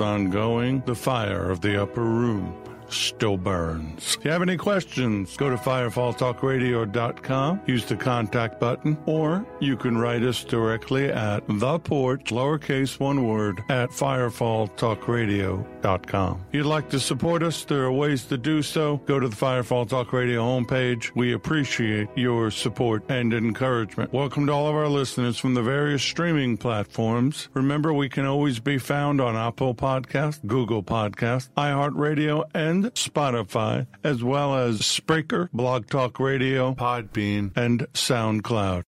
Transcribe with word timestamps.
ongoing. 0.00 0.82
The 0.86 0.94
fire 0.94 1.50
of 1.50 1.60
the 1.60 1.82
upper 1.82 2.02
room 2.02 2.54
still 2.88 3.36
burns. 3.36 4.16
If 4.18 4.24
you 4.24 4.30
have 4.30 4.42
any 4.42 4.56
questions, 4.56 5.36
go 5.36 5.50
to 5.50 5.56
firefalltalkradio.com, 5.56 7.60
use 7.66 7.84
the 7.84 7.96
contact 7.96 8.60
button, 8.60 8.96
or 9.06 9.44
you 9.60 9.76
can 9.76 9.98
write 9.98 10.22
us 10.22 10.44
directly 10.44 11.10
at 11.10 11.42
the 11.48 11.78
porch, 11.78 12.30
lowercase 12.30 12.98
one 13.00 13.26
word, 13.26 13.62
at 13.68 13.90
firefalltalkradio.com. 13.90 16.44
If 16.48 16.54
you'd 16.54 16.66
like 16.66 16.88
to 16.90 17.00
support 17.00 17.42
us, 17.42 17.64
there 17.64 17.84
are 17.84 17.92
ways 17.92 18.24
to 18.26 18.36
do 18.36 18.62
so. 18.62 18.98
Go 19.06 19.18
to 19.20 19.28
the 19.28 19.36
Firefall 19.36 19.88
Talk 19.88 20.12
Radio 20.12 20.42
homepage. 20.42 21.10
We 21.14 21.32
appreciate 21.32 22.08
your 22.16 22.50
support 22.50 23.04
and 23.08 23.32
encouragement. 23.32 24.12
Welcome 24.12 24.46
to 24.46 24.52
all 24.52 24.68
of 24.68 24.74
our 24.74 24.88
listeners 24.88 25.38
from 25.38 25.54
the 25.54 25.62
various 25.62 26.02
streaming 26.02 26.56
platforms. 26.56 27.48
Remember, 27.54 27.92
we 27.92 28.08
can 28.08 28.26
always 28.26 28.58
be 28.58 28.78
found 28.78 29.20
on 29.20 29.36
Apple 29.36 29.74
Podcast, 29.74 30.44
Google 30.46 30.82
Podcast, 30.82 31.50
iHeartRadio, 31.56 32.44
and 32.54 32.75
Spotify, 32.84 33.86
as 34.04 34.22
well 34.22 34.54
as 34.54 34.80
Spreaker, 34.80 35.50
Blog 35.52 35.88
Talk 35.88 36.20
Radio, 36.20 36.74
Podbean, 36.74 37.56
and 37.56 37.80
SoundCloud. 37.92 38.82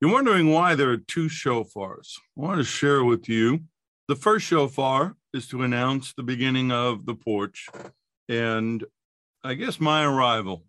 You're 0.00 0.12
wondering 0.12 0.50
why 0.50 0.74
there 0.74 0.90
are 0.90 0.98
two 0.98 1.28
shofars. 1.28 2.18
I 2.36 2.42
want 2.42 2.58
to 2.58 2.64
share 2.64 3.02
with 3.02 3.26
you. 3.26 3.60
The 4.06 4.16
first 4.16 4.44
shofar 4.44 5.16
is 5.32 5.48
to 5.48 5.62
announce 5.62 6.12
the 6.12 6.22
beginning 6.22 6.70
of 6.70 7.06
the 7.06 7.14
porch 7.14 7.68
and 8.28 8.84
I 9.42 9.54
guess 9.54 9.80
my 9.80 10.04
arrival. 10.04 10.64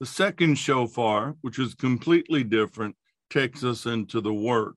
The 0.00 0.06
second 0.06 0.56
shofar, 0.56 1.36
which 1.40 1.58
is 1.58 1.74
completely 1.74 2.44
different, 2.44 2.96
takes 3.30 3.64
us 3.64 3.86
into 3.86 4.20
the 4.20 4.34
work. 4.34 4.76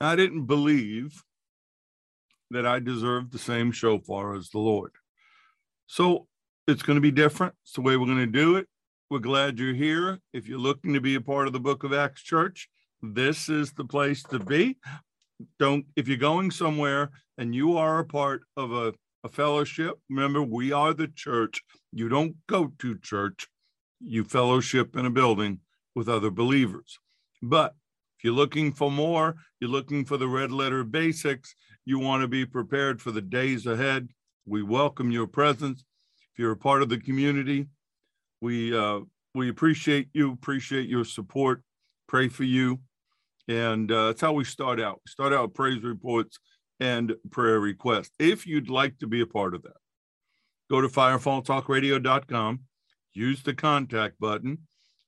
I 0.00 0.14
didn't 0.14 0.46
believe 0.46 1.24
that 2.52 2.66
I 2.66 2.78
deserved 2.78 3.32
the 3.32 3.38
same 3.38 3.72
shofar 3.72 4.36
as 4.36 4.50
the 4.50 4.58
Lord. 4.58 4.92
So 5.86 6.28
it's 6.68 6.82
going 6.82 6.96
to 6.96 7.00
be 7.00 7.10
different. 7.10 7.54
It's 7.64 7.72
the 7.72 7.80
way 7.80 7.96
we're 7.96 8.06
going 8.06 8.18
to 8.18 8.26
do 8.26 8.56
it. 8.56 8.68
We're 9.08 9.18
glad 9.18 9.58
you're 9.58 9.74
here. 9.74 10.20
If 10.32 10.46
you're 10.46 10.58
looking 10.58 10.94
to 10.94 11.00
be 11.00 11.16
a 11.16 11.20
part 11.20 11.48
of 11.48 11.52
the 11.52 11.60
Book 11.60 11.82
of 11.82 11.92
Acts 11.92 12.22
Church, 12.22 12.68
this 13.02 13.48
is 13.48 13.72
the 13.72 13.84
place 13.84 14.22
to 14.24 14.38
be. 14.38 14.78
Don't, 15.58 15.86
if 15.96 16.08
you're 16.08 16.16
going 16.16 16.50
somewhere 16.50 17.10
and 17.38 17.54
you 17.54 17.76
are 17.76 17.98
a 17.98 18.04
part 18.04 18.42
of 18.56 18.72
a, 18.72 18.92
a 19.24 19.28
fellowship, 19.28 19.98
remember, 20.08 20.42
we 20.42 20.72
are 20.72 20.94
the 20.94 21.08
church. 21.08 21.62
You 21.92 22.08
don't 22.08 22.36
go 22.46 22.72
to 22.78 22.98
church, 22.98 23.48
you 24.00 24.24
fellowship 24.24 24.96
in 24.96 25.06
a 25.06 25.10
building 25.10 25.60
with 25.94 26.08
other 26.08 26.30
believers. 26.30 26.98
But 27.42 27.74
if 28.18 28.24
you're 28.24 28.34
looking 28.34 28.72
for 28.72 28.90
more, 28.90 29.36
you're 29.60 29.70
looking 29.70 30.04
for 30.04 30.16
the 30.16 30.28
red 30.28 30.52
letter 30.52 30.84
basics, 30.84 31.54
you 31.84 31.98
want 31.98 32.22
to 32.22 32.28
be 32.28 32.44
prepared 32.44 33.00
for 33.00 33.10
the 33.10 33.22
days 33.22 33.66
ahead. 33.66 34.08
We 34.46 34.62
welcome 34.62 35.10
your 35.10 35.26
presence. 35.26 35.84
If 36.32 36.38
you're 36.38 36.52
a 36.52 36.56
part 36.56 36.82
of 36.82 36.88
the 36.88 36.98
community, 36.98 37.66
we 38.40 38.76
uh, 38.76 39.00
we 39.34 39.48
appreciate 39.48 40.08
you, 40.12 40.32
appreciate 40.32 40.88
your 40.88 41.04
support, 41.04 41.62
pray 42.08 42.28
for 42.28 42.44
you, 42.44 42.80
and 43.50 43.90
uh, 43.90 44.06
that's 44.06 44.20
how 44.20 44.32
we 44.32 44.44
start 44.44 44.80
out. 44.80 45.00
We 45.04 45.10
start 45.10 45.32
out 45.32 45.54
praise 45.54 45.82
reports 45.82 46.38
and 46.78 47.16
prayer 47.32 47.58
requests. 47.58 48.12
If 48.20 48.46
you'd 48.46 48.70
like 48.70 48.98
to 48.98 49.08
be 49.08 49.22
a 49.22 49.26
part 49.26 49.56
of 49.56 49.62
that, 49.62 49.76
go 50.70 50.80
to 50.80 50.86
firefalltalkradio.com, 50.86 52.60
use 53.12 53.42
the 53.42 53.52
contact 53.52 54.20
button, 54.20 54.58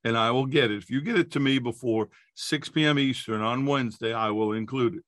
and 0.03 0.17
I 0.17 0.31
will 0.31 0.45
get 0.45 0.71
it. 0.71 0.77
If 0.77 0.89
you 0.89 0.99
get 0.99 1.17
it 1.17 1.31
to 1.31 1.39
me 1.39 1.57
before 1.57 2.09
6 2.35 2.67
p.m. 2.69 2.99
Eastern 2.99 3.39
on 3.39 3.65
Wednesday, 3.65 4.13
I 4.13 4.31
will 4.31 4.51
include 4.51 4.95
it. 4.95 5.03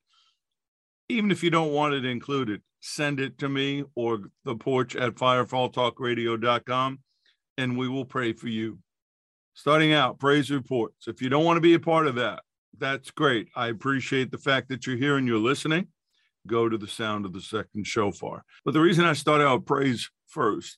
Even 1.09 1.29
if 1.29 1.43
you 1.43 1.49
don't 1.49 1.73
want 1.73 1.93
it 1.93 2.05
included, 2.05 2.61
send 2.79 3.19
it 3.19 3.37
to 3.39 3.49
me 3.49 3.83
or 3.95 4.19
the 4.45 4.55
porch 4.55 4.95
at 4.95 5.15
firefalltalkradio.com 5.15 6.99
and 7.57 7.77
we 7.77 7.89
will 7.89 8.05
pray 8.05 8.31
for 8.31 8.47
you. 8.47 8.79
Starting 9.55 9.91
out, 9.91 10.19
praise 10.19 10.49
reports. 10.49 11.07
If 11.07 11.21
you 11.21 11.27
don't 11.27 11.43
want 11.43 11.57
to 11.57 11.61
be 11.61 11.73
a 11.73 11.79
part 11.79 12.07
of 12.07 12.15
that, 12.15 12.41
that's 12.79 13.11
great. 13.11 13.47
I 13.55 13.67
appreciate 13.67 14.31
the 14.31 14.37
fact 14.37 14.69
that 14.69 14.85
you're 14.85 14.97
here 14.97 15.17
and 15.17 15.27
you're 15.27 15.37
listening. 15.37 15.87
Go 16.47 16.69
to 16.69 16.77
the 16.77 16.87
sound 16.87 17.25
of 17.25 17.33
the 17.33 17.41
second 17.41 17.87
shofar. 17.87 18.43
But 18.63 18.73
the 18.73 18.81
reason 18.81 19.05
I 19.05 19.13
start 19.13 19.41
out 19.41 19.65
praise 19.65 20.09
first, 20.27 20.77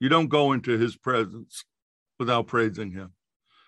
you 0.00 0.08
don't 0.08 0.28
go 0.28 0.52
into 0.52 0.78
his 0.78 0.96
presence 0.96 1.64
without 2.18 2.46
praising 2.46 2.92
him. 2.92 3.12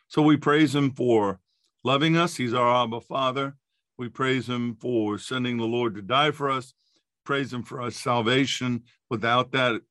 So 0.08 0.22
we 0.22 0.36
praise 0.36 0.74
him 0.74 0.92
for 0.92 1.40
loving 1.84 2.16
us. 2.16 2.36
He's 2.36 2.54
our 2.54 2.82
Abba 2.84 3.00
Father. 3.02 3.56
We 3.98 4.08
praise 4.08 4.48
him 4.48 4.76
for 4.80 5.18
sending 5.18 5.56
the 5.56 5.64
Lord 5.64 5.94
to 5.94 6.02
die 6.02 6.30
for 6.30 6.50
us. 6.50 6.74
Praise 7.24 7.52
him 7.52 7.62
for 7.62 7.80
our 7.80 7.90
salvation. 7.90 8.84
Without 9.10 9.52
that, 9.52 9.82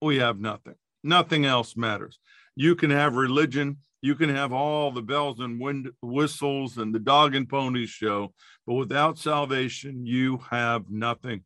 we 0.00 0.18
have 0.18 0.38
nothing. 0.38 0.74
Nothing 1.02 1.44
else 1.44 1.76
matters. 1.76 2.18
You 2.56 2.76
can 2.76 2.90
have 2.90 3.16
religion, 3.16 3.78
you 4.04 4.14
can 4.14 4.28
have 4.28 4.52
all 4.52 4.90
the 4.90 5.00
bells 5.00 5.40
and 5.40 5.58
wind 5.58 5.88
whistles 6.02 6.76
and 6.76 6.94
the 6.94 6.98
dog 6.98 7.34
and 7.34 7.48
pony 7.48 7.86
show, 7.86 8.34
but 8.66 8.74
without 8.74 9.16
salvation, 9.18 10.04
you 10.04 10.36
have 10.50 10.90
nothing. 10.90 11.42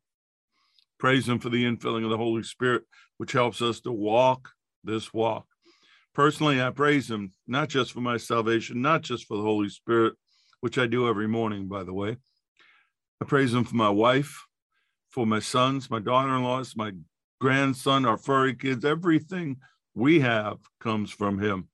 Praise 0.99 1.29
Him 1.29 1.39
for 1.39 1.51
the 1.51 1.65
infilling 1.65 2.03
of 2.03 2.11
the 2.11 2.17
Holy 2.17 2.43
Spirit, 2.43 2.83
which 3.19 3.31
helps 3.31 3.63
us 3.63 3.79
to 3.83 3.93
walk 3.93 4.49
this 4.83 5.15
walk. 5.15 5.47
Personally, 6.17 6.61
I 6.61 6.71
praise 6.71 7.09
Him 7.09 7.33
not 7.47 7.69
just 7.69 7.93
for 7.93 8.01
my 8.01 8.17
salvation, 8.17 8.83
not 8.83 9.03
just 9.03 9.27
for 9.27 9.37
the 9.37 9.45
Holy 9.45 9.69
Spirit, 9.69 10.15
which 10.61 10.79
I 10.79 10.89
do 10.89 11.09
every 11.09 11.29
morning, 11.29 11.69
by 11.69 11.85
the 11.85 11.95
way. 11.95 12.17
I 13.23 13.25
praise 13.25 13.55
Him 13.55 13.63
for 13.63 13.77
my 13.77 13.91
wife, 13.91 14.37
for 15.11 15.25
my 15.25 15.39
sons, 15.39 15.91
my 15.91 16.01
daughter 16.01 16.35
in 16.35 16.43
laws, 16.43 16.75
my 16.75 16.91
grandson, 17.41 18.05
our 18.05 18.19
furry 18.19 18.57
kids, 18.57 18.85
everything 18.85 19.59
we 19.95 20.19
have 20.19 20.59
comes 20.81 21.13
from 21.13 21.39
him. 21.39 21.69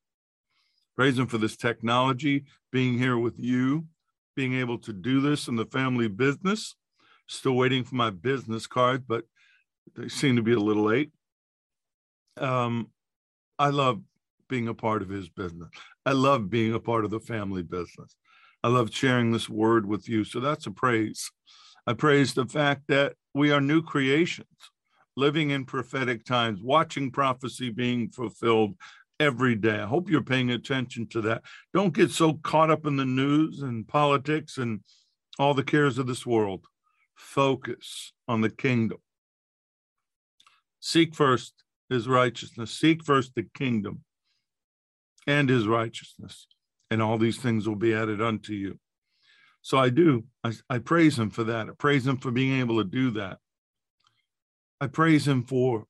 Praise 0.97 1.19
him 1.19 1.27
for 1.27 1.39
this 1.39 1.57
technology, 1.57 2.45
being 2.71 2.99
here 2.99 3.19
with 3.19 3.39
you, 3.39 3.87
being 4.37 4.55
able 4.55 4.79
to 4.79 4.93
do 4.93 5.21
this 5.21 5.49
in 5.49 5.57
the 5.57 5.67
family 5.67 6.09
business. 6.09 6.77
Still 7.27 7.55
waiting 7.55 7.85
for 7.85 7.95
my 7.95 8.11
business 8.11 8.67
cards, 8.67 9.03
but 9.07 9.25
they 9.97 10.09
seem 10.09 10.37
to 10.37 10.43
be 10.43 10.53
a 10.53 10.59
little 10.59 10.85
late. 10.85 11.11
Um, 12.37 12.91
I 13.59 13.71
love 13.71 14.01
being 14.49 14.69
a 14.69 14.75
part 14.75 15.03
of 15.03 15.09
his 15.09 15.29
business. 15.29 15.69
I 16.05 16.13
love 16.13 16.51
being 16.51 16.75
a 16.75 16.81
part 16.81 17.05
of 17.05 17.11
the 17.11 17.21
family 17.21 17.63
business. 17.63 18.15
I 18.63 18.69
love 18.69 18.95
sharing 18.95 19.33
this 19.33 19.49
word 19.49 19.87
with 19.87 20.09
you. 20.09 20.25
So 20.25 20.41
that's 20.41 20.67
a 20.67 20.71
praise. 20.71 21.31
I 21.87 21.95
praise 21.95 22.35
the 22.35 22.47
fact 22.47 22.83
that 22.89 23.15
we 23.35 23.51
are 23.51 23.61
new 23.61 23.83
creations 23.83 24.49
living 25.17 25.51
in 25.51 25.65
prophetic 25.65 26.25
times, 26.25 26.61
watching 26.63 27.11
prophecy 27.11 27.71
being 27.71 28.11
fulfilled 28.11 28.75
every 29.21 29.55
day. 29.55 29.81
I 29.81 29.87
hope 29.87 30.11
you're 30.11 30.23
paying 30.23 30.51
attention 30.51 31.07
to 31.09 31.21
that. 31.23 31.43
Don't 31.73 31.95
get 31.95 32.11
so 32.11 32.35
caught 32.35 32.71
up 32.71 32.87
in 32.87 32.97
the 32.97 33.05
news 33.05 33.63
and 33.63 33.87
politics 33.87 34.59
and 34.59 34.81
all 35.39 35.55
the 35.55 35.63
cares 35.65 35.99
of 35.99 36.07
this 36.07 36.27
world. 36.27 36.67
Focus 37.15 38.13
on 38.29 38.41
the 38.41 38.51
kingdom. 38.51 38.99
Seek 40.81 41.15
first 41.15 41.55
his 41.89 42.09
righteousness, 42.09 42.73
seek 42.73 43.05
first 43.05 43.35
the 43.35 43.47
kingdom 43.55 44.01
and 45.27 45.49
his 45.49 45.67
righteousness, 45.67 46.47
and 46.91 47.01
all 47.01 47.19
these 47.19 47.39
things 47.39 47.69
will 47.69 47.77
be 47.77 47.95
added 47.95 48.21
unto 48.21 48.53
you. 48.53 48.79
So 49.63 49.79
I 49.79 49.89
do. 49.89 50.25
I, 50.43 50.53
I 50.69 50.79
praise 50.79 51.19
him 51.19 51.31
for 51.31 51.45
that. 51.45 51.69
I 51.69 51.73
praise 51.79 52.07
him 52.07 52.19
for 52.19 52.31
being 52.31 52.61
able 52.61 52.79
to 52.79 52.85
do 52.85 53.13
that. 53.13 53.39
I 54.81 54.89
praise 54.89 55.27
him 55.27 55.45
for 55.45 55.87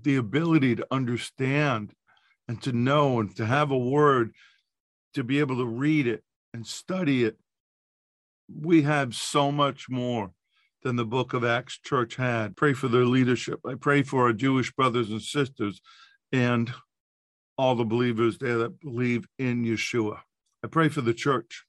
the 0.00 0.16
ability 0.16 0.76
to 0.76 0.86
understand 0.90 1.92
and 2.48 2.60
to 2.62 2.72
know 2.72 3.20
and 3.20 3.36
to 3.36 3.46
have 3.46 3.70
a 3.70 3.78
word, 3.78 4.32
to 5.14 5.22
be 5.22 5.38
able 5.38 5.56
to 5.56 5.66
read 5.66 6.06
it 6.06 6.22
and 6.54 6.66
study 6.66 7.24
it 7.24 7.36
we 8.54 8.82
have 8.82 9.14
so 9.14 9.52
much 9.52 9.88
more 9.88 10.32
than 10.82 10.96
the 10.96 11.04
book 11.04 11.34
of 11.34 11.44
Acts 11.44 11.78
church 11.78 12.16
had. 12.16 12.56
Pray 12.56 12.72
for 12.72 12.88
their 12.88 13.04
leadership. 13.04 13.60
I 13.66 13.74
pray 13.74 14.02
for 14.02 14.24
our 14.24 14.32
Jewish 14.32 14.72
brothers 14.72 15.10
and 15.10 15.20
sisters 15.20 15.80
and 16.32 16.72
all 17.56 17.74
the 17.74 17.84
believers 17.84 18.38
there 18.38 18.58
that 18.58 18.80
believe 18.80 19.26
in 19.38 19.64
Yeshua. 19.64 20.20
I 20.64 20.68
pray 20.68 20.88
for 20.88 21.00
the 21.00 21.14
church, 21.14 21.64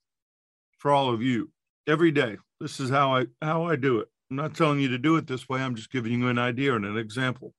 for 0.78 0.92
all 0.92 1.14
of 1.14 1.22
you 1.22 1.52
every 1.88 2.12
day. 2.12 2.38
This 2.60 2.80
is 2.80 2.90
how 2.90 3.16
I 3.16 3.26
how 3.42 3.64
I 3.64 3.76
do 3.76 4.00
it. 4.00 4.08
I'm 4.30 4.38
not 4.38 4.56
telling 4.56 4.80
you 4.80 4.90
to 4.90 4.98
do 4.98 5.16
it 5.16 5.28
this 5.28 5.50
way. 5.50 5.62
I'm 5.62 5.76
just 5.76 5.92
giving 5.92 6.20
you 6.20 6.28
an 6.28 6.38
idea 6.38 6.76
and 6.76 6.86
an 6.86 6.98
example. 6.98 7.54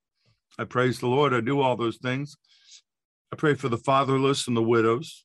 I 0.58 0.64
praise 0.64 1.00
the 1.00 1.08
Lord. 1.08 1.34
I 1.34 1.40
do 1.40 1.60
all 1.60 1.76
those 1.76 1.96
things. 1.96 2.36
I 3.32 3.36
pray 3.36 3.54
for 3.54 3.68
the 3.68 3.78
fatherless 3.78 4.48
and 4.48 4.56
the 4.56 4.62
widows, 4.62 5.24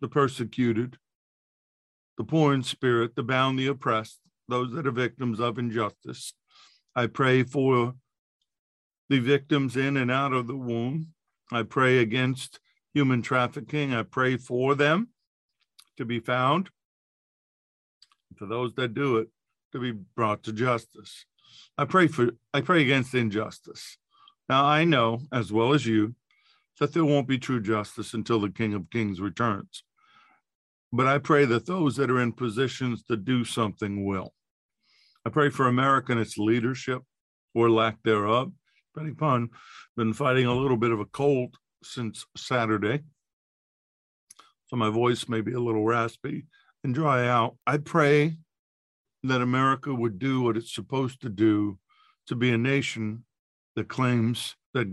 the 0.00 0.08
persecuted, 0.08 0.98
the 2.18 2.24
poor 2.24 2.52
in 2.52 2.62
spirit, 2.62 3.16
the 3.16 3.22
bound, 3.22 3.58
the 3.58 3.68
oppressed, 3.68 4.20
those 4.48 4.72
that 4.72 4.86
are 4.86 4.92
victims 4.92 5.40
of 5.40 5.58
injustice. 5.58 6.34
I 6.94 7.06
pray 7.06 7.42
for 7.42 7.94
the 9.08 9.18
victims 9.18 9.76
in 9.76 9.96
and 9.96 10.10
out 10.10 10.32
of 10.32 10.46
the 10.46 10.56
womb. 10.56 11.08
I 11.50 11.62
pray 11.62 11.98
against 11.98 12.60
human 12.92 13.22
trafficking. 13.22 13.94
I 13.94 14.02
pray 14.02 14.36
for 14.36 14.74
them 14.74 15.08
to 15.96 16.04
be 16.04 16.20
found, 16.20 16.70
for 18.36 18.46
those 18.46 18.74
that 18.74 18.94
do 18.94 19.16
it 19.18 19.28
to 19.72 19.78
be 19.78 19.92
brought 19.92 20.42
to 20.44 20.52
justice. 20.52 21.24
I 21.78 21.86
pray 21.86 22.06
for 22.06 22.30
I 22.52 22.60
pray 22.60 22.82
against 22.82 23.14
injustice. 23.14 23.96
Now 24.48 24.64
I 24.64 24.84
know 24.84 25.22
as 25.32 25.50
well 25.52 25.72
as 25.72 25.86
you 25.86 26.14
that 26.80 26.92
there 26.92 27.04
won't 27.04 27.28
be 27.28 27.38
true 27.38 27.60
justice 27.60 28.14
until 28.14 28.40
the 28.40 28.50
King 28.50 28.74
of 28.74 28.90
Kings 28.90 29.20
returns. 29.20 29.84
But 30.92 31.06
I 31.06 31.18
pray 31.18 31.44
that 31.46 31.66
those 31.66 31.96
that 31.96 32.10
are 32.10 32.20
in 32.20 32.32
positions 32.32 33.02
to 33.04 33.16
do 33.16 33.44
something 33.44 34.04
will. 34.04 34.34
I 35.24 35.30
pray 35.30 35.48
for 35.48 35.68
America 35.68 36.12
and 36.12 36.20
its 36.20 36.36
leadership 36.36 37.02
or 37.54 37.70
lack 37.70 38.02
thereof. 38.02 38.52
Depending 38.94 39.14
upon, 39.14 39.50
been 39.96 40.12
fighting 40.12 40.46
a 40.46 40.54
little 40.54 40.76
bit 40.76 40.90
of 40.90 41.00
a 41.00 41.06
cold 41.06 41.56
since 41.82 42.26
Saturday. 42.36 43.00
So 44.66 44.76
my 44.76 44.90
voice 44.90 45.28
may 45.28 45.40
be 45.40 45.52
a 45.52 45.60
little 45.60 45.84
raspy 45.84 46.44
and 46.84 46.94
dry 46.94 47.26
out. 47.26 47.56
I 47.66 47.78
pray 47.78 48.36
that 49.22 49.40
America 49.40 49.94
would 49.94 50.18
do 50.18 50.42
what 50.42 50.56
it's 50.56 50.74
supposed 50.74 51.22
to 51.22 51.28
do 51.28 51.78
to 52.26 52.34
be 52.34 52.50
a 52.50 52.58
nation 52.58 53.24
that 53.76 53.88
claims 53.88 54.56
that 54.74 54.92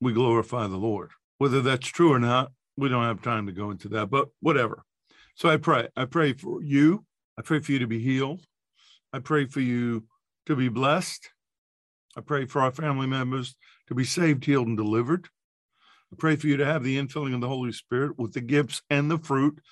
we 0.00 0.12
glorify 0.12 0.66
the 0.66 0.76
Lord. 0.76 1.10
Whether 1.40 1.62
that's 1.62 1.88
true 1.88 2.12
or 2.12 2.18
not, 2.18 2.52
we 2.76 2.90
don't 2.90 3.04
have 3.04 3.22
time 3.22 3.46
to 3.46 3.52
go 3.52 3.70
into 3.70 3.88
that, 3.88 4.10
but 4.10 4.28
whatever. 4.40 4.82
So 5.36 5.48
I 5.48 5.56
pray. 5.56 5.88
I 5.96 6.04
pray 6.04 6.34
for 6.34 6.62
you. 6.62 7.06
I 7.38 7.40
pray 7.40 7.60
for 7.60 7.72
you 7.72 7.78
to 7.78 7.86
be 7.86 7.98
healed. 7.98 8.42
I 9.10 9.20
pray 9.20 9.46
for 9.46 9.60
you 9.60 10.04
to 10.44 10.54
be 10.54 10.68
blessed. 10.68 11.30
I 12.14 12.20
pray 12.20 12.44
for 12.44 12.60
our 12.60 12.70
family 12.70 13.06
members 13.06 13.56
to 13.88 13.94
be 13.94 14.04
saved, 14.04 14.44
healed, 14.44 14.66
and 14.66 14.76
delivered. 14.76 15.28
I 16.12 16.16
pray 16.18 16.36
for 16.36 16.46
you 16.46 16.58
to 16.58 16.66
have 16.66 16.84
the 16.84 16.98
infilling 16.98 17.34
of 17.34 17.40
the 17.40 17.48
Holy 17.48 17.72
Spirit 17.72 18.18
with 18.18 18.34
the 18.34 18.42
gifts 18.42 18.82
and 18.90 19.10
the 19.10 19.16
fruit. 19.16 19.62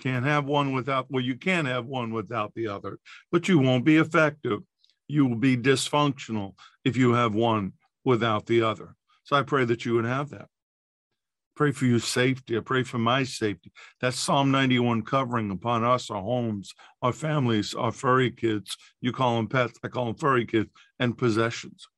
Can't 0.00 0.24
have 0.24 0.46
one 0.46 0.72
without, 0.72 1.10
well, 1.10 1.22
you 1.22 1.36
can't 1.36 1.68
have 1.68 1.84
one 1.84 2.10
without 2.10 2.54
the 2.54 2.68
other, 2.68 2.98
but 3.30 3.48
you 3.48 3.58
won't 3.58 3.84
be 3.84 3.98
effective. 3.98 4.60
You 5.08 5.26
will 5.26 5.36
be 5.36 5.58
dysfunctional 5.58 6.54
if 6.86 6.96
you 6.96 7.12
have 7.12 7.34
one 7.34 7.74
without 8.02 8.46
the 8.46 8.62
other. 8.62 8.94
So 9.24 9.36
I 9.36 9.42
pray 9.42 9.66
that 9.66 9.84
you 9.84 9.92
would 9.92 10.06
have 10.06 10.30
that 10.30 10.48
pray 11.58 11.72
for 11.72 11.86
your 11.86 11.98
safety. 11.98 12.56
I 12.56 12.60
pray 12.60 12.84
for 12.84 12.98
my 12.98 13.24
safety. 13.24 13.72
That's 14.00 14.16
Psalm 14.16 14.52
91 14.52 15.02
covering 15.02 15.50
upon 15.50 15.82
us, 15.82 16.08
our 16.08 16.22
homes, 16.22 16.72
our 17.02 17.12
families, 17.12 17.74
our 17.74 17.90
furry 17.90 18.30
kids. 18.30 18.76
You 19.00 19.10
call 19.10 19.34
them 19.34 19.48
pets, 19.48 19.76
I 19.82 19.88
call 19.88 20.04
them 20.04 20.14
furry 20.14 20.46
kids, 20.46 20.70
and 21.00 21.18
possessions. 21.18 21.88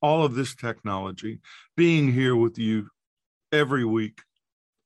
All 0.00 0.24
of 0.24 0.34
this 0.34 0.54
technology, 0.54 1.40
being 1.76 2.10
here 2.10 2.34
with 2.34 2.58
you 2.58 2.88
every 3.52 3.84
week, 3.84 4.18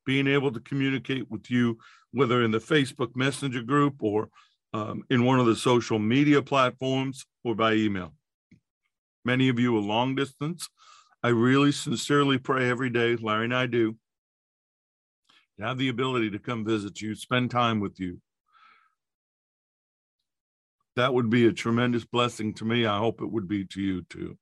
being 0.04 0.26
able 0.26 0.50
to 0.50 0.58
communicate 0.58 1.30
with 1.30 1.48
you, 1.48 1.78
whether 2.10 2.42
in 2.42 2.50
the 2.50 2.58
Facebook 2.58 3.14
Messenger 3.14 3.62
group 3.62 4.02
or 4.02 4.28
um, 4.74 5.04
in 5.08 5.24
one 5.24 5.38
of 5.38 5.46
the 5.46 5.54
social 5.54 6.00
media 6.00 6.42
platforms 6.42 7.24
or 7.44 7.54
by 7.54 7.74
email. 7.74 8.12
Many 9.24 9.48
of 9.50 9.60
you 9.60 9.76
are 9.76 9.80
long 9.80 10.16
distance. 10.16 10.68
I 11.22 11.28
really 11.28 11.70
sincerely 11.70 12.38
pray 12.38 12.68
every 12.68 12.90
day, 12.90 13.14
Larry 13.14 13.44
and 13.44 13.54
I 13.54 13.66
do, 13.66 13.96
to 15.58 15.64
have 15.64 15.78
the 15.78 15.88
ability 15.88 16.30
to 16.30 16.38
come 16.38 16.64
visit 16.64 17.00
you, 17.00 17.14
spend 17.14 17.50
time 17.50 17.80
with 17.80 17.98
you. 17.98 18.20
That 20.96 21.14
would 21.14 21.28
be 21.28 21.46
a 21.46 21.52
tremendous 21.52 22.04
blessing 22.04 22.54
to 22.54 22.64
me. 22.64 22.86
I 22.86 22.98
hope 22.98 23.20
it 23.20 23.30
would 23.30 23.48
be 23.48 23.66
to 23.66 23.80
you 23.80 24.02
too. 24.02 24.38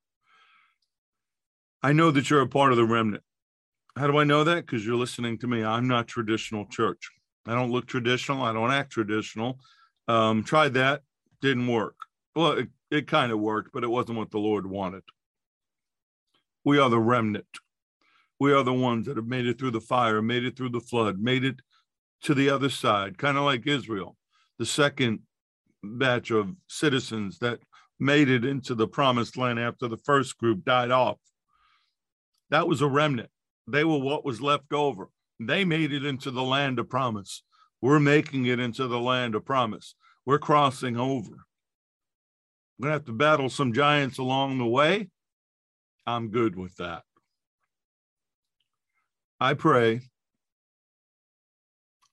I 1.83 1.93
know 1.93 2.11
that 2.11 2.31
you're 2.31 2.41
a 2.41 2.49
part 2.49 2.71
of 2.71 2.79
the 2.79 2.85
remnant. 2.85 3.23
How 3.97 4.07
do 4.07 4.19
I 4.19 4.25
know 4.25 4.45
that? 4.45 4.67
Because 4.67 4.85
you're 4.87 4.97
listening 4.97 5.39
to 5.39 5.47
me. 5.47 5.65
I'm 5.65 5.87
not 5.87 6.09
traditional 6.09 6.67
church. 6.67 7.11
I 7.47 7.55
don't 7.55 7.71
look 7.71 7.87
traditional. 7.87 8.43
I 8.43 8.53
don't 8.53 8.73
act 8.73 8.91
traditional. 8.91 9.59
Um, 10.09 10.45
tried 10.45 10.75
that, 10.75 11.03
didn't 11.41 11.69
work. 11.69 11.97
Well, 12.35 12.53
it, 12.53 12.69
it 12.91 13.07
kind 13.07 13.33
of 13.33 13.39
worked, 13.39 13.71
but 13.73 13.85
it 13.85 13.91
wasn't 13.91 14.19
what 14.19 14.31
the 14.31 14.39
Lord 14.39 14.67
wanted. 14.67 15.03
We 16.65 16.79
are 16.79 16.91
the 16.91 16.99
remnant 16.99 17.47
we 18.45 18.53
are 18.53 18.63
the 18.63 18.75
ones 18.75 19.07
that 19.07 19.17
have 19.17 19.27
made 19.27 19.47
it 19.47 19.59
through 19.59 19.71
the 19.71 19.81
fire, 19.81 20.21
made 20.21 20.45
it 20.45 20.55
through 20.55 20.69
the 20.69 20.79
flood, 20.79 21.19
made 21.19 21.45
it 21.45 21.57
to 22.21 22.35
the 22.35 22.51
other 22.51 22.69
side, 22.69 23.17
kind 23.17 23.39
of 23.39 23.45
like 23.45 23.67
Israel, 23.67 24.19
the 24.59 24.67
second 24.67 25.21
batch 25.83 26.31
of 26.31 26.55
citizens 26.69 27.39
that 27.39 27.61
made 27.99 28.29
it 28.29 28.45
into 28.45 28.75
the 28.75 28.87
promised 28.87 29.39
land 29.39 29.59
after 29.59 29.89
the 29.89 29.97
first 29.97 30.37
group 30.37 30.63
died 30.63 30.91
off. 30.91 31.17
That 32.51 32.69
was 32.69 32.83
a 32.83 32.87
remnant. 32.87 33.31
They 33.67 33.83
were 33.83 33.97
what 33.97 34.27
was 34.27 34.43
left 34.43 34.75
over. 34.75 35.09
They 35.41 35.65
made 35.65 35.95
it 35.95 36.05
into 36.05 36.31
the 36.31 36.43
land 36.43 36.79
of 36.79 36.91
promise. 36.91 37.43
We're 37.81 37.99
making 37.99 38.45
it 38.45 38.61
into 38.61 38.87
the 38.87 39.01
land 39.01 39.35
of 39.35 39.47
promise. 39.47 39.95
We're 40.27 40.39
crossing 40.39 40.99
over. 40.99 41.47
We're 42.79 42.89
going 42.89 42.91
to 42.91 42.93
have 42.93 43.07
to 43.07 43.13
battle 43.13 43.49
some 43.49 43.73
giants 43.73 44.19
along 44.19 44.59
the 44.59 44.67
way. 44.67 45.09
I'm 46.07 46.29
good 46.29 46.57
with 46.57 46.77
that. 46.77 47.05
I 49.41 49.55
pray 49.55 50.03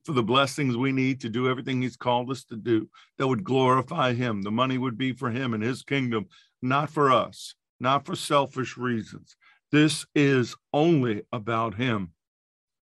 for 0.05 0.13
the 0.13 0.23
blessings 0.23 0.75
we 0.75 0.91
need 0.91 1.21
to 1.21 1.29
do 1.29 1.47
everything 1.47 1.81
he's 1.81 1.95
called 1.95 2.31
us 2.31 2.43
to 2.45 2.55
do 2.55 2.89
that 3.17 3.27
would 3.27 3.43
glorify 3.43 4.13
him. 4.13 4.41
The 4.41 4.51
money 4.51 4.77
would 4.77 4.97
be 4.97 5.13
for 5.13 5.29
him 5.29 5.53
and 5.53 5.63
his 5.63 5.83
kingdom, 5.83 6.27
not 6.61 6.89
for 6.89 7.11
us, 7.11 7.55
not 7.79 8.05
for 8.05 8.15
selfish 8.15 8.77
reasons. 8.77 9.35
This 9.71 10.05
is 10.15 10.55
only 10.73 11.23
about 11.31 11.75
him 11.75 12.13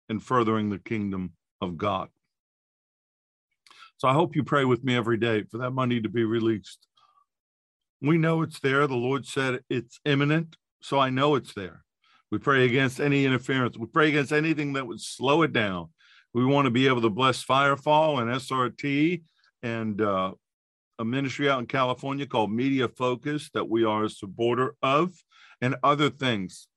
and 0.09 0.23
furthering 0.23 0.69
the 0.69 0.79
kingdom 0.79 1.33
of 1.59 1.77
God. 1.77 2.09
So 3.97 4.07
I 4.07 4.13
hope 4.13 4.35
you 4.35 4.43
pray 4.43 4.65
with 4.65 4.83
me 4.83 4.95
every 4.95 5.17
day 5.17 5.43
for 5.43 5.59
that 5.59 5.71
money 5.71 6.01
to 6.01 6.09
be 6.09 6.23
released. 6.23 6.87
We 8.01 8.17
know 8.17 8.41
it's 8.41 8.59
there. 8.59 8.87
The 8.87 8.95
Lord 8.95 9.27
said 9.27 9.59
it's 9.69 9.99
imminent, 10.05 10.55
so 10.81 10.97
I 10.97 11.11
know 11.11 11.35
it's 11.35 11.53
there. 11.53 11.83
We 12.31 12.37
pray 12.37 12.65
against 12.65 12.99
any 13.01 13.25
interference. 13.25 13.77
We 13.77 13.87
pray 13.87 14.09
against 14.09 14.31
anything 14.31 14.73
that 14.73 14.87
would 14.87 15.01
slow 15.01 15.41
it 15.41 15.51
down. 15.51 15.89
We 16.33 16.45
want 16.45 16.65
to 16.65 16.71
be 16.71 16.87
able 16.87 17.01
to 17.01 17.09
bless 17.09 17.43
Firefall 17.43 18.21
and 18.21 18.31
SRT 18.31 19.21
and 19.61 20.01
uh, 20.01 20.31
a 20.97 21.03
ministry 21.03 21.49
out 21.49 21.59
in 21.59 21.65
California 21.65 22.25
called 22.25 22.51
Media 22.51 22.87
Focus 22.87 23.49
that 23.53 23.69
we 23.69 23.83
are 23.83 24.05
a 24.05 24.09
supporter 24.09 24.75
of 24.81 25.11
and 25.59 25.75
other 25.83 26.09
things. 26.09 26.67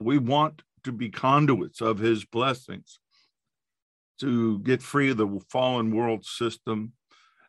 We 0.00 0.18
want 0.18 0.62
to 0.84 0.92
be 0.92 1.08
conduits 1.08 1.80
of 1.80 1.98
his 1.98 2.24
blessings 2.24 2.98
to 4.18 4.58
get 4.60 4.82
free 4.82 5.10
of 5.10 5.18
the 5.18 5.40
fallen 5.50 5.94
world 5.94 6.24
system 6.24 6.92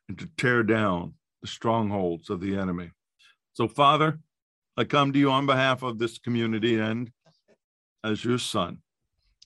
and 0.08 0.18
to 0.20 0.30
tear 0.38 0.62
down 0.62 1.16
the 1.42 1.48
strongholds 1.48 2.30
of 2.30 2.40
the 2.40 2.56
enemy. 2.56 2.92
So, 3.54 3.68
Father, 3.68 4.20
I 4.78 4.84
come 4.84 5.12
to 5.12 5.20
you 5.20 5.32
on 5.32 5.46
behalf 5.46 5.82
of 5.82 5.98
this 5.98 6.20
community 6.20 6.80
and 6.80 7.10
as 8.04 8.26
your 8.26 8.38
son, 8.38 8.80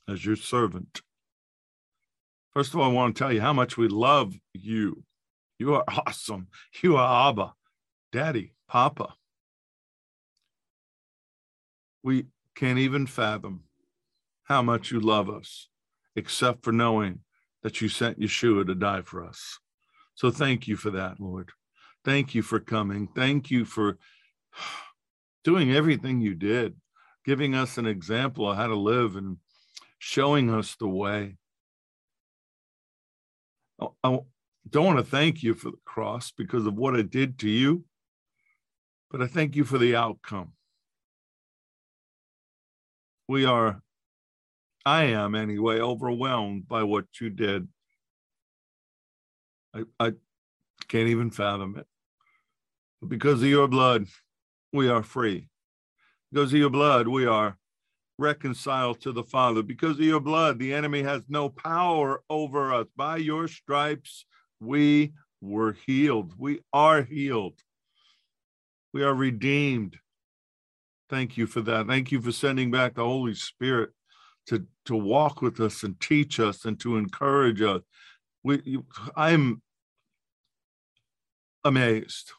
as 0.08 0.26
your 0.26 0.36
servant. 0.36 1.02
First 2.52 2.74
of 2.74 2.80
all, 2.80 2.90
I 2.90 2.94
want 2.94 3.16
to 3.16 3.20
tell 3.20 3.34
you 3.34 3.42
how 3.42 3.54
much 3.54 3.78
we 3.78 3.88
love 3.88 4.34
you. 4.54 5.04
You 5.60 5.76
are 5.76 5.84
awesome. 6.08 6.48
You 6.82 6.98
are 6.98 7.30
Abba, 7.30 7.54
Daddy, 8.12 8.54
Papa. 8.68 9.14
We 12.04 12.28
can't 12.56 12.80
even 12.80 13.08
fathom 13.08 13.64
how 14.44 14.62
much 14.62 14.92
you 14.92 15.00
love 15.00 15.30
us, 15.30 15.68
except 16.16 16.64
for 16.64 16.72
knowing 16.72 17.20
that 17.64 17.82
you 17.82 17.90
sent 17.90 18.20
Yeshua 18.20 18.66
to 18.68 18.76
die 18.76 19.02
for 19.02 19.26
us. 19.26 19.60
So 20.14 20.30
thank 20.30 20.68
you 20.68 20.78
for 20.78 20.92
that, 20.92 21.20
Lord. 21.20 21.50
Thank 22.06 22.36
you 22.36 22.44
for 22.44 22.60
coming. 22.60 23.08
Thank 23.08 23.50
you 23.50 23.66
for 23.66 23.98
doing 25.44 25.74
everything 25.74 26.22
you 26.22 26.36
did 26.36 26.76
giving 27.25 27.55
us 27.55 27.77
an 27.77 27.88
example 27.88 28.50
of 28.50 28.58
how 28.58 28.67
to 28.67 28.75
live 28.75 29.15
and 29.15 29.38
showing 29.98 30.50
us 30.50 30.75
the 30.75 30.88
way. 30.88 31.36
I, 34.03 34.20
don't 34.70 34.86
want 34.86 34.98
to 35.00 35.03
thank 35.03 35.44
you 35.44 35.53
for 35.53 35.72
the 35.72 35.77
cross 35.86 36.32
because 36.32 36.65
of 36.65 36.75
what 36.75 36.96
it 36.96 37.10
did 37.12 37.38
to 37.39 37.50
you, 37.50 37.84
but 39.12 39.22
I 39.22 39.27
thank 39.27 39.55
you 39.55 39.63
for 39.63 39.77
the 39.77 39.96
outcome. 39.96 40.53
We 43.27 43.46
are, 43.46 43.82
I 44.86 45.05
am 45.05 45.36
anyway, 45.36 45.79
overwhelmed 45.79 46.67
by 46.67 46.84
what 46.84 47.05
you 47.20 47.29
did. 47.29 47.67
I, 49.74 49.84
I 50.00 50.13
can't 50.88 51.10
even 51.10 51.32
fathom 51.32 51.77
it. 51.77 51.88
But 53.01 53.10
because 53.10 53.41
of 53.41 53.50
your 53.50 53.67
blood, 53.67 54.08
we 54.72 54.89
are 54.89 55.03
free. 55.03 55.50
Because 56.36 56.51
of 56.51 56.60
your 56.60 56.70
blood, 56.70 57.08
we 57.08 57.25
are 57.25 57.58
reconciled 58.18 59.00
to 59.00 59.13
the 59.13 59.24
Father. 59.24 59.63
Because 59.63 59.98
of 59.98 60.04
your 60.04 60.20
blood, 60.20 60.60
the 60.60 60.74
enemy 60.74 61.01
has 61.01 61.24
no 61.30 61.48
power 61.48 62.24
over 62.30 62.74
us. 62.74 62.88
By 62.98 63.15
your 63.15 63.48
stripes, 63.48 64.25
we 64.60 65.13
were 65.39 65.77
healed. 65.86 66.34
We 66.38 66.60
are 66.74 67.04
healed. 67.04 67.62
We 68.94 69.01
are 69.04 69.15
redeemed. 69.15 69.96
Thank 71.10 71.38
you 71.38 71.48
for 71.48 71.62
that. 71.62 71.88
Thank 71.88 72.12
you 72.12 72.20
for 72.22 72.34
sending 72.34 72.70
back 72.70 72.96
the 72.96 73.06
Holy 73.06 73.34
Spirit 73.34 73.92
to, 74.48 74.68
to 74.88 74.96
walk 74.98 75.42
with 75.42 75.62
us 75.62 75.84
and 75.84 75.98
teach 76.01 76.42
us 76.42 76.65
and 76.65 76.77
to 76.82 76.98
encourage 76.98 77.62
us. 77.62 77.80
We, 78.44 78.62
you, 78.65 78.86
I'm 79.15 79.62
amazed. 81.63 82.34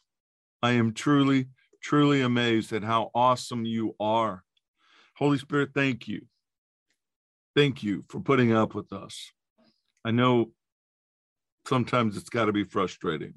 I 0.61 0.73
am 0.73 0.93
truly, 0.93 1.47
truly 1.87 2.19
amazed 2.19 2.73
at 2.73 2.83
how 2.83 3.09
awesome 3.15 3.63
you 3.63 3.95
are. 3.97 4.43
Holy 5.15 5.37
Spirit, 5.37 5.69
thank 5.73 6.05
you. 6.05 6.19
Thank 7.55 7.81
you 7.81 8.03
for 8.09 8.19
putting 8.19 8.51
up 8.51 8.75
with 8.75 8.91
us. 8.91 9.31
I 10.03 10.11
know 10.11 10.51
sometimes 11.65 12.17
it's 12.17 12.29
got 12.29 12.45
to 12.45 12.51
be 12.51 12.65
frustrating. 12.65 13.35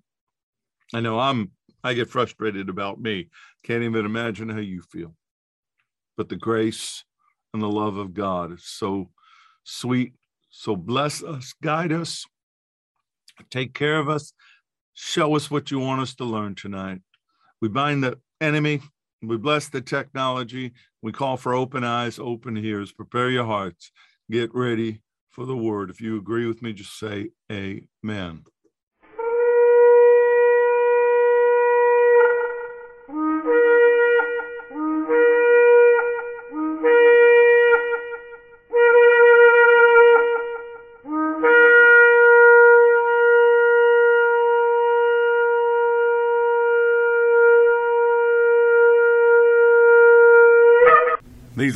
I 0.92 0.98
know 0.98 1.20
I'm 1.20 1.52
I 1.84 1.94
get 1.94 2.10
frustrated 2.10 2.68
about 2.68 3.00
me. 3.00 3.28
Can't 3.62 3.84
even 3.84 4.04
imagine 4.04 4.48
how 4.48 4.58
you 4.58 4.82
feel. 4.82 5.14
But 6.16 6.28
the 6.28 6.36
grace 6.36 7.04
and 7.54 7.62
the 7.62 7.70
love 7.70 7.98
of 7.98 8.14
God 8.14 8.52
is 8.52 8.64
so 8.66 9.10
sweet. 9.62 10.14
So 10.50 10.74
bless 10.74 11.22
us, 11.22 11.54
guide 11.62 11.92
us, 11.92 12.26
take 13.48 13.74
care 13.74 14.00
of 14.00 14.08
us, 14.08 14.32
show 14.94 15.36
us 15.36 15.52
what 15.52 15.70
you 15.70 15.78
want 15.78 16.00
us 16.00 16.16
to 16.16 16.24
learn 16.24 16.56
tonight. 16.56 17.00
We 17.62 17.68
bind 17.68 18.02
the 18.02 18.18
enemy, 18.40 18.80
we 19.22 19.36
bless 19.36 19.68
the 19.68 19.80
technology, 19.80 20.72
we 21.02 21.12
call 21.12 21.36
for 21.36 21.54
open 21.54 21.84
eyes, 21.84 22.18
open 22.18 22.56
ears. 22.56 22.92
Prepare 22.92 23.30
your 23.30 23.44
hearts, 23.44 23.92
get 24.30 24.54
ready 24.54 25.02
for 25.30 25.44
the 25.44 25.56
word. 25.56 25.90
If 25.90 26.00
you 26.00 26.16
agree 26.16 26.46
with 26.46 26.62
me, 26.62 26.72
just 26.72 26.98
say 26.98 27.30
amen. 27.52 28.44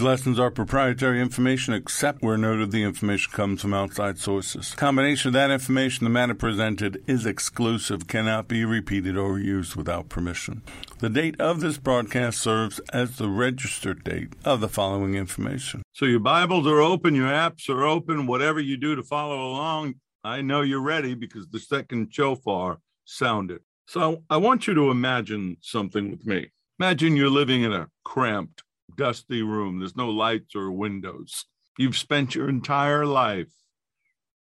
Lessons 0.05 0.39
are 0.39 0.51
proprietary 0.51 1.21
information 1.21 1.73
except 1.73 2.23
where 2.23 2.37
noted 2.37 2.71
the 2.71 2.83
information 2.83 3.33
comes 3.33 3.63
from 3.63 3.73
outside 3.73 4.19
sources. 4.19 4.75
Combination 4.75 5.29
of 5.29 5.33
that 5.33 5.51
information, 5.51 6.05
the 6.05 6.11
matter 6.11 6.35
presented 6.35 7.03
is 7.07 7.25
exclusive, 7.25 8.07
cannot 8.07 8.47
be 8.47 8.67
repeated 8.67 9.17
or 9.17 9.39
used 9.39 9.75
without 9.75 10.11
permission. 10.11 10.63
The 10.99 11.09
date 11.09 11.41
of 11.41 11.61
this 11.61 11.79
broadcast 11.79 12.39
serves 12.39 12.81
as 12.93 13.17
the 13.17 13.31
registered 13.31 14.05
date 14.05 14.35
of 14.45 14.61
the 14.61 14.69
following 14.69 15.15
information. 15.15 15.83
So 15.93 16.05
your 16.05 16.21
Bibles 16.21 16.67
are 16.67 16.83
open, 16.83 17.15
your 17.15 17.31
apps 17.31 17.71
are 17.71 17.85
open, 17.85 18.27
whatever 18.27 18.61
you 18.61 18.77
do 18.77 18.95
to 18.95 19.03
follow 19.03 19.49
along, 19.49 19.95
I 20.23 20.43
know 20.43 20.61
you're 20.61 20.81
ready 20.81 21.15
because 21.15 21.49
the 21.49 21.59
second 21.59 22.13
shofar 22.13 22.79
sounded. 23.07 23.61
So 23.87 24.23
I 24.29 24.37
want 24.37 24.67
you 24.67 24.75
to 24.75 24.91
imagine 24.91 25.57
something 25.63 26.11
with 26.11 26.27
me. 26.27 26.51
Imagine 26.79 27.17
you're 27.17 27.31
living 27.31 27.63
in 27.63 27.73
a 27.73 27.89
cramped 28.05 28.63
dusty 28.97 29.43
room. 29.43 29.79
There's 29.79 29.97
no 29.97 30.09
lights 30.09 30.55
or 30.55 30.71
windows. 30.71 31.47
You've 31.79 31.97
spent 31.97 32.35
your 32.35 32.49
entire 32.49 33.07
life 33.07 33.53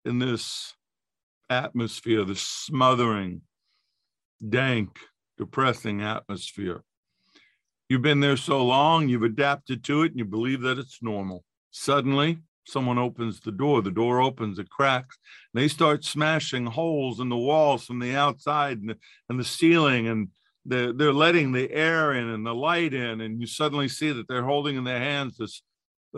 in 0.05 0.19
this 0.19 0.75
atmosphere, 1.49 2.25
this 2.25 2.43
smothering, 2.43 3.43
dank, 4.47 4.99
depressing 5.39 6.03
atmosphere. 6.03 6.83
You've 7.89 8.03
been 8.03 8.21
there 8.21 8.37
so 8.37 8.65
long, 8.65 9.09
you've 9.09 9.23
adapted 9.23 9.85
to 9.85 10.03
it, 10.03 10.13
and 10.13 10.19
you 10.19 10.25
believe 10.25 10.61
that 10.63 10.79
it's 10.79 11.03
normal. 11.03 11.45
Suddenly, 11.73 12.39
someone 12.65 12.99
opens 12.99 13.41
the 13.41 13.53
door. 13.53 13.83
The 13.83 13.91
door 13.91 14.21
opens, 14.21 14.59
it 14.59 14.71
cracks. 14.71 15.19
And 15.53 15.63
they 15.63 15.69
start 15.69 16.05
smashing 16.05 16.67
holes 16.67 17.21
in 17.21 17.29
the 17.29 17.37
walls 17.37 17.85
from 17.85 17.99
the 17.99 18.15
outside 18.15 18.79
and 18.79 18.91
the, 18.91 18.97
and 19.29 19.39
the 19.39 19.45
ceiling 19.45 20.09
and 20.09 20.29
they're, 20.65 20.93
they're 20.93 21.13
letting 21.13 21.53
the 21.53 21.71
air 21.71 22.13
in 22.13 22.29
and 22.29 22.45
the 22.45 22.55
light 22.55 22.95
in, 22.95 23.21
and 23.21 23.41
you 23.41 23.47
suddenly 23.47 23.89
see 23.89 24.13
that 24.13 24.29
they're 24.29 24.45
holding 24.45 24.77
in 24.77 24.85
their 24.85 24.99
hands 24.99 25.37
this 25.37 25.63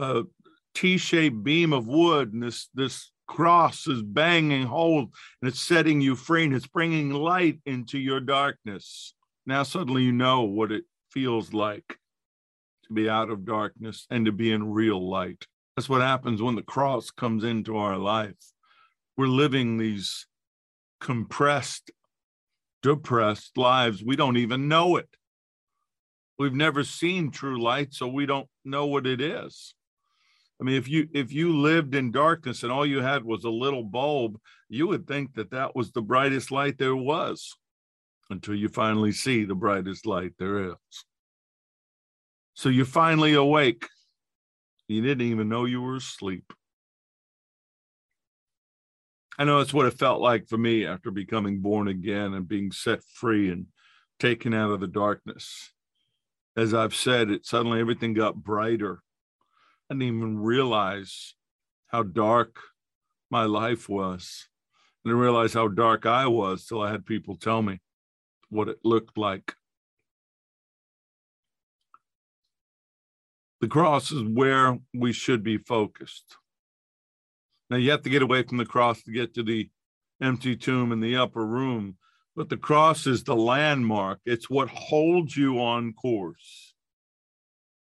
uh, 0.01 0.23
T-shaped 0.75 1.43
beam 1.43 1.73
of 1.73 1.87
wood, 1.87 2.33
and 2.33 2.43
this 2.43 2.69
this 2.75 3.11
cross 3.27 3.87
is 3.87 4.03
banging 4.03 4.65
hold, 4.65 5.13
and 5.41 5.49
it's 5.49 5.61
setting 5.61 6.01
you 6.01 6.17
free, 6.17 6.45
and 6.45 6.55
it's 6.55 6.67
bringing 6.67 7.11
light 7.11 7.61
into 7.67 7.99
your 7.99 8.21
darkness. 8.21 9.15
Now 9.47 9.63
suddenly 9.65 10.03
you 10.03 10.13
know 10.13 10.43
what 10.43 10.73
it 10.73 10.85
feels 11.11 11.53
like 11.53 11.99
to 12.87 12.95
be 12.95 13.09
out 13.09 13.31
of 13.31 13.45
darkness 13.45 14.07
and 14.11 14.27
to 14.27 14.33
be 14.33 14.51
in 14.51 14.73
real 14.73 15.09
light. 15.09 15.47
That's 15.77 15.89
what 15.89 16.01
happens 16.01 16.43
when 16.43 16.55
the 16.55 16.63
cross 16.63 17.11
comes 17.11 17.45
into 17.45 17.77
our 17.77 17.99
life. 17.99 18.37
We're 19.17 19.27
living 19.27 19.79
these 19.79 20.27
compressed 21.01 21.91
depressed 22.83 23.57
lives. 23.57 24.03
We 24.03 24.17
don't 24.17 24.37
even 24.37 24.69
know 24.69 24.97
it. 24.97 25.09
We've 26.39 26.55
never 26.55 26.83
seen 26.83 27.31
true 27.31 27.62
light, 27.62 27.95
so 27.95 28.09
we 28.09 28.27
don't 28.27 28.49
know 28.65 28.87
what 28.87 29.07
it 29.07 29.21
is. 29.21 29.75
I 30.61 30.65
mean, 30.65 30.77
if 30.77 30.89
you 30.89 31.09
if 31.12 31.33
you 31.33 31.57
lived 31.57 31.95
in 31.95 32.12
darkness 32.12 32.62
and 32.62 32.71
all 32.71 32.87
you 32.87 33.01
had 33.01 33.25
was 33.25 33.45
a 33.45 33.51
little 33.51 33.83
bulb, 33.83 34.39
you 34.69 34.87
would 34.87 35.07
think 35.07 35.35
that 35.35 35.51
that 35.51 35.75
was 35.75 35.91
the 35.91 36.03
brightest 36.03 36.51
light 36.51 36.79
there 36.79 36.97
was, 36.97 37.57
until 38.31 38.55
you 38.55 38.69
finally 38.69 39.12
see 39.12 39.45
the 39.45 39.55
brightest 39.55 40.07
light 40.07 40.33
there 40.39 40.71
is. 40.71 41.05
So 42.55 42.69
you're 42.69 42.85
finally 42.85 43.35
awake. 43.35 43.87
You 44.89 45.03
didn't 45.03 45.27
even 45.27 45.49
know 45.49 45.65
you 45.65 45.81
were 45.81 45.97
asleep. 45.97 46.53
I 49.39 49.45
know 49.45 49.59
that's 49.59 49.73
what 49.73 49.87
it 49.87 49.99
felt 49.99 50.21
like 50.21 50.49
for 50.49 50.59
me 50.59 50.87
after 50.87 51.11
becoming 51.11 51.61
born 51.61 51.89
again 51.89 52.35
and 52.35 52.47
being 52.47 52.71
set 52.71 53.03
free 53.03 53.51
and 53.51 53.67
taken 54.21 54.53
out 54.53 54.71
of 54.71 54.81
the 54.81 54.87
darkness. 54.87 55.73
As 56.57 56.75
I've 56.75 56.95
said, 56.95 57.31
it 57.31 57.47
suddenly 57.47 57.81
everything 57.81 58.12
got 58.12 58.37
brighter. 58.37 59.03
I 59.91 59.95
didn't 59.95 60.17
even 60.17 60.39
realize 60.39 61.35
how 61.89 62.03
dark 62.03 62.59
my 63.31 63.45
life 63.45 63.89
was. 63.89 64.49
I 65.05 65.09
didn't 65.09 65.21
realize 65.21 65.55
how 65.55 65.69
dark 65.69 66.05
I 66.05 66.27
was 66.27 66.67
till 66.67 66.83
I 66.83 66.91
had 66.91 67.07
people 67.07 67.37
tell 67.37 67.62
me 67.62 67.81
what 68.51 68.69
it 68.69 68.79
looked 68.85 69.17
like. 69.17 69.55
The 73.62 73.69
cross 73.69 74.12
is 74.12 74.23
where 74.23 74.79
we 74.93 75.12
should 75.12 75.43
be 75.43 75.57
focused. 75.57 76.37
Now 77.73 77.79
you 77.79 77.91
have 77.91 78.02
to 78.02 78.11
get 78.11 78.21
away 78.21 78.43
from 78.43 78.59
the 78.59 78.67
cross 78.67 79.02
to 79.05 79.12
get 79.12 79.33
to 79.33 79.43
the 79.43 79.71
empty 80.21 80.57
tomb 80.57 80.93
in 80.93 81.00
the 81.00 81.17
upper 81.17 81.47
room, 81.47 81.97
but 82.37 82.50
the 82.50 82.59
cross 82.59 83.07
is 83.07 83.25
the 83.25 83.35
landmark. 83.35 84.19
It's 84.26 84.50
what 84.50 84.69
holds 84.69 85.35
you 85.35 85.59
on 85.59 85.95
course. 85.95 86.75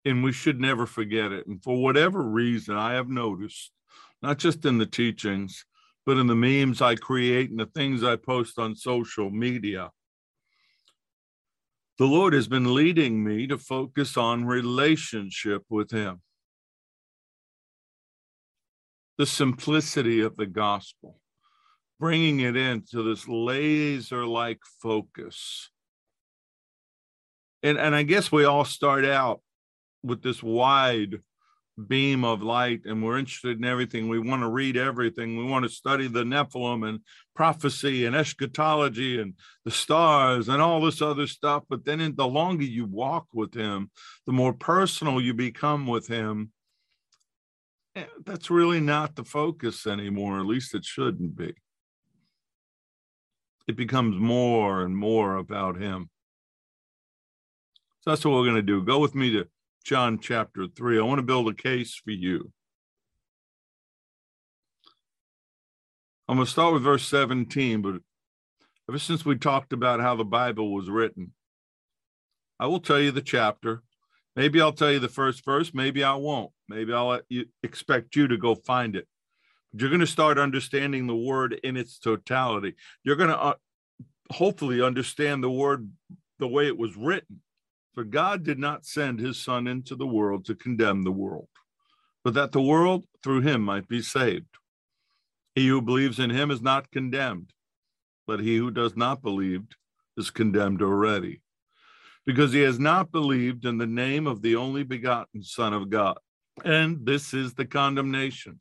And 0.05 0.23
we 0.23 0.31
should 0.31 0.61
never 0.61 0.85
forget 0.85 1.33
it. 1.33 1.47
And 1.47 1.61
for 1.61 1.83
whatever 1.83 2.23
reason, 2.23 2.77
I 2.77 2.93
have 2.93 3.09
noticed, 3.09 3.73
not 4.21 4.37
just 4.37 4.63
in 4.63 4.77
the 4.77 4.85
teachings, 4.85 5.65
but 6.05 6.15
in 6.15 6.27
the 6.27 6.33
memes 6.33 6.81
I 6.81 6.95
create 6.95 7.49
and 7.49 7.59
the 7.59 7.65
things 7.65 8.05
I 8.05 8.15
post 8.15 8.57
on 8.59 8.77
social 8.77 9.29
media, 9.31 9.91
the 11.97 12.05
Lord 12.05 12.31
has 12.31 12.47
been 12.47 12.73
leading 12.73 13.21
me 13.21 13.47
to 13.47 13.57
focus 13.57 14.15
on 14.15 14.45
relationship 14.45 15.63
with 15.69 15.91
Him 15.91 16.21
the 19.17 19.25
simplicity 19.25 20.21
of 20.21 20.35
the 20.35 20.45
gospel, 20.45 21.19
bringing 21.99 22.39
it 22.39 22.55
into 22.55 23.03
this 23.03 23.27
laser 23.27 24.25
like 24.25 24.59
focus. 24.81 25.69
And, 27.61 27.77
and 27.77 27.95
I 27.95 28.03
guess 28.03 28.31
we 28.31 28.45
all 28.45 28.65
start 28.65 29.05
out 29.05 29.41
with 30.03 30.21
this 30.21 30.43
wide 30.43 31.19
beam 31.87 32.23
of 32.23 32.43
light 32.43 32.81
and 32.85 33.03
we're 33.03 33.17
interested 33.17 33.57
in 33.57 33.65
everything. 33.65 34.07
We 34.07 34.19
want 34.19 34.41
to 34.41 34.49
read 34.49 34.77
everything. 34.77 35.37
We 35.37 35.45
want 35.45 35.63
to 35.63 35.69
study 35.69 36.07
the 36.07 36.23
Nephilim 36.23 36.87
and 36.87 36.99
prophecy 37.35 38.05
and 38.05 38.15
eschatology 38.15 39.19
and 39.19 39.33
the 39.65 39.71
stars 39.71 40.49
and 40.49 40.61
all 40.61 40.81
this 40.81 41.01
other 41.01 41.27
stuff. 41.27 41.63
But 41.69 41.85
then, 41.85 42.15
the 42.15 42.27
longer 42.27 42.63
you 42.63 42.85
walk 42.85 43.27
with 43.33 43.53
Him, 43.53 43.89
the 44.25 44.33
more 44.33 44.53
personal 44.53 45.21
you 45.21 45.33
become 45.33 45.87
with 45.87 46.07
Him. 46.07 46.51
Eh, 47.95 48.05
that's 48.25 48.49
really 48.49 48.79
not 48.79 49.15
the 49.15 49.23
focus 49.23 49.85
anymore. 49.85 50.39
At 50.39 50.45
least 50.45 50.73
it 50.73 50.83
shouldn't 50.83 51.35
be. 51.35 51.53
It 53.67 53.75
becomes 53.75 54.17
more 54.17 54.81
and 54.81 54.97
more 54.97 55.35
about 55.35 55.79
Him. 55.79 56.09
So 58.01 58.09
that's 58.09 58.25
what 58.25 58.33
we're 58.33 58.43
going 58.43 58.55
to 58.55 58.61
do. 58.61 58.83
Go 58.83 58.99
with 58.99 59.15
me 59.15 59.31
to 59.33 59.47
John 59.85 60.19
chapter 60.19 60.67
3. 60.67 60.99
I 60.99 61.03
want 61.03 61.19
to 61.19 61.23
build 61.23 61.47
a 61.47 61.53
case 61.53 61.95
for 61.95 62.11
you. 62.11 62.51
I'm 66.27 66.37
going 66.37 66.45
to 66.45 66.51
start 66.51 66.73
with 66.73 66.83
verse 66.83 67.07
17, 67.07 67.81
but 67.81 67.95
ever 68.89 68.97
since 68.97 69.23
we 69.23 69.37
talked 69.37 69.71
about 69.71 69.99
how 69.99 70.15
the 70.15 70.23
Bible 70.23 70.73
was 70.73 70.89
written, 70.89 71.33
I 72.59 72.67
will 72.67 72.79
tell 72.79 72.99
you 72.99 73.11
the 73.11 73.21
chapter. 73.21 73.83
Maybe 74.35 74.59
I'll 74.59 74.73
tell 74.73 74.91
you 74.91 74.99
the 74.99 75.07
first 75.07 75.45
verse. 75.45 75.73
Maybe 75.73 76.03
I 76.03 76.15
won't. 76.15 76.51
Maybe 76.67 76.93
I'll 76.93 77.21
you, 77.29 77.45
expect 77.61 78.15
you 78.15 78.27
to 78.27 78.37
go 78.37 78.55
find 78.55 78.95
it. 78.95 79.07
But 79.71 79.81
you're 79.81 79.89
going 79.89 79.99
to 79.99 80.07
start 80.07 80.37
understanding 80.37 81.07
the 81.07 81.15
word 81.15 81.59
in 81.63 81.77
its 81.77 81.99
totality. 81.99 82.75
You're 83.03 83.15
going 83.15 83.29
to 83.29 83.39
uh, 83.39 83.53
hopefully 84.31 84.81
understand 84.81 85.43
the 85.43 85.51
word 85.51 85.89
the 86.39 86.47
way 86.47 86.67
it 86.67 86.77
was 86.77 86.95
written. 86.95 87.41
For 87.93 88.03
God 88.03 88.43
did 88.43 88.57
not 88.57 88.87
send 88.87 89.19
his 89.19 89.39
Son 89.39 89.67
into 89.67 89.95
the 89.95 90.07
world 90.07 90.45
to 90.45 90.55
condemn 90.55 91.03
the 91.03 91.11
world, 91.11 91.47
but 92.23 92.33
that 92.33 92.51
the 92.51 92.61
world 92.61 93.05
through 93.23 93.41
him 93.41 93.61
might 93.61 93.87
be 93.87 94.01
saved. 94.01 94.47
He 95.53 95.67
who 95.67 95.79
believes 95.79 96.17
in 96.17 96.31
him 96.31 96.49
is 96.49 96.59
not 96.59 96.89
condemned, 96.89 97.53
but 98.25 98.39
he 98.39 98.57
who 98.57 98.71
does 98.71 98.95
not 98.95 99.21
believe 99.21 99.61
is 100.17 100.31
condemned 100.31 100.81
already, 100.81 101.42
because 102.25 102.53
he 102.53 102.61
has 102.61 102.79
not 102.79 103.11
believed 103.11 103.65
in 103.65 103.77
the 103.77 103.87
name 103.87 104.27
of 104.27 104.41
the 104.41 104.55
only 104.55 104.83
begotten 104.83 105.43
Son 105.43 105.73
of 105.73 105.89
God. 105.89 106.17
And 106.63 107.05
this 107.05 107.33
is 107.33 107.53
the 107.53 107.65
condemnation 107.65 108.59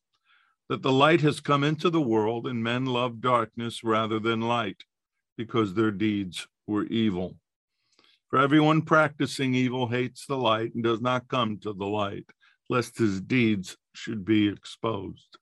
that 0.69 0.83
the 0.83 0.92
light 0.92 1.21
has 1.21 1.40
come 1.40 1.64
into 1.64 1.90
the 1.90 2.00
world, 2.00 2.47
and 2.47 2.62
men 2.62 2.87
love 2.87 3.21
darkness 3.21 3.85
rather 3.85 4.19
than 4.19 4.40
light, 4.40 4.85
because 5.37 5.75
their 5.75 5.90
deeds 5.90 6.49
were 6.66 6.85
evil. 6.85 7.37
For 8.31 8.38
everyone 8.38 8.83
practicing 8.83 9.54
evil 9.54 9.88
hates 9.88 10.25
the 10.25 10.38
light 10.38 10.75
and 10.75 10.83
does 10.83 11.02
not 11.02 11.28
come 11.28 11.59
to 11.59 11.75
the 11.75 11.87
light, 11.87 12.25
lest 12.70 12.96
his 12.96 13.20
deeds 13.20 13.77
should 13.94 14.25
be 14.25 14.48
exposed. 14.48 15.37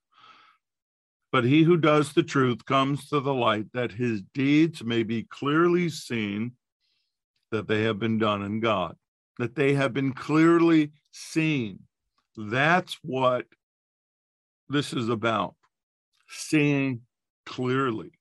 But 1.30 1.44
he 1.44 1.62
who 1.62 1.76
does 1.76 2.12
the 2.12 2.24
truth 2.24 2.64
comes 2.64 3.08
to 3.10 3.20
the 3.20 3.34
light, 3.34 3.66
that 3.72 3.92
his 3.92 4.22
deeds 4.34 4.82
may 4.82 5.04
be 5.04 5.22
clearly 5.22 5.88
seen 5.88 6.52
that 7.50 7.68
they 7.68 7.82
have 7.82 7.98
been 7.98 8.18
done 8.18 8.42
in 8.42 8.60
God, 8.60 8.96
that 9.38 9.54
they 9.54 9.74
have 9.74 9.92
been 9.92 10.12
clearly 10.12 10.92
seen. 11.12 11.80
That's 12.36 12.98
what 13.02 13.46
this 14.68 14.92
is 14.92 15.08
about 15.08 15.54
seeing 16.28 17.02
clearly. 17.44 18.12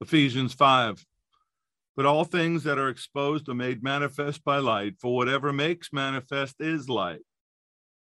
Ephesians 0.00 0.54
5 0.54 1.04
but 2.00 2.06
all 2.06 2.24
things 2.24 2.64
that 2.64 2.78
are 2.78 2.88
exposed 2.88 3.46
are 3.50 3.54
made 3.54 3.82
manifest 3.82 4.42
by 4.42 4.56
light, 4.56 4.94
for 4.98 5.14
whatever 5.14 5.52
makes 5.52 5.92
manifest 5.92 6.56
is 6.58 6.88
light. 6.88 7.20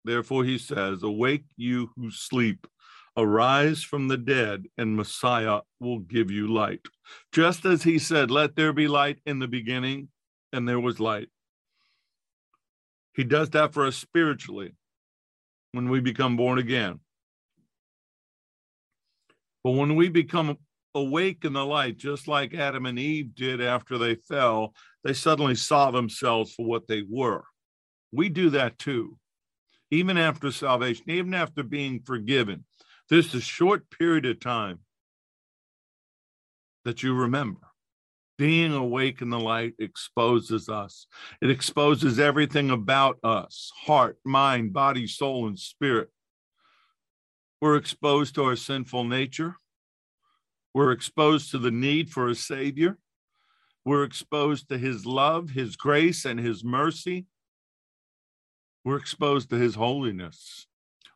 Therefore, 0.04 0.44
he 0.44 0.58
says, 0.58 1.04
Awake, 1.04 1.44
you 1.56 1.90
who 1.94 2.10
sleep, 2.10 2.66
arise 3.16 3.84
from 3.84 4.08
the 4.08 4.16
dead, 4.16 4.64
and 4.76 4.96
Messiah 4.96 5.60
will 5.78 6.00
give 6.00 6.28
you 6.28 6.52
light. 6.52 6.80
Just 7.30 7.64
as 7.64 7.84
he 7.84 8.00
said, 8.00 8.32
Let 8.32 8.56
there 8.56 8.72
be 8.72 8.88
light 8.88 9.20
in 9.26 9.38
the 9.38 9.46
beginning, 9.46 10.08
and 10.54 10.68
there 10.68 10.78
was 10.78 11.00
light. 11.00 11.28
He 13.12 13.24
does 13.24 13.50
that 13.50 13.74
for 13.74 13.86
us 13.86 13.96
spiritually 13.96 14.74
when 15.72 15.88
we 15.90 16.00
become 16.00 16.36
born 16.36 16.58
again. 16.58 17.00
But 19.64 19.72
when 19.72 19.96
we 19.96 20.08
become 20.08 20.56
awake 20.94 21.44
in 21.44 21.54
the 21.54 21.66
light, 21.66 21.96
just 21.96 22.28
like 22.28 22.54
Adam 22.54 22.86
and 22.86 22.98
Eve 22.98 23.34
did 23.34 23.60
after 23.60 23.98
they 23.98 24.14
fell, 24.14 24.74
they 25.02 25.12
suddenly 25.12 25.56
saw 25.56 25.90
themselves 25.90 26.54
for 26.54 26.64
what 26.66 26.86
they 26.86 27.02
were. 27.08 27.42
We 28.12 28.28
do 28.28 28.50
that 28.50 28.78
too, 28.78 29.18
even 29.90 30.16
after 30.16 30.52
salvation, 30.52 31.10
even 31.10 31.34
after 31.34 31.64
being 31.64 32.00
forgiven. 32.00 32.64
There's 33.08 33.34
a 33.34 33.40
short 33.40 33.90
period 33.90 34.26
of 34.26 34.38
time 34.38 34.80
that 36.84 37.02
you 37.02 37.12
remember. 37.14 37.60
Being 38.36 38.72
awake 38.72 39.22
in 39.22 39.30
the 39.30 39.38
light 39.38 39.74
exposes 39.78 40.68
us. 40.68 41.06
It 41.40 41.50
exposes 41.50 42.18
everything 42.18 42.70
about 42.70 43.18
us 43.22 43.70
heart, 43.86 44.18
mind, 44.24 44.72
body, 44.72 45.06
soul, 45.06 45.46
and 45.46 45.58
spirit. 45.58 46.10
We're 47.60 47.76
exposed 47.76 48.34
to 48.34 48.44
our 48.44 48.56
sinful 48.56 49.04
nature. 49.04 49.56
We're 50.74 50.90
exposed 50.90 51.52
to 51.52 51.58
the 51.58 51.70
need 51.70 52.10
for 52.10 52.28
a 52.28 52.34
Savior. 52.34 52.98
We're 53.84 54.02
exposed 54.02 54.68
to 54.68 54.78
His 54.78 55.06
love, 55.06 55.50
His 55.50 55.76
grace, 55.76 56.24
and 56.24 56.40
His 56.40 56.64
mercy. 56.64 57.26
We're 58.84 58.96
exposed 58.96 59.50
to 59.50 59.56
His 59.56 59.76
holiness. 59.76 60.66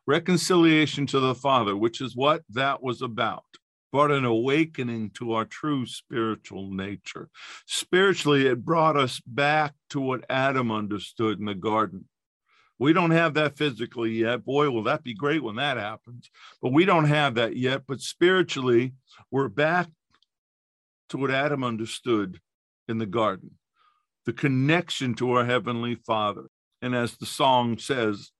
Reconciliation 0.07 1.05
to 1.07 1.19
the 1.19 1.35
Father, 1.35 1.75
which 1.75 1.99
is 1.99 2.15
what 2.15 2.43
that 2.49 2.81
was 2.81 3.01
about, 3.01 3.45
brought 3.91 4.11
an 4.11 4.25
awakening 4.25 5.11
to 5.15 5.33
our 5.33 5.45
true 5.45 5.85
spiritual 5.85 6.71
nature. 6.71 7.29
Spiritually, 7.65 8.47
it 8.47 8.63
brought 8.63 8.95
us 8.95 9.19
back 9.25 9.73
to 9.89 9.99
what 9.99 10.25
Adam 10.29 10.71
understood 10.71 11.39
in 11.39 11.45
the 11.45 11.55
garden 11.55 12.05
we 12.79 12.93
don't 12.93 13.11
have 13.11 13.33
that 13.33 13.57
physically 13.57 14.11
yet. 14.11 14.45
Boy, 14.45 14.69
will 14.69 14.83
that 14.83 15.03
be 15.03 15.13
great 15.13 15.43
when 15.43 15.57
that 15.57 15.77
happens. 15.77 16.31
But 16.61 16.71
we 16.71 16.85
don't 16.85 17.05
have 17.05 17.35
that 17.35 17.57
yet. 17.57 17.83
But 17.85 17.99
spiritually, 17.99 18.93
we're 19.29 19.49
back 19.49 19.89
to 21.09 21.17
what 21.17 21.29
Adam 21.29 21.63
understood 21.63 22.39
in 22.87 22.97
the 22.97 23.05
garden 23.05 23.51
the 24.25 24.33
connection 24.33 25.15
to 25.15 25.31
our 25.31 25.45
Heavenly 25.45 25.95
Father. 25.95 26.49
And 26.81 26.95
as 26.95 27.17
the 27.17 27.25
song 27.25 27.77
says, 27.77 28.31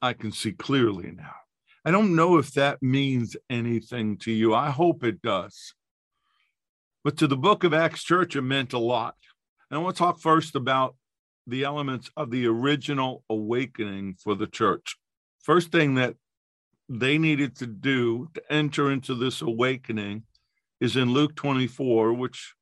I 0.00 0.12
can 0.12 0.30
see 0.30 0.52
clearly 0.52 1.10
now. 1.10 1.41
I 1.84 1.90
don't 1.90 2.14
know 2.14 2.38
if 2.38 2.52
that 2.52 2.82
means 2.82 3.36
anything 3.50 4.16
to 4.18 4.30
you. 4.30 4.54
I 4.54 4.70
hope 4.70 5.02
it 5.02 5.20
does. 5.20 5.74
But 7.02 7.16
to 7.18 7.26
the 7.26 7.36
book 7.36 7.64
of 7.64 7.74
Acts 7.74 8.04
Church, 8.04 8.36
it 8.36 8.42
meant 8.42 8.72
a 8.72 8.78
lot. 8.78 9.16
And 9.70 9.78
I 9.78 9.82
want 9.82 9.96
to 9.96 9.98
talk 9.98 10.20
first 10.20 10.54
about 10.54 10.94
the 11.46 11.64
elements 11.64 12.08
of 12.16 12.30
the 12.30 12.46
original 12.46 13.24
awakening 13.28 14.16
for 14.22 14.36
the 14.36 14.46
church. 14.46 14.96
First 15.40 15.72
thing 15.72 15.96
that 15.96 16.14
they 16.88 17.18
needed 17.18 17.56
to 17.56 17.66
do 17.66 18.28
to 18.34 18.42
enter 18.52 18.92
into 18.92 19.14
this 19.14 19.42
awakening 19.42 20.22
is 20.80 20.96
in 20.96 21.12
Luke 21.12 21.34
24, 21.34 22.12
which 22.12 22.54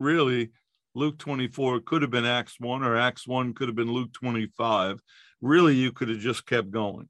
really 0.00 0.50
Luke 0.96 1.18
24 1.18 1.80
could 1.80 2.02
have 2.02 2.10
been 2.10 2.24
Acts 2.24 2.58
1 2.58 2.82
or 2.82 2.96
Acts 2.96 3.26
1 3.26 3.54
could 3.54 3.68
have 3.68 3.76
been 3.76 3.92
Luke 3.92 4.12
25. 4.12 5.00
Really, 5.40 5.74
you 5.74 5.92
could 5.92 6.08
have 6.08 6.18
just 6.18 6.46
kept 6.46 6.70
going. 6.70 7.08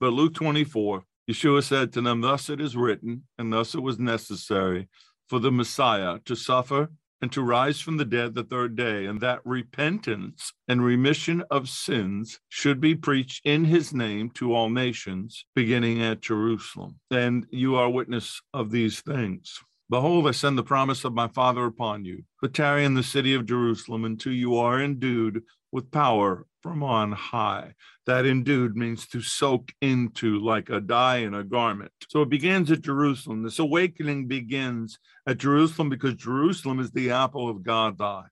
But 0.00 0.12
Luke 0.12 0.34
24, 0.34 1.04
Yeshua 1.30 1.62
said 1.62 1.92
to 1.92 2.00
them, 2.00 2.20
Thus 2.20 2.50
it 2.50 2.60
is 2.60 2.76
written, 2.76 3.24
and 3.38 3.52
thus 3.52 3.74
it 3.74 3.80
was 3.80 3.98
necessary 3.98 4.88
for 5.28 5.38
the 5.38 5.52
Messiah 5.52 6.18
to 6.26 6.34
suffer 6.34 6.90
and 7.22 7.32
to 7.32 7.42
rise 7.42 7.80
from 7.80 7.96
the 7.96 8.04
dead 8.04 8.34
the 8.34 8.44
third 8.44 8.76
day, 8.76 9.06
and 9.06 9.20
that 9.20 9.40
repentance 9.46 10.52
and 10.68 10.84
remission 10.84 11.42
of 11.50 11.70
sins 11.70 12.38
should 12.50 12.80
be 12.80 12.94
preached 12.94 13.40
in 13.46 13.64
his 13.64 13.94
name 13.94 14.28
to 14.28 14.54
all 14.54 14.68
nations, 14.68 15.46
beginning 15.54 16.02
at 16.02 16.20
Jerusalem. 16.20 17.00
And 17.10 17.46
you 17.50 17.76
are 17.76 17.88
witness 17.88 18.42
of 18.52 18.70
these 18.70 19.00
things. 19.00 19.58
Behold, 19.88 20.26
I 20.26 20.32
send 20.32 20.58
the 20.58 20.62
promise 20.62 21.04
of 21.04 21.14
my 21.14 21.28
Father 21.28 21.64
upon 21.64 22.04
you, 22.04 22.24
but 22.42 22.52
tarry 22.52 22.84
in 22.84 22.94
the 22.94 23.02
city 23.02 23.32
of 23.32 23.46
Jerusalem 23.46 24.04
until 24.04 24.32
you 24.32 24.56
are 24.56 24.82
endued 24.82 25.42
with 25.74 25.90
power 25.90 26.46
from 26.62 26.84
on 26.84 27.10
high. 27.10 27.74
That 28.06 28.24
endued 28.24 28.76
means 28.76 29.06
to 29.08 29.20
soak 29.20 29.72
into 29.82 30.38
like 30.38 30.70
a 30.70 30.80
dye 30.80 31.16
in 31.16 31.34
a 31.34 31.42
garment. 31.42 31.90
So 32.08 32.22
it 32.22 32.30
begins 32.30 32.70
at 32.70 32.80
Jerusalem. 32.80 33.42
This 33.42 33.58
awakening 33.58 34.28
begins 34.28 34.98
at 35.26 35.38
Jerusalem 35.38 35.90
because 35.90 36.14
Jerusalem 36.14 36.78
is 36.78 36.92
the 36.92 37.10
apple 37.10 37.50
of 37.50 37.64
God's 37.64 38.00
eye. 38.00 38.28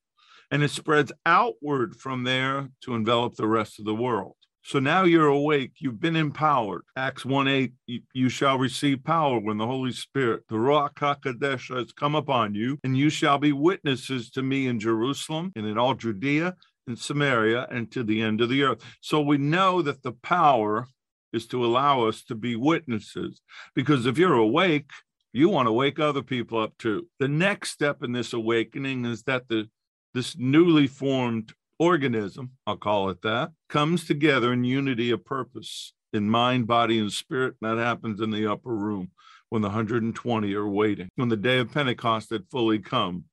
And 0.52 0.62
it 0.62 0.70
spreads 0.70 1.10
outward 1.26 1.96
from 1.96 2.22
there 2.22 2.68
to 2.84 2.94
envelop 2.94 3.34
the 3.34 3.48
rest 3.48 3.80
of 3.80 3.86
the 3.86 3.94
world. 3.94 4.36
So 4.64 4.78
now 4.78 5.02
you're 5.02 5.26
awake. 5.26 5.72
You've 5.78 5.98
been 5.98 6.14
empowered. 6.14 6.82
Acts 6.96 7.24
1 7.24 7.48
8, 7.48 7.72
you, 8.12 8.28
shall 8.28 8.58
receive 8.58 9.02
power 9.02 9.40
when 9.40 9.58
the 9.58 9.66
Holy 9.66 9.90
Spirit, 9.90 10.44
the 10.48 10.54
Ruach 10.54 10.94
HaKodesh, 10.94 11.76
has 11.76 11.92
come 11.92 12.14
upon 12.14 12.54
you, 12.54 12.78
and 12.84 12.96
you 12.96 13.10
shall 13.10 13.38
be 13.38 13.52
witnesses 13.52 14.30
to 14.30 14.42
me 14.42 14.68
in 14.68 14.78
Jerusalem 14.78 15.50
and 15.56 15.66
in 15.66 15.78
all 15.78 15.94
Judea 15.94 16.54
in 16.86 16.96
Samaria 16.96 17.66
and 17.70 17.90
to 17.92 18.02
the 18.02 18.22
end 18.22 18.40
of 18.40 18.48
the 18.48 18.62
earth. 18.62 18.82
So 19.00 19.20
we 19.20 19.38
know 19.38 19.82
that 19.82 20.02
the 20.02 20.12
power 20.12 20.88
is 21.32 21.46
to 21.48 21.64
allow 21.64 22.06
us 22.06 22.22
to 22.24 22.34
be 22.34 22.56
witnesses 22.56 23.40
because 23.74 24.06
if 24.06 24.18
you're 24.18 24.34
awake, 24.34 24.90
you 25.32 25.48
want 25.48 25.66
to 25.66 25.72
wake 25.72 25.98
other 25.98 26.22
people 26.22 26.58
up 26.58 26.76
too. 26.78 27.08
The 27.18 27.28
next 27.28 27.70
step 27.70 28.02
in 28.02 28.12
this 28.12 28.32
awakening 28.32 29.06
is 29.06 29.22
that 29.24 29.48
the 29.48 29.68
this 30.14 30.36
newly 30.36 30.86
formed 30.86 31.54
organism, 31.78 32.50
I'll 32.66 32.76
call 32.76 33.08
it 33.08 33.22
that, 33.22 33.52
comes 33.68 34.04
together 34.04 34.52
in 34.52 34.64
unity 34.64 35.10
of 35.10 35.24
purpose 35.24 35.94
in 36.12 36.28
mind, 36.28 36.66
body, 36.66 36.98
and 36.98 37.10
spirit. 37.10 37.54
And 37.60 37.78
that 37.78 37.82
happens 37.82 38.20
in 38.20 38.30
the 38.30 38.46
upper 38.46 38.74
room 38.74 39.10
when 39.48 39.62
the 39.62 39.68
120 39.68 40.54
are 40.54 40.68
waiting. 40.68 41.08
When 41.16 41.28
the 41.28 41.36
day 41.36 41.58
of 41.58 41.72
Pentecost 41.72 42.30
had 42.30 42.48
fully 42.50 42.78
come, 42.78 43.24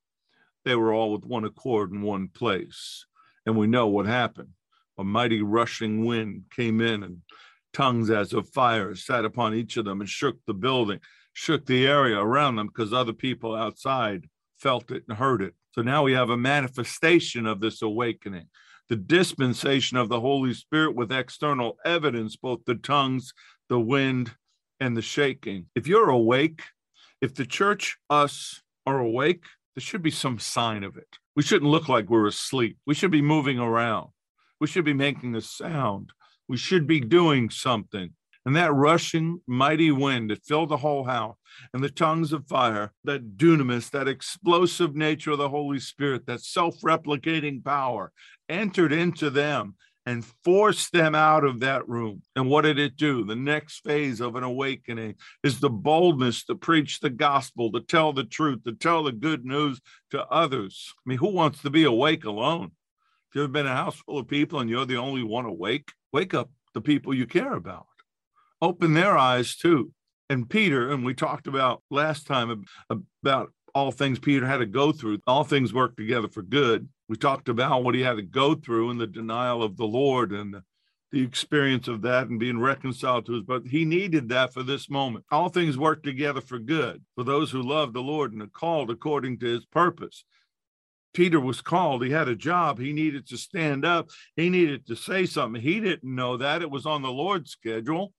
they 0.65 0.75
were 0.75 0.93
all 0.93 1.11
with 1.11 1.25
one 1.25 1.45
accord 1.45 1.91
in 1.91 2.01
one 2.01 2.29
place. 2.29 3.05
And 3.49 3.57
we 3.57 3.65
know 3.65 3.87
what 3.87 4.05
happened. 4.05 4.49
A 4.99 5.03
mighty 5.03 5.41
rushing 5.41 6.05
wind 6.05 6.43
came 6.55 6.81
in, 6.81 7.01
and 7.01 7.17
tongues 7.73 8.11
as 8.11 8.31
of 8.31 8.47
fire 8.49 8.93
sat 8.93 9.25
upon 9.25 9.55
each 9.55 9.75
of 9.75 9.85
them 9.85 10.01
and 10.01 10.07
shook 10.07 10.37
the 10.45 10.53
building, 10.53 10.99
shook 11.33 11.65
the 11.65 11.87
area 11.87 12.19
around 12.19 12.57
them 12.57 12.67
because 12.67 12.93
other 12.93 13.11
people 13.11 13.55
outside 13.55 14.29
felt 14.59 14.91
it 14.91 15.03
and 15.09 15.17
heard 15.17 15.41
it. 15.41 15.55
So 15.71 15.81
now 15.81 16.03
we 16.03 16.13
have 16.13 16.29
a 16.29 16.37
manifestation 16.37 17.47
of 17.47 17.59
this 17.59 17.81
awakening, 17.81 18.45
the 18.87 18.97
dispensation 18.97 19.97
of 19.97 20.09
the 20.09 20.19
Holy 20.19 20.53
Spirit 20.53 20.95
with 20.95 21.11
external 21.11 21.79
evidence, 21.83 22.35
both 22.35 22.63
the 22.65 22.75
tongues, 22.75 23.33
the 23.67 23.79
wind, 23.79 24.35
and 24.79 24.95
the 24.95 25.01
shaking. 25.01 25.65
If 25.73 25.87
you're 25.87 26.09
awake, 26.09 26.61
if 27.19 27.33
the 27.33 27.47
church, 27.47 27.97
us, 28.11 28.61
are 28.85 28.99
awake, 28.99 29.45
there 29.75 29.81
should 29.81 30.01
be 30.01 30.11
some 30.11 30.39
sign 30.39 30.83
of 30.83 30.97
it. 30.97 31.17
We 31.35 31.43
shouldn't 31.43 31.71
look 31.71 31.87
like 31.87 32.09
we're 32.09 32.27
asleep. 32.27 32.77
We 32.85 32.95
should 32.95 33.11
be 33.11 33.21
moving 33.21 33.59
around. 33.59 34.09
We 34.59 34.67
should 34.67 34.85
be 34.85 34.93
making 34.93 35.35
a 35.35 35.41
sound. 35.41 36.11
We 36.47 36.57
should 36.57 36.87
be 36.87 36.99
doing 36.99 37.49
something. 37.49 38.13
And 38.45 38.55
that 38.55 38.73
rushing 38.73 39.41
mighty 39.47 39.91
wind 39.91 40.31
that 40.31 40.45
filled 40.45 40.69
the 40.69 40.77
whole 40.77 41.03
house, 41.03 41.35
and 41.73 41.83
the 41.83 41.89
tongues 41.89 42.33
of 42.33 42.47
fire, 42.47 42.93
that 43.03 43.37
dunamis, 43.37 43.91
that 43.91 44.07
explosive 44.07 44.95
nature 44.95 45.31
of 45.31 45.37
the 45.37 45.49
Holy 45.49 45.79
Spirit, 45.79 46.25
that 46.25 46.41
self 46.41 46.79
replicating 46.81 47.63
power 47.63 48.11
entered 48.47 48.91
into 48.91 49.29
them 49.29 49.75
and 50.09 50.25
force 50.43 50.89
them 50.89 51.13
out 51.13 51.43
of 51.43 51.59
that 51.59 51.87
room. 51.87 52.23
And 52.35 52.49
what 52.49 52.63
did 52.63 52.79
it 52.79 52.97
do? 52.97 53.23
The 53.23 53.35
next 53.35 53.83
phase 53.83 54.21
of 54.21 54.35
an 54.35 54.43
awakening 54.43 55.17
is 55.43 55.59
the 55.59 55.69
boldness 55.69 56.45
to 56.45 56.55
preach 56.55 56.99
the 56.99 57.11
gospel, 57.11 57.71
to 57.73 57.79
tell 57.79 58.11
the 58.11 58.23
truth, 58.23 58.63
to 58.63 58.73
tell 58.73 59.03
the 59.03 59.11
good 59.11 59.45
news 59.45 59.79
to 60.09 60.25
others. 60.25 60.95
I 60.97 61.01
mean, 61.09 61.19
who 61.19 61.29
wants 61.29 61.61
to 61.61 61.69
be 61.69 61.83
awake 61.83 62.25
alone? 62.25 62.71
If 63.29 63.35
you've 63.35 63.51
been 63.51 63.67
in 63.67 63.71
a 63.71 63.75
house 63.75 63.97
full 63.97 64.17
of 64.17 64.27
people 64.27 64.59
and 64.59 64.67
you're 64.67 64.87
the 64.87 64.97
only 64.97 65.21
one 65.21 65.45
awake, 65.45 65.91
wake 66.11 66.33
up 66.33 66.49
the 66.73 66.81
people 66.81 67.13
you 67.13 67.27
care 67.27 67.53
about. 67.53 67.85
Open 68.63 68.95
their 68.95 69.15
eyes 69.15 69.55
too. 69.55 69.91
And 70.27 70.49
Peter, 70.49 70.91
and 70.91 71.05
we 71.05 71.13
talked 71.13 71.45
about 71.45 71.83
last 71.91 72.25
time 72.25 72.65
about 73.21 73.53
all 73.75 73.91
things 73.91 74.17
Peter 74.17 74.47
had 74.47 74.57
to 74.57 74.65
go 74.65 74.91
through, 74.91 75.19
all 75.27 75.43
things 75.43 75.71
work 75.71 75.95
together 75.95 76.29
for 76.29 76.41
good 76.41 76.89
we 77.09 77.17
talked 77.17 77.49
about 77.49 77.83
what 77.83 77.95
he 77.95 78.01
had 78.01 78.17
to 78.17 78.21
go 78.21 78.53
through 78.53 78.91
in 78.91 78.99
the 78.99 79.07
denial 79.07 79.63
of 79.63 79.75
the 79.75 79.85
Lord 79.85 80.31
and 80.31 80.53
the, 80.53 80.63
the 81.11 81.23
experience 81.23 81.87
of 81.87 82.03
that 82.03 82.27
and 82.27 82.39
being 82.39 82.59
reconciled 82.59 83.25
to 83.25 83.37
us. 83.37 83.43
But 83.45 83.65
he 83.65 83.83
needed 83.83 84.29
that 84.29 84.53
for 84.53 84.61
this 84.61 84.91
moment. 84.91 85.25
All 85.31 85.49
things 85.49 85.75
work 85.75 86.03
together 86.03 86.39
for 86.39 86.59
good 86.59 87.03
for 87.15 87.23
those 87.23 87.49
who 87.49 87.63
love 87.63 87.93
the 87.93 88.01
Lord 88.01 88.31
and 88.31 88.43
are 88.43 88.47
called 88.47 88.91
according 88.91 89.39
to 89.39 89.47
his 89.47 89.65
purpose. 89.65 90.23
Peter 91.11 91.39
was 91.39 91.61
called. 91.61 92.03
He 92.03 92.11
had 92.11 92.27
a 92.27 92.35
job. 92.35 92.77
He 92.77 92.93
needed 92.93 93.27
to 93.29 93.37
stand 93.37 93.83
up. 93.83 94.09
He 94.35 94.51
needed 94.51 94.85
to 94.85 94.95
say 94.95 95.25
something. 95.25 95.59
He 95.59 95.79
didn't 95.79 96.15
know 96.15 96.37
that. 96.37 96.61
It 96.61 96.69
was 96.69 96.85
on 96.85 97.01
the 97.01 97.11
Lord's 97.11 97.49
schedule. 97.49 98.13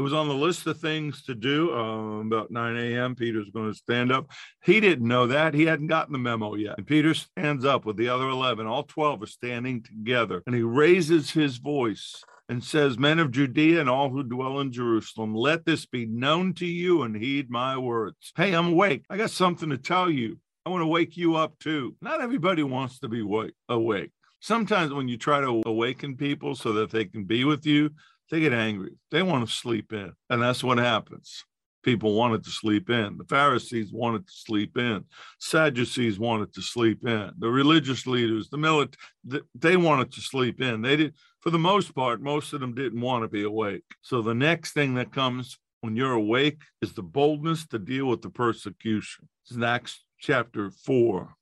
It 0.00 0.02
was 0.02 0.14
on 0.14 0.28
the 0.28 0.34
list 0.34 0.66
of 0.66 0.80
things 0.80 1.22
to 1.24 1.34
do. 1.34 1.74
Uh, 1.74 2.20
about 2.22 2.50
9 2.50 2.74
a.m., 2.74 3.14
Peter's 3.14 3.50
going 3.50 3.70
to 3.70 3.76
stand 3.76 4.10
up. 4.10 4.30
He 4.64 4.80
didn't 4.80 5.06
know 5.06 5.26
that. 5.26 5.52
He 5.52 5.66
hadn't 5.66 5.88
gotten 5.88 6.14
the 6.14 6.18
memo 6.18 6.54
yet. 6.54 6.78
And 6.78 6.86
Peter 6.86 7.12
stands 7.12 7.66
up 7.66 7.84
with 7.84 7.98
the 7.98 8.08
other 8.08 8.26
11. 8.30 8.66
All 8.66 8.84
12 8.84 9.24
are 9.24 9.26
standing 9.26 9.82
together. 9.82 10.42
And 10.46 10.56
he 10.56 10.62
raises 10.62 11.32
his 11.32 11.58
voice 11.58 12.24
and 12.48 12.64
says, 12.64 12.98
Men 12.98 13.18
of 13.18 13.30
Judea 13.30 13.78
and 13.78 13.90
all 13.90 14.08
who 14.08 14.22
dwell 14.22 14.60
in 14.60 14.72
Jerusalem, 14.72 15.34
let 15.34 15.66
this 15.66 15.84
be 15.84 16.06
known 16.06 16.54
to 16.54 16.66
you 16.66 17.02
and 17.02 17.14
heed 17.14 17.50
my 17.50 17.76
words. 17.76 18.32
Hey, 18.34 18.54
I'm 18.54 18.68
awake. 18.68 19.04
I 19.10 19.18
got 19.18 19.30
something 19.30 19.68
to 19.68 19.76
tell 19.76 20.08
you. 20.08 20.38
I 20.64 20.70
want 20.70 20.80
to 20.80 20.86
wake 20.86 21.18
you 21.18 21.36
up 21.36 21.58
too. 21.58 21.94
Not 22.00 22.22
everybody 22.22 22.62
wants 22.62 23.00
to 23.00 23.08
be 23.08 23.20
awake. 23.68 24.12
Sometimes 24.40 24.94
when 24.94 25.08
you 25.08 25.18
try 25.18 25.42
to 25.42 25.60
awaken 25.66 26.16
people 26.16 26.54
so 26.54 26.72
that 26.72 26.90
they 26.90 27.04
can 27.04 27.24
be 27.24 27.44
with 27.44 27.66
you, 27.66 27.90
they 28.30 28.40
get 28.40 28.52
angry. 28.52 28.92
They 29.10 29.22
want 29.22 29.46
to 29.46 29.52
sleep 29.52 29.92
in. 29.92 30.12
And 30.28 30.40
that's 30.42 30.62
what 30.62 30.78
happens. 30.78 31.44
People 31.82 32.14
wanted 32.14 32.44
to 32.44 32.50
sleep 32.50 32.90
in. 32.90 33.16
The 33.16 33.24
Pharisees 33.24 33.90
wanted 33.92 34.26
to 34.26 34.32
sleep 34.32 34.76
in. 34.76 35.04
Sadducees 35.38 36.18
wanted 36.18 36.52
to 36.54 36.62
sleep 36.62 37.06
in. 37.06 37.32
The 37.38 37.48
religious 37.48 38.06
leaders, 38.06 38.50
the 38.50 38.58
military, 38.58 39.42
they 39.54 39.76
wanted 39.76 40.12
to 40.12 40.20
sleep 40.20 40.60
in. 40.60 40.82
They 40.82 40.96
did, 40.96 41.14
for 41.40 41.50
the 41.50 41.58
most 41.58 41.94
part, 41.94 42.20
most 42.20 42.52
of 42.52 42.60
them 42.60 42.74
didn't 42.74 43.00
want 43.00 43.24
to 43.24 43.28
be 43.28 43.44
awake. 43.44 43.84
So 44.02 44.20
the 44.20 44.34
next 44.34 44.72
thing 44.72 44.94
that 44.94 45.12
comes 45.12 45.58
when 45.80 45.96
you're 45.96 46.12
awake 46.12 46.60
is 46.82 46.92
the 46.92 47.02
boldness 47.02 47.66
to 47.68 47.78
deal 47.78 48.06
with 48.06 48.20
the 48.20 48.30
persecution. 48.30 49.28
This 49.48 49.56
is 49.56 49.62
Acts 49.62 50.04
chapter 50.18 50.70
4, 50.70 51.34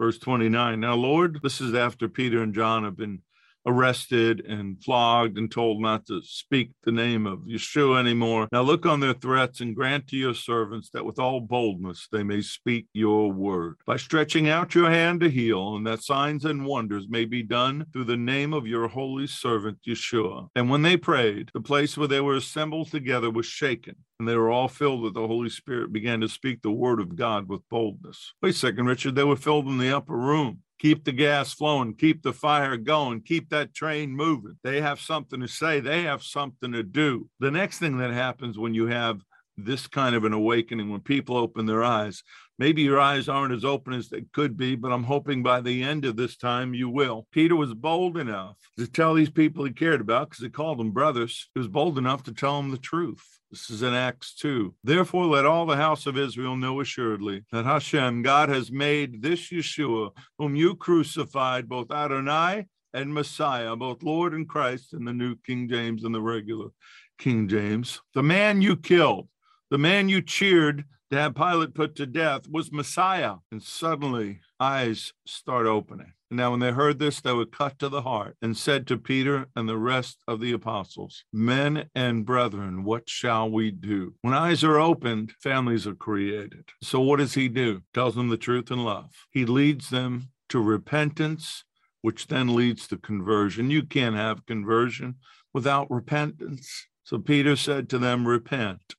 verse 0.00 0.18
29. 0.18 0.80
Now, 0.80 0.94
Lord, 0.94 1.40
this 1.42 1.60
is 1.60 1.74
after 1.74 2.08
Peter 2.08 2.42
and 2.42 2.54
John 2.54 2.84
have 2.84 2.96
been 2.96 3.20
arrested 3.66 4.44
and 4.46 4.82
flogged 4.82 5.36
and 5.36 5.50
told 5.50 5.80
not 5.80 6.06
to 6.06 6.22
speak 6.22 6.70
the 6.84 6.92
name 6.92 7.26
of 7.26 7.40
Yeshua 7.40 7.98
anymore. 7.98 8.48
Now 8.52 8.62
look 8.62 8.86
on 8.86 9.00
their 9.00 9.12
threats 9.12 9.60
and 9.60 9.74
grant 9.74 10.06
to 10.08 10.16
your 10.16 10.34
servants 10.34 10.90
that 10.90 11.04
with 11.04 11.18
all 11.18 11.40
boldness 11.40 12.08
they 12.10 12.22
may 12.22 12.40
speak 12.40 12.86
your 12.92 13.32
word 13.32 13.76
by 13.86 13.96
stretching 13.96 14.48
out 14.48 14.74
your 14.74 14.90
hand 14.90 15.20
to 15.20 15.30
heal, 15.30 15.76
and 15.76 15.86
that 15.86 16.02
signs 16.02 16.44
and 16.44 16.64
wonders 16.64 17.06
may 17.08 17.24
be 17.24 17.42
done 17.42 17.86
through 17.92 18.04
the 18.04 18.16
name 18.16 18.52
of 18.52 18.66
your 18.66 18.88
holy 18.88 19.26
servant 19.26 19.78
Yeshua. 19.86 20.48
And 20.54 20.70
when 20.70 20.82
they 20.82 20.96
prayed, 20.96 21.50
the 21.52 21.60
place 21.60 21.96
where 21.96 22.08
they 22.08 22.20
were 22.20 22.36
assembled 22.36 22.90
together 22.90 23.30
was 23.30 23.46
shaken. 23.46 23.96
And 24.18 24.26
they 24.26 24.36
were 24.36 24.50
all 24.50 24.68
filled 24.68 25.02
with 25.02 25.12
the 25.12 25.26
Holy 25.26 25.50
Spirit, 25.50 25.92
began 25.92 26.22
to 26.22 26.28
speak 26.28 26.62
the 26.62 26.70
word 26.70 27.00
of 27.00 27.16
God 27.16 27.48
with 27.48 27.68
boldness. 27.68 28.32
Wait 28.40 28.54
a 28.54 28.58
second, 28.58 28.86
Richard. 28.86 29.14
They 29.14 29.24
were 29.24 29.36
filled 29.36 29.66
in 29.66 29.76
the 29.76 29.94
upper 29.94 30.16
room 30.16 30.62
keep 30.78 31.04
the 31.04 31.12
gas 31.12 31.52
flowing, 31.52 31.94
keep 31.94 32.22
the 32.22 32.32
fire 32.32 32.76
going, 32.76 33.20
keep 33.22 33.48
that 33.50 33.74
train 33.74 34.10
moving. 34.10 34.58
They 34.62 34.80
have 34.80 35.00
something 35.00 35.40
to 35.40 35.48
say, 35.48 35.80
they 35.80 36.02
have 36.02 36.22
something 36.22 36.72
to 36.72 36.82
do. 36.82 37.28
The 37.40 37.50
next 37.50 37.78
thing 37.78 37.98
that 37.98 38.10
happens 38.10 38.58
when 38.58 38.74
you 38.74 38.86
have 38.86 39.20
this 39.56 39.86
kind 39.86 40.14
of 40.14 40.24
an 40.24 40.32
awakening, 40.32 40.90
when 40.90 41.00
people 41.00 41.36
open 41.36 41.66
their 41.66 41.82
eyes, 41.82 42.22
maybe 42.58 42.82
your 42.82 43.00
eyes 43.00 43.28
aren't 43.28 43.54
as 43.54 43.64
open 43.64 43.92
as 43.92 44.08
they 44.08 44.24
could 44.32 44.56
be, 44.56 44.76
but 44.76 44.92
I'm 44.92 45.04
hoping 45.04 45.42
by 45.42 45.60
the 45.60 45.82
end 45.82 46.04
of 46.04 46.16
this 46.16 46.36
time 46.36 46.74
you 46.74 46.88
will. 46.88 47.26
Peter 47.32 47.56
was 47.56 47.74
bold 47.74 48.16
enough 48.16 48.56
to 48.78 48.86
tell 48.86 49.14
these 49.14 49.30
people 49.30 49.64
he 49.64 49.72
cared 49.72 50.00
about 50.00 50.30
because 50.30 50.42
he 50.42 50.50
called 50.50 50.78
them 50.78 50.92
brothers. 50.92 51.48
He 51.54 51.58
was 51.58 51.68
bold 51.68 51.98
enough 51.98 52.22
to 52.24 52.32
tell 52.32 52.56
them 52.56 52.70
the 52.70 52.78
truth. 52.78 53.22
This 53.50 53.70
is 53.70 53.82
in 53.82 53.94
Acts 53.94 54.34
2. 54.34 54.74
Therefore, 54.82 55.26
let 55.26 55.46
all 55.46 55.66
the 55.66 55.76
house 55.76 56.06
of 56.06 56.18
Israel 56.18 56.56
know 56.56 56.80
assuredly 56.80 57.44
that 57.52 57.64
Hashem, 57.64 58.22
God, 58.22 58.48
has 58.48 58.72
made 58.72 59.22
this 59.22 59.50
Yeshua, 59.50 60.10
whom 60.38 60.56
you 60.56 60.74
crucified, 60.74 61.68
both 61.68 61.92
Adonai 61.92 62.66
and 62.92 63.14
Messiah, 63.14 63.76
both 63.76 64.02
Lord 64.02 64.34
and 64.34 64.48
Christ 64.48 64.94
in 64.94 65.04
the 65.04 65.12
New 65.12 65.36
King 65.46 65.68
James 65.68 66.02
and 66.02 66.14
the 66.14 66.20
regular 66.20 66.70
King 67.18 67.46
James. 67.46 68.00
The 68.14 68.22
man 68.22 68.62
you 68.62 68.76
killed, 68.76 69.28
the 69.70 69.78
man 69.78 70.08
you 70.08 70.22
cheered 70.22 70.84
to 71.10 71.16
have 71.16 71.34
Pilate 71.34 71.74
put 71.74 71.94
to 71.96 72.06
death 72.06 72.48
was 72.48 72.72
Messiah. 72.72 73.36
And 73.52 73.62
suddenly, 73.62 74.40
eyes 74.58 75.12
start 75.26 75.66
opening. 75.66 76.12
Now, 76.30 76.50
when 76.50 76.60
they 76.60 76.72
heard 76.72 76.98
this, 76.98 77.20
they 77.20 77.32
were 77.32 77.46
cut 77.46 77.78
to 77.78 77.88
the 77.88 78.02
heart 78.02 78.36
and 78.42 78.56
said 78.56 78.86
to 78.88 78.98
Peter 78.98 79.46
and 79.54 79.68
the 79.68 79.78
rest 79.78 80.18
of 80.26 80.40
the 80.40 80.50
apostles, 80.50 81.24
Men 81.32 81.88
and 81.94 82.26
brethren, 82.26 82.82
what 82.82 83.08
shall 83.08 83.48
we 83.48 83.70
do? 83.70 84.14
When 84.22 84.34
eyes 84.34 84.64
are 84.64 84.80
opened, 84.80 85.34
families 85.40 85.86
are 85.86 85.94
created. 85.94 86.70
So, 86.82 87.00
what 87.00 87.18
does 87.18 87.34
he 87.34 87.48
do? 87.48 87.82
Tells 87.94 88.16
them 88.16 88.28
the 88.28 88.36
truth 88.36 88.72
in 88.72 88.82
love. 88.82 89.10
He 89.30 89.44
leads 89.44 89.90
them 89.90 90.30
to 90.48 90.60
repentance, 90.60 91.62
which 92.02 92.26
then 92.26 92.56
leads 92.56 92.88
to 92.88 92.96
conversion. 92.96 93.70
You 93.70 93.84
can't 93.84 94.16
have 94.16 94.46
conversion 94.46 95.16
without 95.54 95.88
repentance. 95.88 96.88
So, 97.04 97.18
Peter 97.18 97.54
said 97.54 97.88
to 97.90 97.98
them, 97.98 98.26
Repent 98.26 98.96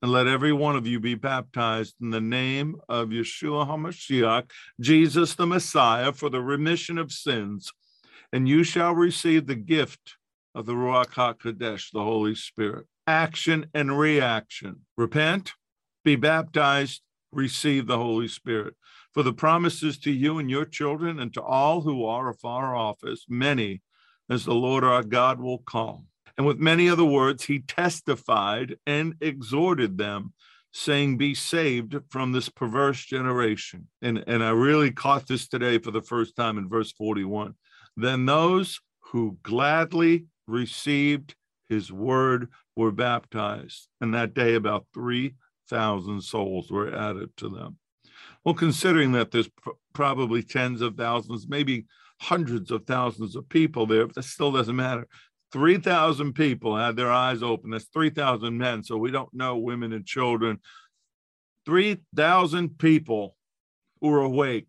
and 0.00 0.12
let 0.12 0.26
every 0.26 0.52
one 0.52 0.76
of 0.76 0.86
you 0.86 1.00
be 1.00 1.14
baptized 1.14 1.94
in 2.00 2.10
the 2.10 2.20
name 2.20 2.76
of 2.88 3.08
Yeshua 3.08 3.66
HaMashiach, 3.66 4.50
Jesus 4.80 5.34
the 5.34 5.46
Messiah, 5.46 6.12
for 6.12 6.30
the 6.30 6.40
remission 6.40 6.98
of 6.98 7.10
sins, 7.10 7.72
and 8.32 8.48
you 8.48 8.62
shall 8.62 8.94
receive 8.94 9.46
the 9.46 9.56
gift 9.56 10.16
of 10.54 10.66
the 10.66 10.74
Ruach 10.74 11.12
HaKodesh, 11.12 11.90
the 11.92 12.02
Holy 12.02 12.34
Spirit. 12.34 12.86
Action 13.06 13.66
and 13.74 13.98
reaction. 13.98 14.82
Repent, 14.96 15.54
be 16.04 16.14
baptized, 16.14 17.02
receive 17.32 17.86
the 17.86 17.98
Holy 17.98 18.28
Spirit. 18.28 18.74
For 19.14 19.22
the 19.22 19.32
promises 19.32 19.98
to 20.00 20.12
you 20.12 20.38
and 20.38 20.50
your 20.50 20.64
children 20.64 21.18
and 21.18 21.32
to 21.34 21.42
all 21.42 21.80
who 21.80 22.04
are 22.04 22.28
afar 22.28 22.76
off, 22.76 22.98
as 23.04 23.24
many 23.28 23.82
as 24.30 24.44
the 24.44 24.54
Lord 24.54 24.84
our 24.84 25.02
God 25.02 25.40
will 25.40 25.58
call. 25.58 26.04
And 26.38 26.46
with 26.46 26.58
many 26.58 26.88
other 26.88 27.04
words, 27.04 27.44
he 27.44 27.58
testified 27.58 28.76
and 28.86 29.16
exhorted 29.20 29.98
them, 29.98 30.32
saying, 30.72 31.18
Be 31.18 31.34
saved 31.34 31.96
from 32.10 32.30
this 32.30 32.48
perverse 32.48 33.04
generation. 33.04 33.88
And, 34.00 34.22
and 34.28 34.44
I 34.44 34.50
really 34.50 34.92
caught 34.92 35.26
this 35.26 35.48
today 35.48 35.78
for 35.78 35.90
the 35.90 36.00
first 36.00 36.36
time 36.36 36.56
in 36.56 36.68
verse 36.68 36.92
41. 36.92 37.54
Then 37.96 38.24
those 38.24 38.80
who 39.00 39.36
gladly 39.42 40.26
received 40.46 41.34
his 41.68 41.90
word 41.90 42.48
were 42.76 42.92
baptized. 42.92 43.88
And 44.00 44.14
that 44.14 44.32
day, 44.32 44.54
about 44.54 44.86
3,000 44.94 46.22
souls 46.22 46.70
were 46.70 46.94
added 46.94 47.30
to 47.38 47.48
them. 47.48 47.78
Well, 48.44 48.54
considering 48.54 49.12
that 49.12 49.32
there's 49.32 49.48
pr- 49.48 49.70
probably 49.92 50.44
tens 50.44 50.82
of 50.82 50.96
thousands, 50.96 51.48
maybe 51.48 51.86
hundreds 52.20 52.70
of 52.70 52.86
thousands 52.86 53.36
of 53.36 53.48
people 53.48 53.86
there, 53.86 54.06
that 54.06 54.22
still 54.22 54.52
doesn't 54.52 54.76
matter. 54.76 55.06
3,000 55.52 56.34
people 56.34 56.76
had 56.76 56.96
their 56.96 57.10
eyes 57.10 57.42
open. 57.42 57.70
That's 57.70 57.86
3,000 57.86 58.56
men. 58.56 58.82
So 58.82 58.96
we 58.96 59.10
don't 59.10 59.32
know 59.32 59.56
women 59.56 59.92
and 59.92 60.04
children. 60.04 60.60
3,000 61.66 62.78
people 62.78 63.36
who 64.00 64.12
are 64.12 64.22
awake. 64.22 64.68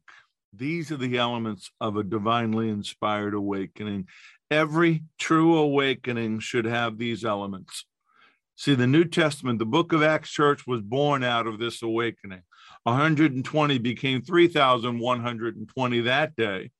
These 0.53 0.91
are 0.91 0.97
the 0.97 1.17
elements 1.17 1.71
of 1.79 1.97
a 1.97 2.03
divinely 2.03 2.69
inspired 2.69 3.33
awakening. 3.33 4.07
Every 4.49 5.03
true 5.19 5.57
awakening 5.57 6.39
should 6.39 6.65
have 6.65 6.97
these 6.97 7.23
elements. 7.23 7.85
See, 8.55 8.73
the 8.73 8.87
New 8.87 9.05
Testament, 9.05 9.59
the 9.59 9.65
book 9.65 9.93
of 9.93 10.01
Acts 10.01 10.31
church 10.31 10.65
was 10.65 10.81
born 10.81 11.23
out 11.23 11.47
of 11.47 11.59
this 11.59 11.81
awakening. 11.81 12.41
120 12.83 13.77
became 13.77 14.21
3,120 14.21 16.01
that 16.01 16.35
day 16.35 16.71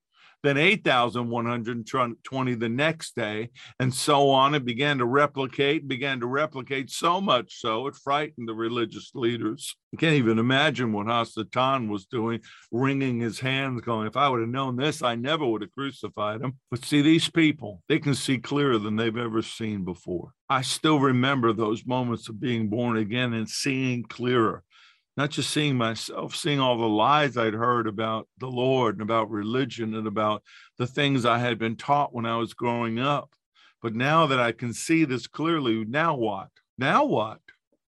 then 0.44 0.58
8,120 0.58 2.56
the 2.56 2.70
next 2.70 3.16
day, 3.16 3.50
and 3.80 3.94
so 3.94 4.30
on. 4.30 4.56
It 4.56 4.66
began 4.66 4.98
to 5.00 5.06
replicate, 5.06 5.88
began 5.88 6.20
to 6.22 6.28
replicate 6.28 6.90
so 6.90 7.20
much 7.20 7.60
so 7.60 7.88
it 7.88 7.96
frightened 7.96 8.48
the 8.48 8.54
religious 8.54 9.12
leaders. 9.14 9.76
You 9.92 9.98
can't 9.98 10.16
even 10.16 10.40
imagine 10.40 10.94
what 10.94 11.08
Hasatan 11.08 11.90
was 11.90 12.06
doing, 12.06 12.42
wringing 12.72 13.20
his 13.20 13.40
hands, 13.40 13.82
going, 13.82 14.08
If 14.08 14.16
I 14.16 14.30
would 14.30 14.40
have 14.40 14.50
known 14.50 14.76
this, 14.76 15.02
I 15.02 15.16
never 15.16 15.46
would 15.46 15.62
have 15.62 15.72
crucified 15.72 16.42
him. 16.42 16.58
But 16.70 16.86
see, 16.86 17.02
these 17.02 17.30
people, 17.30 17.82
they 17.90 18.00
can 18.00 18.14
see 18.14 18.38
clearer 18.38 18.78
than 18.78 18.96
they've 18.96 19.18
ever 19.18 19.42
seen 19.42 19.84
before. 19.84 20.34
I 20.50 20.62
still 20.62 21.00
remember 21.00 21.54
those 21.54 21.86
moments 21.86 22.30
of 22.30 22.40
being 22.40 22.70
born 22.70 22.98
again 22.98 23.34
and 23.34 23.50
seeing 23.50 24.04
clearer 24.04 24.64
not 25.20 25.32
just 25.32 25.50
seeing 25.50 25.76
myself, 25.76 26.34
seeing 26.34 26.62
all 26.62 26.78
the 26.78 26.88
lies 26.88 27.36
I'd 27.36 27.54
heard 27.54 27.88
about 27.88 28.30
the 28.38 28.48
Lord 28.48 28.96
and 28.96 29.02
about 29.02 29.30
religion 29.30 29.94
and 29.94 30.08
about 30.08 30.44
the 30.78 30.88
things 30.88 31.26
I 31.26 31.40
had 31.40 31.60
been 31.60 31.76
taught 31.76 32.14
when 32.14 32.26
I 32.26 32.38
was 32.38 32.54
growing 32.54 33.00
up. 33.00 33.34
But 33.82 33.94
now 33.96 34.28
that 34.28 34.40
I 34.40 34.54
can 34.54 34.74
see 34.74 35.04
this 35.04 35.28
clearly, 35.28 35.84
now 35.84 36.16
what? 36.16 36.48
Now 36.78 37.04
what? 37.04 37.42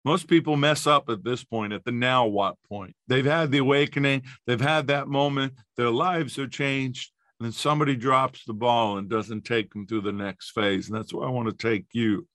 Most 0.04 0.28
people 0.28 0.58
mess 0.58 0.86
up 0.86 1.08
at 1.08 1.24
this 1.24 1.42
point, 1.42 1.72
at 1.72 1.86
the 1.86 1.94
now 1.94 2.26
what 2.26 2.58
point. 2.68 2.98
They've 3.08 3.24
had 3.24 3.50
the 3.50 3.60
awakening, 3.60 4.24
they've 4.46 4.60
had 4.60 4.88
that 4.88 5.08
moment, 5.08 5.54
their 5.78 5.90
lives 5.90 6.38
are 6.38 6.50
changed, 6.50 7.14
and 7.40 7.46
then 7.46 7.54
somebody 7.54 7.96
drops 7.96 8.44
the 8.44 8.54
ball 8.54 8.98
and 8.98 9.10
doesn't 9.10 9.46
take 9.46 9.72
them 9.72 9.88
through 9.88 10.02
the 10.02 10.12
next 10.12 10.50
phase. 10.50 10.90
And 10.90 10.98
that's 10.98 11.14
where 11.14 11.26
I 11.26 11.32
want 11.32 11.48
to 11.48 11.56
take 11.56 11.86
you. 11.94 12.28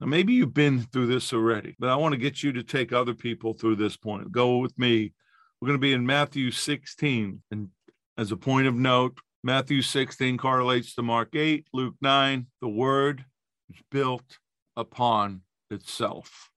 Now, 0.00 0.06
maybe 0.06 0.34
you've 0.34 0.52
been 0.52 0.80
through 0.80 1.06
this 1.06 1.32
already, 1.32 1.74
but 1.78 1.88
I 1.88 1.96
want 1.96 2.12
to 2.12 2.20
get 2.20 2.42
you 2.42 2.52
to 2.52 2.62
take 2.62 2.92
other 2.92 3.14
people 3.14 3.54
through 3.54 3.76
this 3.76 3.96
point. 3.96 4.30
Go 4.30 4.58
with 4.58 4.78
me. 4.78 5.12
We're 5.60 5.68
going 5.68 5.78
to 5.78 5.82
be 5.82 5.94
in 5.94 6.04
Matthew 6.04 6.50
16. 6.50 7.42
And 7.50 7.68
as 8.18 8.30
a 8.30 8.36
point 8.36 8.66
of 8.66 8.74
note, 8.74 9.18
Matthew 9.42 9.80
16 9.80 10.36
correlates 10.36 10.94
to 10.94 11.02
Mark 11.02 11.34
8, 11.34 11.66
Luke 11.72 11.94
9. 12.02 12.46
The 12.60 12.68
word 12.68 13.24
is 13.70 13.80
built 13.90 14.38
upon 14.76 15.40
itself. 15.70 16.50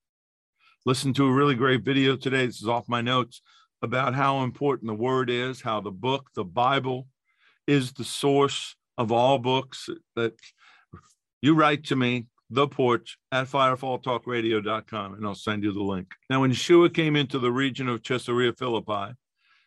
Listen 0.86 1.14
to 1.14 1.26
a 1.26 1.32
really 1.32 1.56
great 1.56 1.84
video 1.84 2.18
today. 2.18 2.46
This 2.46 2.62
is 2.62 2.68
off 2.68 2.90
my 2.90 3.00
notes 3.00 3.42
about 3.82 4.16
how 4.16 4.44
important 4.44 4.88
the 4.88 4.96
word 4.96 5.30
is, 5.30 5.62
how 5.62 5.80
the 5.80 5.92
book, 5.92 6.30
the 6.36 6.44
Bible, 6.44 7.08
is 7.68 7.94
the 7.94 8.04
source 8.04 8.76
of 8.98 9.14
all 9.14 9.38
books 9.38 9.90
that 10.18 10.34
you 11.42 11.54
write 11.54 11.86
to 11.86 11.96
me 11.96 12.26
the 12.50 12.68
porch 12.68 13.18
at 13.32 13.48
firefalltalkradio.com, 13.48 15.14
and 15.14 15.26
I'll 15.26 15.36
send 15.36 15.64
you 15.64 15.72
the 15.72 15.84
link. 15.84 16.14
Now, 16.30 16.42
when 16.42 16.52
Yeshua 16.52 16.94
came 16.94 17.16
into 17.16 17.40
the 17.40 17.52
region 17.52 17.88
of 17.88 18.04
Caesarea 18.04 18.54
Philippi, 18.54 19.14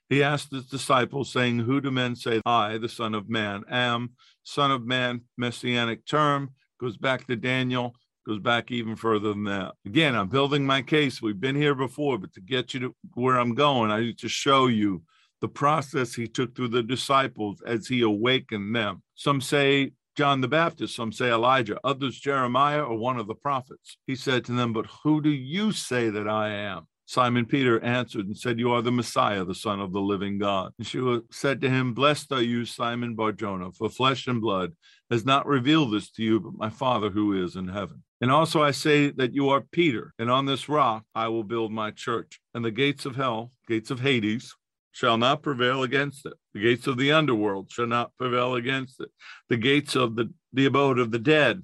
he 0.08 0.22
asked 0.22 0.52
his 0.52 0.66
disciples, 0.66 1.32
saying, 1.32 1.60
Who 1.60 1.80
do 1.80 1.90
men 1.90 2.16
say 2.16 2.40
I, 2.44 2.78
the 2.78 2.88
Son 2.88 3.14
of 3.14 3.28
Man, 3.28 3.62
am? 3.70 4.10
Son 4.44 4.70
of 4.70 4.84
Man, 4.84 5.22
messianic 5.38 6.04
term, 6.06 6.50
goes 6.80 6.96
back 6.96 7.26
to 7.28 7.36
Daniel, 7.36 7.94
goes 8.26 8.40
back 8.40 8.70
even 8.70 8.96
further 8.96 9.30
than 9.30 9.44
that. 9.44 9.72
Again, 9.86 10.14
I'm 10.14 10.28
building 10.28 10.66
my 10.66 10.82
case. 10.82 11.22
We've 11.22 11.40
been 11.40 11.56
here 11.56 11.74
before, 11.74 12.18
but 12.18 12.32
to 12.34 12.40
get 12.40 12.74
you 12.74 12.80
to 12.80 12.96
where 13.14 13.38
I'm 13.38 13.54
going, 13.54 13.90
I 13.90 14.00
need 14.00 14.18
to 14.18 14.28
show 14.28 14.66
you 14.66 15.02
the 15.40 15.48
process 15.48 16.14
he 16.14 16.28
took 16.28 16.54
through 16.54 16.68
the 16.68 16.82
disciples 16.82 17.62
as 17.66 17.86
he 17.86 18.02
awakened 18.02 18.74
them. 18.74 19.02
Some 19.14 19.40
say 19.40 19.92
John 20.16 20.40
the 20.40 20.48
Baptist, 20.48 20.94
some 20.94 21.12
say 21.12 21.30
Elijah, 21.30 21.78
others 21.84 22.18
Jeremiah 22.18 22.82
or 22.82 22.96
one 22.96 23.18
of 23.18 23.26
the 23.26 23.34
prophets. 23.34 23.96
He 24.06 24.14
said 24.14 24.44
to 24.44 24.52
them, 24.52 24.72
But 24.72 24.86
who 25.02 25.22
do 25.22 25.30
you 25.30 25.72
say 25.72 26.10
that 26.10 26.28
I 26.28 26.50
am? 26.50 26.86
Simon 27.06 27.44
Peter 27.44 27.82
answered 27.82 28.26
and 28.26 28.36
said, 28.36 28.58
You 28.58 28.72
are 28.72 28.82
the 28.82 28.92
Messiah, 28.92 29.44
the 29.44 29.54
Son 29.54 29.80
of 29.80 29.92
the 29.92 30.00
living 30.00 30.38
God. 30.38 30.72
And 30.78 30.86
Yeshua 30.86 31.22
said 31.30 31.60
to 31.60 31.70
him, 31.70 31.94
Blessed 31.94 32.32
are 32.32 32.42
you, 32.42 32.64
Simon 32.64 33.14
Barjona, 33.14 33.72
for 33.72 33.88
flesh 33.88 34.26
and 34.26 34.40
blood 34.40 34.72
has 35.10 35.24
not 35.24 35.46
revealed 35.46 35.92
this 35.92 36.10
to 36.12 36.22
you, 36.22 36.40
but 36.40 36.54
my 36.56 36.70
Father 36.70 37.10
who 37.10 37.44
is 37.44 37.56
in 37.56 37.68
heaven. 37.68 38.02
And 38.20 38.30
also 38.30 38.62
I 38.62 38.70
say 38.70 39.10
that 39.10 39.34
you 39.34 39.50
are 39.50 39.60
Peter, 39.60 40.14
and 40.18 40.30
on 40.30 40.46
this 40.46 40.68
rock 40.68 41.04
I 41.14 41.28
will 41.28 41.44
build 41.44 41.72
my 41.72 41.90
church, 41.90 42.40
and 42.54 42.64
the 42.64 42.70
gates 42.70 43.04
of 43.04 43.16
hell, 43.16 43.52
gates 43.68 43.90
of 43.90 44.00
Hades, 44.00 44.54
shall 44.92 45.18
not 45.18 45.42
prevail 45.42 45.82
against 45.82 46.26
it. 46.26 46.34
The 46.54 46.60
gates 46.60 46.86
of 46.86 46.98
the 46.98 47.12
underworld 47.12 47.70
shall 47.70 47.86
not 47.86 48.12
prevail 48.18 48.54
against 48.54 49.00
it. 49.00 49.10
The 49.48 49.56
gates 49.56 49.96
of 49.96 50.16
the, 50.16 50.32
the 50.52 50.66
abode 50.66 50.98
of 50.98 51.10
the 51.10 51.18
dead 51.18 51.62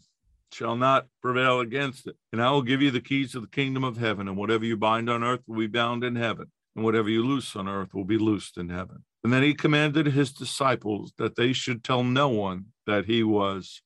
shall 0.52 0.76
not 0.76 1.06
prevail 1.22 1.60
against 1.60 2.06
it. 2.06 2.16
And 2.32 2.42
I 2.42 2.50
will 2.50 2.62
give 2.62 2.82
you 2.82 2.90
the 2.90 3.00
keys 3.00 3.34
of 3.34 3.42
the 3.42 3.48
kingdom 3.48 3.84
of 3.84 3.98
heaven, 3.98 4.28
and 4.28 4.36
whatever 4.36 4.64
you 4.64 4.76
bind 4.76 5.10
on 5.10 5.22
earth 5.22 5.42
will 5.46 5.58
be 5.58 5.66
bound 5.66 6.04
in 6.04 6.16
heaven, 6.16 6.50
and 6.74 6.84
whatever 6.84 7.08
you 7.10 7.22
loose 7.22 7.54
on 7.54 7.68
earth 7.68 7.92
will 7.94 8.04
be 8.04 8.18
loosed 8.18 8.56
in 8.56 8.70
heaven. 8.70 9.04
And 9.22 9.32
then 9.32 9.42
he 9.42 9.52
commanded 9.52 10.06
his 10.06 10.32
disciples 10.32 11.12
that 11.18 11.36
they 11.36 11.52
should 11.52 11.84
tell 11.84 12.02
no 12.02 12.28
one 12.28 12.66
that 12.86 13.04
he 13.04 13.22
was 13.22 13.82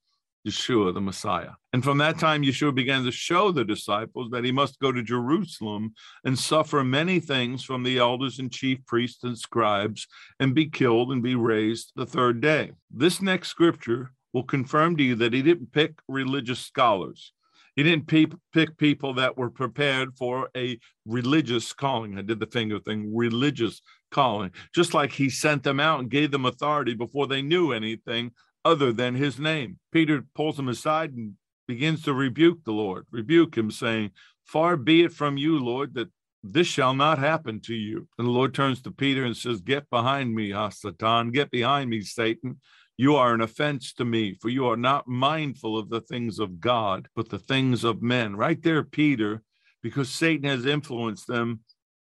Yeshua, 0.46 0.92
the 0.92 1.00
Messiah. 1.00 1.50
And 1.72 1.84
from 1.84 1.98
that 1.98 2.18
time, 2.18 2.42
Yeshua 2.42 2.74
began 2.74 3.04
to 3.04 3.12
show 3.12 3.52
the 3.52 3.64
disciples 3.64 4.30
that 4.30 4.44
he 4.44 4.52
must 4.52 4.78
go 4.80 4.90
to 4.92 5.02
Jerusalem 5.02 5.94
and 6.24 6.38
suffer 6.38 6.82
many 6.82 7.20
things 7.20 7.64
from 7.64 7.82
the 7.82 7.98
elders 7.98 8.38
and 8.38 8.50
chief 8.50 8.84
priests 8.86 9.24
and 9.24 9.38
scribes 9.38 10.06
and 10.40 10.54
be 10.54 10.68
killed 10.68 11.12
and 11.12 11.22
be 11.22 11.34
raised 11.34 11.92
the 11.94 12.06
third 12.06 12.40
day. 12.40 12.72
This 12.90 13.22
next 13.22 13.48
scripture 13.48 14.12
will 14.32 14.42
confirm 14.42 14.96
to 14.96 15.02
you 15.02 15.14
that 15.16 15.32
he 15.32 15.42
didn't 15.42 15.72
pick 15.72 15.94
religious 16.08 16.60
scholars. 16.60 17.32
He 17.76 17.82
didn't 17.82 18.06
pe- 18.06 18.26
pick 18.52 18.76
people 18.76 19.14
that 19.14 19.38
were 19.38 19.50
prepared 19.50 20.14
for 20.18 20.50
a 20.56 20.78
religious 21.06 21.72
calling. 21.72 22.18
I 22.18 22.22
did 22.22 22.38
the 22.38 22.46
finger 22.46 22.78
thing, 22.78 23.14
religious 23.14 23.80
calling, 24.10 24.50
just 24.74 24.92
like 24.92 25.10
he 25.10 25.30
sent 25.30 25.62
them 25.62 25.80
out 25.80 26.00
and 26.00 26.10
gave 26.10 26.30
them 26.30 26.44
authority 26.44 26.94
before 26.94 27.26
they 27.26 27.40
knew 27.40 27.72
anything 27.72 28.32
other 28.64 28.92
than 28.92 29.14
his 29.14 29.38
name. 29.38 29.78
Peter 29.92 30.24
pulls 30.34 30.58
him 30.58 30.68
aside 30.68 31.12
and 31.12 31.34
begins 31.68 32.02
to 32.02 32.12
rebuke 32.12 32.64
the 32.64 32.72
Lord, 32.72 33.06
rebuke 33.10 33.56
him, 33.56 33.70
saying, 33.70 34.10
Far 34.44 34.76
be 34.76 35.02
it 35.02 35.12
from 35.12 35.36
you, 35.36 35.58
Lord, 35.58 35.94
that 35.94 36.08
this 36.42 36.66
shall 36.66 36.94
not 36.94 37.18
happen 37.18 37.60
to 37.60 37.74
you. 37.74 38.08
And 38.18 38.26
the 38.26 38.32
Lord 38.32 38.54
turns 38.54 38.82
to 38.82 38.90
Peter 38.90 39.24
and 39.24 39.36
says, 39.36 39.60
Get 39.60 39.88
behind 39.90 40.34
me, 40.34 40.52
ah, 40.52 40.70
Hasatan, 40.70 41.32
get 41.32 41.50
behind 41.50 41.90
me, 41.90 42.00
Satan. 42.00 42.60
You 42.96 43.16
are 43.16 43.32
an 43.32 43.40
offense 43.40 43.92
to 43.94 44.04
me, 44.04 44.34
for 44.40 44.48
you 44.48 44.66
are 44.66 44.76
not 44.76 45.08
mindful 45.08 45.78
of 45.78 45.88
the 45.88 46.00
things 46.02 46.38
of 46.38 46.60
God, 46.60 47.08
but 47.16 47.30
the 47.30 47.38
things 47.38 47.84
of 47.84 48.02
men. 48.02 48.36
Right 48.36 48.60
there, 48.62 48.82
Peter, 48.82 49.42
because 49.82 50.10
Satan 50.10 50.48
has 50.48 50.66
influenced 50.66 51.26
them, 51.26 51.60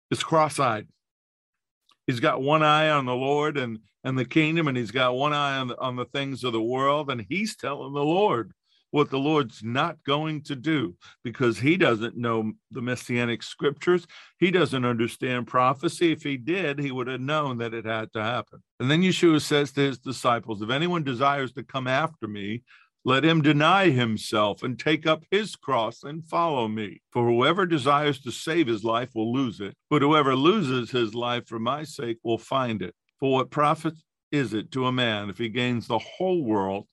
is 0.09 0.23
cross 0.23 0.59
eyed 0.59 0.87
he's 2.09 2.19
got 2.19 2.41
one 2.41 2.63
eye 2.63 2.89
on 2.89 3.05
the 3.05 3.13
Lord 3.13 3.55
and 3.55 3.77
and 4.03 4.17
the 4.17 4.25
kingdom, 4.25 4.67
and 4.67 4.77
he's 4.77 4.91
got 4.91 5.15
one 5.15 5.33
eye 5.33 5.57
on 5.57 5.67
the, 5.67 5.79
on 5.79 5.95
the 5.95 6.05
things 6.05 6.43
of 6.43 6.53
the 6.53 6.61
world, 6.61 7.11
and 7.11 7.25
he's 7.29 7.55
telling 7.57 7.93
the 7.93 8.03
Lord 8.03 8.53
what 8.91 9.11
the 9.11 9.19
Lord's 9.19 9.61
not 9.61 9.97
going 10.05 10.41
to 10.43 10.55
do 10.55 10.95
because 11.23 11.59
he 11.59 11.77
doesn't 11.77 12.17
know 12.17 12.53
the 12.71 12.81
messianic 12.81 13.43
scriptures. 13.43 14.07
He 14.39 14.49
doesn't 14.49 14.85
understand 14.85 15.47
prophecy. 15.47 16.11
If 16.13 16.23
he 16.23 16.37
did, 16.37 16.79
he 16.79 16.91
would 16.91 17.07
have 17.07 17.21
known 17.21 17.59
that 17.59 17.73
it 17.73 17.85
had 17.85 18.11
to 18.13 18.23
happen. 18.23 18.63
And 18.79 18.89
then 18.89 19.03
Yeshua 19.03 19.41
says 19.41 19.73
to 19.73 19.81
his 19.81 19.99
disciples, 19.99 20.61
If 20.61 20.71
anyone 20.71 21.03
desires 21.03 21.51
to 21.53 21.63
come 21.63 21.87
after 21.87 22.27
me, 22.27 22.63
let 23.05 23.23
him 23.23 23.41
deny 23.41 23.89
himself 23.89 24.61
and 24.61 24.77
take 24.77 25.07
up 25.07 25.23
his 25.31 25.55
cross 25.55 26.03
and 26.03 26.25
follow 26.25 26.67
me. 26.67 27.01
For 27.11 27.25
whoever 27.25 27.65
desires 27.65 28.19
to 28.21 28.31
save 28.31 28.67
his 28.67 28.83
life 28.83 29.09
will 29.15 29.33
lose 29.33 29.61
it, 29.61 29.75
but 29.89 30.01
whoever 30.01 30.35
loses 30.35 30.91
his 30.91 31.15
life 31.15 31.47
for 31.47 31.59
my 31.59 31.83
sake 31.83 32.17
will 32.23 32.37
find 32.37 32.81
it. 32.81 32.93
For 33.19 33.31
what 33.31 33.51
profit 33.51 33.93
is 34.31 34.53
it 34.53 34.71
to 34.71 34.85
a 34.85 34.91
man 34.91 35.29
if 35.29 35.37
he 35.37 35.49
gains 35.49 35.87
the 35.87 35.99
whole 35.99 36.43
world 36.43 36.87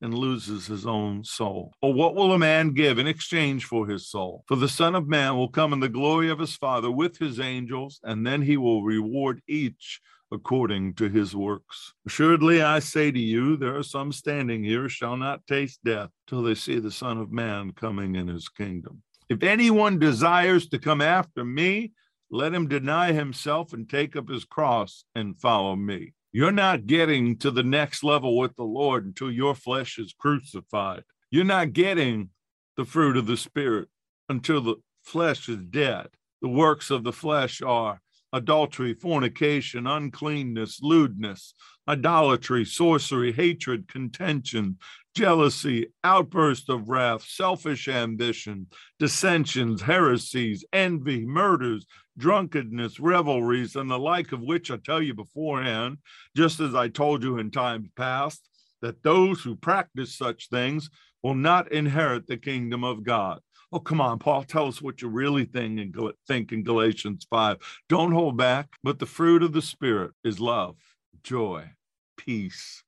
and 0.00 0.14
loses 0.14 0.66
his 0.66 0.86
own 0.86 1.24
soul? 1.24 1.72
Or 1.82 1.92
what 1.92 2.14
will 2.14 2.32
a 2.32 2.38
man 2.38 2.72
give 2.72 2.98
in 2.98 3.06
exchange 3.06 3.64
for 3.64 3.86
his 3.86 4.08
soul? 4.08 4.44
For 4.46 4.56
the 4.56 4.68
Son 4.68 4.94
of 4.94 5.08
Man 5.08 5.36
will 5.36 5.48
come 5.48 5.72
in 5.72 5.80
the 5.80 5.88
glory 5.88 6.30
of 6.30 6.38
his 6.38 6.54
Father 6.56 6.90
with 6.90 7.18
his 7.18 7.40
angels, 7.40 8.00
and 8.04 8.26
then 8.26 8.42
he 8.42 8.56
will 8.56 8.84
reward 8.84 9.42
each 9.48 10.00
according 10.30 10.94
to 10.94 11.08
his 11.08 11.34
works. 11.34 11.94
Assuredly, 12.06 12.62
I 12.62 12.80
say 12.80 13.10
to 13.10 13.18
you, 13.18 13.56
there 13.56 13.76
are 13.76 13.82
some 13.82 14.12
standing 14.12 14.62
here 14.62 14.88
shall 14.88 15.16
not 15.16 15.46
taste 15.46 15.80
death 15.84 16.10
till 16.26 16.42
they 16.42 16.54
see 16.54 16.78
the 16.78 16.90
Son 16.90 17.18
of 17.18 17.32
Man 17.32 17.72
coming 17.72 18.16
in 18.16 18.28
his 18.28 18.48
kingdom. 18.48 19.02
If 19.28 19.42
anyone 19.42 19.98
desires 19.98 20.68
to 20.68 20.78
come 20.78 21.00
after 21.00 21.44
me, 21.44 21.92
let 22.30 22.54
him 22.54 22.68
deny 22.68 23.12
himself 23.12 23.72
and 23.72 23.88
take 23.88 24.16
up 24.16 24.28
his 24.28 24.44
cross 24.44 25.04
and 25.14 25.40
follow 25.40 25.76
me. 25.76 26.12
You're 26.32 26.52
not 26.52 26.86
getting 26.86 27.38
to 27.38 27.50
the 27.50 27.62
next 27.62 28.04
level 28.04 28.36
with 28.36 28.54
the 28.56 28.64
Lord 28.64 29.06
until 29.06 29.30
your 29.30 29.54
flesh 29.54 29.98
is 29.98 30.14
crucified. 30.18 31.04
You're 31.30 31.44
not 31.44 31.72
getting 31.72 32.30
the 32.76 32.84
fruit 32.84 33.16
of 33.16 33.26
the 33.26 33.36
Spirit 33.36 33.88
until 34.28 34.60
the 34.60 34.76
flesh 35.02 35.48
is 35.48 35.56
dead. 35.56 36.08
The 36.42 36.48
works 36.48 36.90
of 36.90 37.02
the 37.02 37.12
flesh 37.12 37.62
are 37.62 38.00
adultery, 38.32 38.94
fornication, 38.94 39.86
uncleanness, 39.86 40.80
lewdness, 40.82 41.54
idolatry, 41.88 42.64
sorcery, 42.64 43.32
hatred, 43.32 43.88
contention, 43.88 44.78
jealousy, 45.14 45.86
outburst 46.04 46.68
of 46.68 46.88
wrath, 46.88 47.24
selfish 47.24 47.88
ambition, 47.88 48.66
dissensions, 48.98 49.82
heresies, 49.82 50.64
envy, 50.72 51.24
murders, 51.24 51.86
drunkenness, 52.18 53.00
revelries, 53.00 53.76
and 53.76 53.90
the 53.90 53.98
like 53.98 54.32
of 54.32 54.42
which 54.42 54.70
I 54.70 54.76
tell 54.76 55.00
you 55.00 55.14
beforehand, 55.14 55.98
just 56.36 56.60
as 56.60 56.74
I 56.74 56.88
told 56.88 57.22
you 57.22 57.38
in 57.38 57.50
times 57.50 57.88
past, 57.96 58.48
that 58.82 59.02
those 59.02 59.40
who 59.40 59.56
practice 59.56 60.16
such 60.16 60.50
things 60.50 60.90
will 61.22 61.34
not 61.34 61.72
inherit 61.72 62.26
the 62.26 62.36
kingdom 62.36 62.84
of 62.84 63.02
God. 63.02 63.40
Oh, 63.70 63.80
come 63.80 64.00
on, 64.00 64.18
Paul, 64.18 64.44
tell 64.44 64.66
us 64.66 64.80
what 64.80 65.02
you 65.02 65.08
really 65.08 65.44
think 65.44 65.78
in, 65.78 66.12
think 66.26 66.52
in 66.52 66.62
Galatians 66.62 67.26
5. 67.28 67.58
Don't 67.90 68.12
hold 68.12 68.38
back, 68.38 68.68
but 68.82 68.98
the 68.98 69.06
fruit 69.06 69.42
of 69.42 69.52
the 69.52 69.60
Spirit 69.60 70.12
is 70.24 70.40
love, 70.40 70.76
joy, 71.22 71.72
peace, 72.16 72.82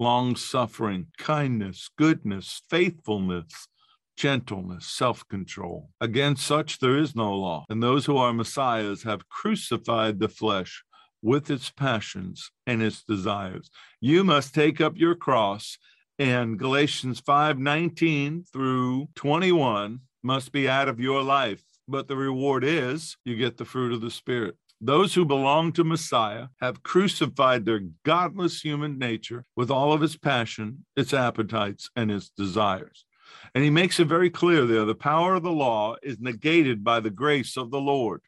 long 0.00 0.34
suffering, 0.34 1.06
kindness, 1.16 1.90
goodness, 1.96 2.62
faithfulness, 2.68 3.68
gentleness, 4.16 4.86
self 4.86 5.26
control. 5.28 5.90
Against 6.00 6.44
such 6.44 6.80
there 6.80 6.96
is 6.96 7.14
no 7.14 7.32
law. 7.32 7.64
And 7.68 7.82
those 7.82 8.06
who 8.06 8.16
are 8.16 8.32
Messiahs 8.32 9.04
have 9.04 9.28
crucified 9.28 10.18
the 10.18 10.28
flesh 10.28 10.82
with 11.22 11.50
its 11.50 11.70
passions 11.70 12.50
and 12.66 12.82
its 12.82 13.02
desires. 13.04 13.70
You 14.00 14.24
must 14.24 14.54
take 14.54 14.80
up 14.80 14.94
your 14.96 15.14
cross. 15.14 15.78
And 16.18 16.58
Galatians 16.58 17.20
5 17.20 17.58
19 17.58 18.44
through 18.50 19.08
21 19.16 20.00
must 20.22 20.52
be 20.52 20.68
out 20.68 20.88
of 20.88 21.00
your 21.00 21.22
life. 21.22 21.62
But 21.88 22.08
the 22.08 22.16
reward 22.16 22.64
is 22.64 23.16
you 23.24 23.36
get 23.36 23.56
the 23.56 23.64
fruit 23.64 23.92
of 23.92 24.00
the 24.00 24.10
Spirit. 24.10 24.56
Those 24.80 25.14
who 25.14 25.24
belong 25.24 25.72
to 25.72 25.84
Messiah 25.84 26.48
have 26.60 26.82
crucified 26.82 27.64
their 27.64 27.80
godless 28.04 28.60
human 28.60 28.98
nature 28.98 29.44
with 29.56 29.70
all 29.70 29.92
of 29.92 30.02
its 30.02 30.16
passion, 30.16 30.84
its 30.96 31.14
appetites, 31.14 31.88
and 31.96 32.10
its 32.10 32.28
desires. 32.28 33.06
And 33.54 33.64
he 33.64 33.70
makes 33.70 33.98
it 33.98 34.06
very 34.06 34.28
clear 34.28 34.66
there 34.66 34.84
the 34.84 34.94
power 34.94 35.34
of 35.34 35.42
the 35.42 35.50
law 35.50 35.96
is 36.02 36.20
negated 36.20 36.84
by 36.84 37.00
the 37.00 37.10
grace 37.10 37.56
of 37.56 37.70
the 37.70 37.80
Lord. 37.80 38.20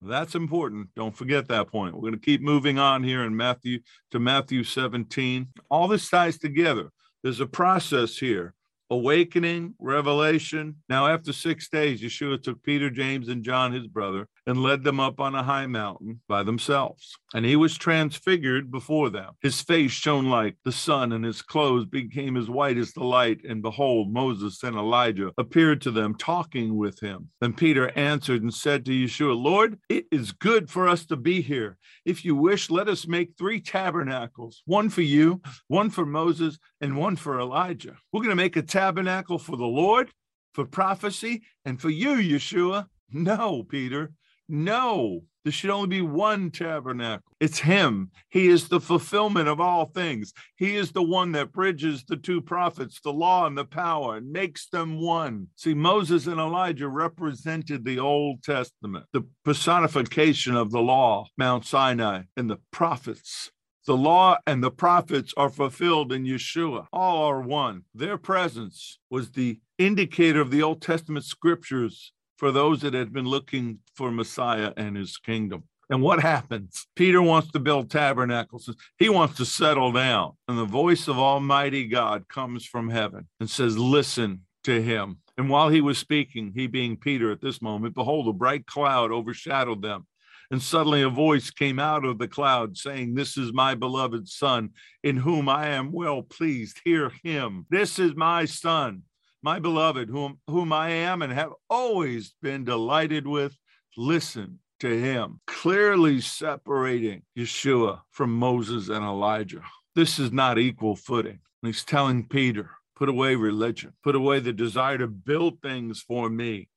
That's 0.00 0.34
important. 0.34 0.88
Don't 0.94 1.16
forget 1.16 1.48
that 1.48 1.68
point. 1.68 1.94
We're 1.94 2.00
going 2.02 2.12
to 2.14 2.18
keep 2.18 2.40
moving 2.40 2.78
on 2.78 3.02
here 3.02 3.24
in 3.24 3.36
Matthew 3.36 3.80
to 4.12 4.18
Matthew 4.18 4.62
17. 4.62 5.48
All 5.70 5.88
this 5.88 6.08
ties 6.08 6.38
together. 6.38 6.90
There's 7.22 7.40
a 7.40 7.46
process 7.46 8.16
here 8.16 8.54
awakening, 8.90 9.74
revelation. 9.78 10.76
Now, 10.88 11.06
after 11.06 11.32
six 11.32 11.68
days, 11.68 12.00
Yeshua 12.00 12.42
took 12.42 12.62
Peter, 12.62 12.90
James, 12.90 13.28
and 13.28 13.42
John, 13.42 13.72
his 13.72 13.86
brother, 13.86 14.28
and 14.46 14.62
led 14.62 14.84
them 14.84 15.00
up 15.00 15.18
on 15.20 15.34
a 15.34 15.42
high 15.42 15.66
mountain 15.66 16.20
by 16.28 16.42
themselves. 16.42 17.16
And 17.34 17.44
he 17.44 17.56
was 17.56 17.76
transfigured 17.76 18.70
before 18.70 19.10
them. 19.10 19.34
His 19.42 19.60
face 19.60 19.90
shone 19.90 20.30
like 20.30 20.56
the 20.64 20.72
sun, 20.72 21.12
and 21.12 21.24
his 21.24 21.42
clothes 21.42 21.86
became 21.86 22.36
as 22.36 22.48
white 22.48 22.78
as 22.78 22.92
the 22.92 23.04
light. 23.04 23.40
And 23.44 23.62
behold, 23.62 24.12
Moses 24.12 24.62
and 24.62 24.76
Elijah 24.76 25.32
appeared 25.36 25.80
to 25.82 25.90
them, 25.90 26.14
talking 26.14 26.76
with 26.76 27.00
him. 27.00 27.30
Then 27.40 27.52
Peter 27.52 27.90
answered 27.96 28.42
and 28.42 28.54
said 28.54 28.84
to 28.84 28.92
Yeshua, 28.92 29.36
Lord, 29.36 29.78
it 29.88 30.06
is 30.12 30.32
good 30.32 30.70
for 30.70 30.88
us 30.88 31.04
to 31.06 31.16
be 31.16 31.42
here. 31.42 31.76
If 32.04 32.24
you 32.24 32.36
wish, 32.36 32.70
let 32.70 32.88
us 32.88 33.08
make 33.08 33.36
three 33.36 33.60
tabernacles 33.60 34.62
one 34.64 34.90
for 34.90 35.02
you, 35.02 35.42
one 35.66 35.90
for 35.90 36.06
Moses, 36.06 36.58
and 36.80 36.96
one 36.96 37.16
for 37.16 37.40
Elijah. 37.40 37.96
We're 38.12 38.20
going 38.20 38.30
to 38.30 38.36
make 38.36 38.56
a 38.56 38.62
tabernacle 38.76 39.38
for 39.38 39.56
the 39.56 39.64
Lord, 39.64 40.10
for 40.52 40.66
prophecy, 40.66 41.42
and 41.64 41.80
for 41.80 41.88
you, 41.88 42.16
Yeshua. 42.16 42.86
No, 43.10 43.62
Peter. 43.62 44.12
No, 44.50 45.22
there 45.44 45.52
should 45.52 45.70
only 45.70 45.88
be 45.88 46.02
one 46.02 46.50
tabernacle. 46.50 47.32
It's 47.40 47.58
Him. 47.58 48.10
He 48.28 48.48
is 48.48 48.68
the 48.68 48.78
fulfillment 48.78 49.48
of 49.48 49.60
all 49.60 49.86
things. 49.86 50.34
He 50.56 50.76
is 50.76 50.92
the 50.92 51.02
one 51.02 51.32
that 51.32 51.52
bridges 51.52 52.04
the 52.04 52.18
two 52.18 52.42
prophets, 52.42 53.00
the 53.00 53.14
law 53.14 53.46
and 53.46 53.56
the 53.56 53.64
power, 53.64 54.18
and 54.18 54.30
makes 54.30 54.68
them 54.68 55.00
one. 55.00 55.46
See, 55.56 55.72
Moses 55.72 56.26
and 56.26 56.38
Elijah 56.38 56.88
represented 56.88 57.82
the 57.82 57.98
Old 57.98 58.42
Testament, 58.42 59.06
the 59.14 59.26
personification 59.42 60.54
of 60.54 60.70
the 60.70 60.80
law, 60.80 61.28
Mount 61.38 61.64
Sinai, 61.64 62.24
and 62.36 62.50
the 62.50 62.58
prophets. 62.70 63.50
The 63.86 63.96
law 63.96 64.38
and 64.48 64.64
the 64.64 64.70
prophets 64.70 65.32
are 65.36 65.48
fulfilled 65.48 66.12
in 66.12 66.24
Yeshua. 66.24 66.86
All 66.92 67.24
are 67.28 67.40
one. 67.40 67.82
Their 67.94 68.18
presence 68.18 68.98
was 69.10 69.30
the 69.30 69.60
indicator 69.78 70.40
of 70.40 70.50
the 70.50 70.62
Old 70.62 70.82
Testament 70.82 71.24
scriptures 71.24 72.12
for 72.36 72.50
those 72.50 72.80
that 72.80 72.94
had 72.94 73.12
been 73.12 73.26
looking 73.26 73.78
for 73.94 74.10
Messiah 74.10 74.72
and 74.76 74.96
his 74.96 75.16
kingdom. 75.18 75.64
And 75.88 76.02
what 76.02 76.20
happens? 76.20 76.88
Peter 76.96 77.22
wants 77.22 77.52
to 77.52 77.60
build 77.60 77.88
tabernacles. 77.88 78.68
He 78.98 79.08
wants 79.08 79.36
to 79.36 79.44
settle 79.44 79.92
down. 79.92 80.32
And 80.48 80.58
the 80.58 80.64
voice 80.64 81.06
of 81.06 81.16
Almighty 81.16 81.86
God 81.86 82.26
comes 82.28 82.66
from 82.66 82.90
heaven 82.90 83.28
and 83.38 83.48
says, 83.48 83.78
Listen 83.78 84.40
to 84.64 84.82
him. 84.82 85.18
And 85.38 85.48
while 85.48 85.68
he 85.68 85.80
was 85.80 85.96
speaking, 85.96 86.52
he 86.56 86.66
being 86.66 86.96
Peter 86.96 87.30
at 87.30 87.40
this 87.40 87.62
moment, 87.62 87.94
behold, 87.94 88.26
a 88.26 88.32
bright 88.32 88.66
cloud 88.66 89.12
overshadowed 89.12 89.82
them. 89.82 90.06
And 90.50 90.62
suddenly 90.62 91.02
a 91.02 91.08
voice 91.08 91.50
came 91.50 91.78
out 91.78 92.04
of 92.04 92.18
the 92.18 92.28
cloud 92.28 92.76
saying, 92.76 93.14
This 93.14 93.36
is 93.36 93.52
my 93.52 93.74
beloved 93.74 94.28
Son, 94.28 94.70
in 95.02 95.16
whom 95.16 95.48
I 95.48 95.68
am 95.68 95.92
well 95.92 96.22
pleased. 96.22 96.80
Hear 96.84 97.12
him. 97.22 97.66
This 97.70 97.98
is 97.98 98.14
my 98.14 98.44
Son, 98.44 99.02
my 99.42 99.58
beloved, 99.58 100.08
whom, 100.08 100.38
whom 100.46 100.72
I 100.72 100.90
am 100.90 101.22
and 101.22 101.32
have 101.32 101.52
always 101.68 102.34
been 102.42 102.64
delighted 102.64 103.26
with. 103.26 103.56
Listen 103.96 104.60
to 104.80 105.00
him, 105.00 105.40
clearly 105.46 106.20
separating 106.20 107.22
Yeshua 107.36 108.00
from 108.10 108.32
Moses 108.32 108.88
and 108.88 109.04
Elijah. 109.04 109.62
This 109.94 110.18
is 110.18 110.30
not 110.30 110.58
equal 110.58 110.96
footing. 110.96 111.40
And 111.62 111.74
he's 111.74 111.84
telling 111.84 112.28
Peter, 112.28 112.70
put 112.94 113.08
away 113.08 113.34
religion, 113.34 113.94
put 114.04 114.14
away 114.14 114.40
the 114.40 114.52
desire 114.52 114.98
to 114.98 115.06
build 115.06 115.62
things 115.62 116.00
for 116.00 116.28
me 116.28 116.68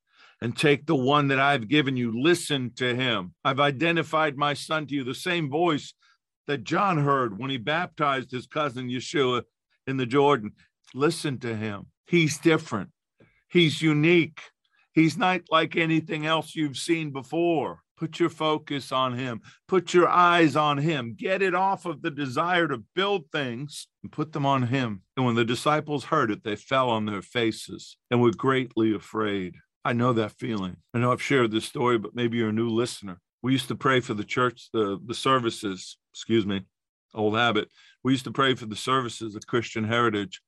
and 0.42 0.56
take 0.56 0.86
the 0.86 0.96
one 0.96 1.28
that 1.30 1.40
I've 1.40 1.68
given 1.68 1.98
you. 1.98 2.22
Listen 2.22 2.72
to 2.76 2.96
him. 2.96 3.34
I've 3.44 3.60
identified 3.60 4.38
my 4.38 4.54
son 4.54 4.88
to 4.88 4.96
you, 4.96 5.04
the 5.04 5.14
same 5.14 5.50
voice 5.50 5.94
that 6.48 6.64
John 6.64 6.98
heard 6.98 7.38
when 7.38 7.50
he 7.50 7.58
baptized 7.58 8.32
his 8.32 8.48
cousin 8.48 8.90
Yeshua 8.90 9.44
in 9.86 9.98
the 9.98 10.06
Jordan. 10.06 10.54
Listen 10.94 11.38
to 11.40 11.56
him. 11.56 11.88
He's 12.08 12.38
different. 12.38 12.90
He's 13.50 13.82
unique. 13.82 14.42
He's 14.94 15.18
not 15.18 15.42
like 15.52 15.76
anything 15.76 16.26
else 16.26 16.56
you've 16.56 16.78
seen 16.78 17.12
before. 17.12 17.82
Put 17.98 18.20
your 18.20 18.30
focus 18.30 18.92
on 18.94 19.14
him. 19.18 19.42
Put 19.68 19.94
your 19.94 20.08
eyes 20.08 20.56
on 20.56 20.78
him. 20.78 21.16
Get 21.18 21.42
it 21.42 21.54
off 21.54 21.86
of 21.86 22.02
the 22.02 22.10
desire 22.10 22.68
to 22.70 22.84
build 22.96 23.26
things 23.32 23.88
and 24.04 24.12
put 24.12 24.32
them 24.32 24.46
on 24.46 24.64
him. 24.64 25.02
And 25.18 25.26
when 25.26 25.36
the 25.36 25.44
disciples 25.44 26.06
heard 26.06 26.32
it, 26.32 26.44
they 26.44 26.56
fell 26.56 26.90
on 26.90 27.06
their 27.06 27.22
faces 27.22 27.98
and 28.10 28.22
were 28.22 28.32
greatly 28.32 28.96
afraid. 28.96 29.56
I 29.86 29.94
know 29.94 30.14
that 30.14 30.34
feeling. 30.34 30.78
I 30.94 31.00
know 31.00 31.12
I've 31.12 31.22
shared 31.22 31.52
this 31.52 31.66
story, 31.66 31.98
but 31.98 32.16
maybe 32.16 32.38
you're 32.38 32.50
a 32.50 32.54
new 32.54 32.70
listener. 32.70 33.20
We 33.42 33.54
used 33.54 33.70
to 33.70 33.76
pray 33.76 34.02
for 34.02 34.14
the 34.14 34.24
church, 34.24 34.70
the, 34.74 35.00
the 35.06 35.14
services, 35.14 35.98
excuse 36.14 36.46
me, 36.46 36.66
old 37.14 37.36
habit. 37.36 37.70
We 38.04 38.12
used 38.12 38.26
to 38.26 38.32
pray 38.32 38.56
for 38.56 38.66
the 38.66 38.76
services 38.76 39.36
of 39.36 39.48
Christian 39.48 39.86
Heritage 39.86 40.42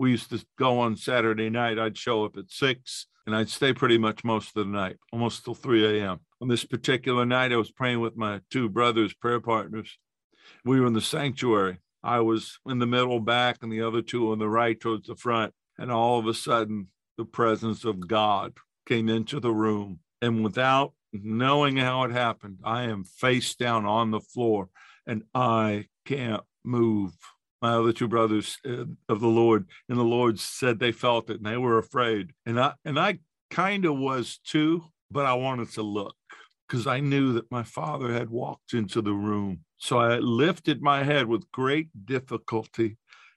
we 0.00 0.12
used 0.12 0.30
to 0.30 0.42
go 0.58 0.80
on 0.80 0.96
Saturday 0.96 1.50
night. 1.50 1.78
I'd 1.78 1.98
show 1.98 2.24
up 2.24 2.38
at 2.38 2.50
six 2.50 3.06
and 3.26 3.36
I'd 3.36 3.50
stay 3.50 3.74
pretty 3.74 3.98
much 3.98 4.24
most 4.24 4.56
of 4.56 4.64
the 4.64 4.72
night, 4.72 4.96
almost 5.12 5.44
till 5.44 5.54
3 5.54 6.00
a.m. 6.00 6.20
On 6.40 6.48
this 6.48 6.64
particular 6.64 7.26
night, 7.26 7.52
I 7.52 7.56
was 7.56 7.70
praying 7.70 8.00
with 8.00 8.16
my 8.16 8.40
two 8.50 8.70
brothers, 8.70 9.12
prayer 9.12 9.40
partners. 9.40 9.98
We 10.64 10.80
were 10.80 10.86
in 10.86 10.94
the 10.94 11.02
sanctuary 11.02 11.80
I 12.02 12.20
was 12.20 12.58
in 12.66 12.78
the 12.78 12.86
middle 12.86 13.20
back 13.20 13.58
and 13.60 13.70
the 13.70 13.82
other 13.82 14.00
two 14.00 14.32
on 14.32 14.38
the 14.38 14.48
right 14.48 14.80
towards 14.80 15.06
the 15.06 15.16
front. 15.16 15.52
And 15.76 15.92
all 15.92 16.18
of 16.18 16.26
a 16.26 16.32
sudden, 16.32 16.88
the 17.20 17.26
presence 17.26 17.84
of 17.84 18.08
God 18.08 18.54
came 18.86 19.10
into 19.10 19.40
the 19.40 19.52
room. 19.52 20.00
And 20.22 20.42
without 20.42 20.94
knowing 21.12 21.76
how 21.76 22.04
it 22.04 22.12
happened, 22.12 22.60
I 22.64 22.84
am 22.84 23.04
face 23.04 23.54
down 23.54 23.84
on 23.84 24.10
the 24.10 24.20
floor 24.20 24.70
and 25.06 25.24
I 25.34 25.88
can't 26.06 26.42
move. 26.64 27.12
My 27.60 27.74
other 27.74 27.92
two 27.92 28.08
brothers 28.08 28.56
uh, 28.66 28.84
of 29.10 29.20
the 29.20 29.28
Lord 29.28 29.66
and 29.90 29.98
the 29.98 30.02
Lord 30.02 30.40
said 30.40 30.78
they 30.78 30.92
felt 30.92 31.28
it 31.28 31.36
and 31.36 31.44
they 31.44 31.58
were 31.58 31.76
afraid. 31.76 32.32
And 32.46 32.58
I 32.58 32.72
and 32.86 32.98
I 32.98 33.18
kind 33.50 33.84
of 33.84 33.98
was 33.98 34.38
too, 34.42 34.84
but 35.10 35.26
I 35.26 35.34
wanted 35.34 35.70
to 35.72 35.82
look 35.82 36.16
because 36.66 36.86
I 36.86 37.00
knew 37.00 37.34
that 37.34 37.50
my 37.50 37.64
father 37.64 38.14
had 38.14 38.30
walked 38.30 38.72
into 38.72 39.02
the 39.02 39.12
room. 39.12 39.60
So 39.76 39.98
I 39.98 40.16
lifted 40.20 40.80
my 40.80 41.02
head 41.02 41.26
with 41.26 41.52
great 41.52 41.88
difficulty 42.06 42.96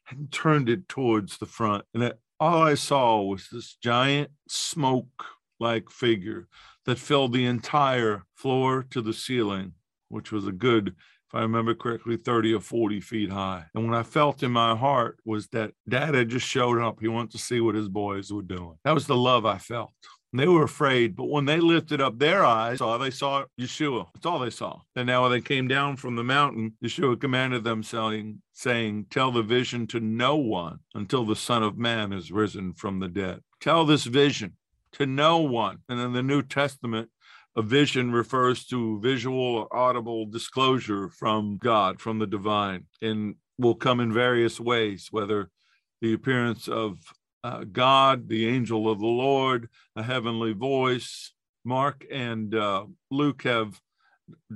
and 0.10 0.32
turned 0.32 0.70
it 0.70 0.88
towards 0.88 1.38
the 1.38 1.48
front. 1.48 1.84
And 1.94 2.14
all 2.44 2.62
I 2.62 2.74
saw 2.74 3.22
was 3.22 3.48
this 3.48 3.76
giant 3.76 4.30
smoke 4.50 5.24
like 5.62 5.89
figure 5.89 6.50
that 6.86 7.00
filled 7.00 7.32
the 7.32 7.46
entire 7.46 8.26
floor 8.36 8.86
to 8.89 9.02
the 9.02 9.14
ceiling, 9.14 9.76
which 10.10 10.34
was 10.34 10.46
a 10.46 10.52
good, 10.52 10.89
if 10.89 11.34
I 11.34 11.39
remember 11.39 11.74
correctly, 11.74 12.18
30 12.18 12.56
or 12.56 12.60
40 12.60 13.00
feet 13.00 13.30
high. 13.30 13.68
And 13.74 13.89
what 13.89 13.98
I 13.98 14.04
felt 14.04 14.44
in 14.44 14.52
my 14.52 14.76
heart 14.76 15.20
was 15.24 15.48
that 15.48 15.72
dad 15.88 16.16
had 16.16 16.28
just 16.28 16.46
showed 16.46 16.82
up. 16.82 17.00
He 17.00 17.08
wanted 17.08 17.32
to 17.32 17.38
see 17.38 17.62
what 17.62 17.76
his 17.76 17.88
boys 17.88 18.34
were 18.34 18.41
doing. 18.41 18.78
That 18.84 18.94
was 18.94 19.08
the 19.08 19.16
love 19.16 19.46
I 19.46 19.58
felt. 19.58 19.94
They 20.36 20.48
were 20.48 20.64
afraid, 20.64 21.16
but 21.16 21.30
when 21.30 21.46
they 21.46 21.60
lifted 21.60 22.02
up 22.02 22.18
their 22.18 22.44
eyes, 22.44 22.80
saw 22.80 22.98
they 22.98 23.12
saw 23.12 23.46
Yeshua. 23.60 24.08
That's 24.16 24.26
all 24.26 24.40
they 24.40 24.50
saw. 24.50 24.82
And 24.96 25.06
now 25.06 25.22
when 25.22 25.32
they 25.32 25.42
came 25.42 25.68
down 25.68 25.98
from 25.98 26.16
the 26.16 26.24
mountain, 26.24 26.74
Yeshua 26.84 27.22
commanded 27.22 27.64
them, 27.64 27.84
saying, 27.84 28.42
saying, 28.52 29.06
Tell 29.12 29.32
the 29.32 29.44
vision 29.44 29.86
to 29.88 30.00
no 30.00 30.36
one 30.36 30.80
until 30.96 31.24
the 31.24 31.36
Son 31.36 31.62
of 31.62 31.78
Man 31.78 32.12
is 32.12 32.32
risen 32.32 32.74
from 32.74 33.00
the 33.00 33.08
dead. 33.08 33.42
Tell 33.62 33.86
this 33.86 34.06
vision 34.06 34.58
to 34.94 35.06
no 35.06 35.38
one. 35.38 35.80
And 35.88 36.00
in 36.00 36.14
the 36.14 36.24
New 36.24 36.42
Testament, 36.42 37.10
a 37.56 37.62
vision 37.62 38.12
refers 38.12 38.66
to 38.66 39.00
visual 39.02 39.38
or 39.38 39.76
audible 39.76 40.26
disclosure 40.26 41.10
from 41.10 41.58
God, 41.58 42.02
from 42.02 42.18
the 42.18 42.26
divine, 42.26 42.88
and 43.02 43.36
will 43.60 43.76
come 43.76 44.00
in 44.00 44.12
various 44.12 44.60
ways, 44.60 45.10
whether 45.12 45.52
the 46.02 46.14
appearance 46.14 46.68
of 46.68 46.98
uh, 47.44 47.66
God, 47.66 48.30
the 48.30 48.48
angel 48.48 48.89
of 48.89 49.00
the 49.00 49.06
Lord, 49.06 49.70
a 49.96 50.04
heavenly 50.04 50.54
voice. 50.54 51.34
Mark 51.66 52.06
and 52.12 52.54
uh, 52.56 52.86
Luke 53.10 53.44
have 53.44 53.80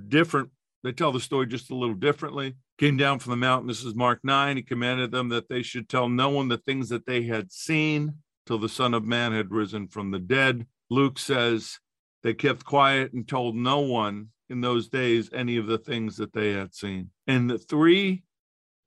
different, 0.08 0.50
they 0.84 0.92
tell 0.92 1.12
the 1.12 1.20
story 1.20 1.48
just 1.48 1.72
a 1.72 1.76
little 1.76 1.96
differently. 1.96 2.56
Came 2.78 2.98
down 2.98 3.20
from 3.20 3.32
the 3.32 3.38
mountain. 3.38 3.68
This 3.68 3.84
is 3.84 3.96
Mark 3.96 4.20
9. 4.24 4.58
He 4.58 4.62
commanded 4.64 5.12
them 5.12 5.30
that 5.30 5.50
they 5.50 5.64
should 5.64 5.90
tell 5.90 6.08
no 6.08 6.30
one 6.30 6.48
the 6.48 6.60
things 6.60 6.90
that 6.90 7.06
they 7.06 7.24
had 7.24 7.52
seen 7.52 8.14
till 8.46 8.60
the 8.60 8.70
Son 8.70 8.94
of 8.94 9.04
Man 9.04 9.34
had 9.34 9.52
risen 9.52 9.88
from 9.88 10.12
the 10.12 10.20
dead. 10.20 10.68
Luke 10.90 11.18
says 11.18 11.80
they 12.24 12.34
kept 12.34 12.66
quiet 12.66 13.14
and 13.14 13.28
told 13.28 13.56
no 13.56 13.80
one 13.80 14.30
in 14.50 14.62
those 14.62 14.88
days 14.88 15.30
any 15.34 15.58
of 15.58 15.68
the 15.68 15.78
things 15.78 16.18
that 16.18 16.34
they 16.34 16.54
had 16.54 16.74
seen. 16.74 17.10
And 17.26 17.50
the 17.50 17.58
three 17.58 18.24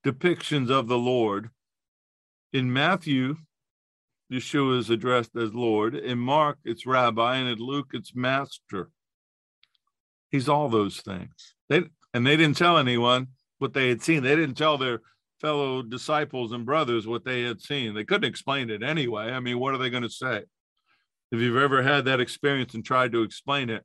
depictions 0.04 0.70
of 0.70 0.88
the 0.88 0.98
Lord 0.98 1.50
in 2.52 2.72
Matthew, 2.72 3.36
Yeshua 4.30 4.78
is 4.78 4.90
addressed 4.90 5.36
as 5.36 5.54
Lord. 5.54 5.94
In 5.94 6.18
Mark, 6.18 6.58
it's 6.64 6.86
Rabbi, 6.86 7.36
and 7.36 7.48
in 7.48 7.58
Luke, 7.58 7.90
it's 7.92 8.14
Master. 8.14 8.90
He's 10.30 10.48
all 10.48 10.68
those 10.68 11.00
things. 11.00 11.54
They 11.68 11.82
and 12.14 12.26
they 12.26 12.36
didn't 12.36 12.56
tell 12.56 12.78
anyone 12.78 13.28
what 13.58 13.74
they 13.74 13.88
had 13.88 14.02
seen. 14.02 14.22
They 14.22 14.36
didn't 14.36 14.56
tell 14.56 14.78
their 14.78 15.00
fellow 15.40 15.82
disciples 15.82 16.52
and 16.52 16.66
brothers 16.66 17.06
what 17.06 17.24
they 17.24 17.42
had 17.42 17.60
seen. 17.60 17.94
They 17.94 18.04
couldn't 18.04 18.28
explain 18.28 18.70
it 18.70 18.82
anyway. 18.82 19.30
I 19.30 19.40
mean, 19.40 19.58
what 19.58 19.74
are 19.74 19.78
they 19.78 19.90
going 19.90 20.02
to 20.02 20.10
say? 20.10 20.42
If 21.32 21.40
you've 21.40 21.56
ever 21.56 21.82
had 21.82 22.04
that 22.04 22.20
experience 22.20 22.74
and 22.74 22.84
tried 22.84 23.12
to 23.12 23.22
explain 23.22 23.70
it, 23.70 23.84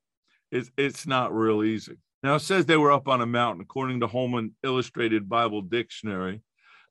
it's 0.51 0.69
it's 0.77 1.07
not 1.07 1.35
real 1.35 1.63
easy. 1.63 1.97
Now 2.21 2.35
it 2.35 2.39
says 2.41 2.65
they 2.65 2.77
were 2.77 2.91
up 2.91 3.07
on 3.07 3.21
a 3.21 3.25
mountain, 3.25 3.61
according 3.61 3.99
to 4.01 4.07
Holman 4.07 4.55
Illustrated 4.63 5.29
Bible 5.29 5.61
Dictionary. 5.61 6.41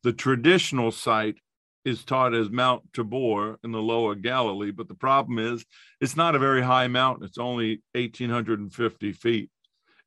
The 0.02 0.12
traditional 0.12 0.90
site 0.92 1.38
is 1.84 2.04
taught 2.04 2.34
as 2.34 2.50
Mount 2.50 2.82
Tabor 2.92 3.58
in 3.62 3.72
the 3.72 3.82
lower 3.82 4.14
Galilee, 4.14 4.70
but 4.70 4.88
the 4.88 4.94
problem 4.94 5.38
is 5.38 5.64
it's 6.00 6.16
not 6.16 6.34
a 6.34 6.38
very 6.38 6.62
high 6.62 6.88
mountain. 6.88 7.24
It's 7.24 7.38
only 7.38 7.82
1,850 7.92 9.12
feet. 9.12 9.50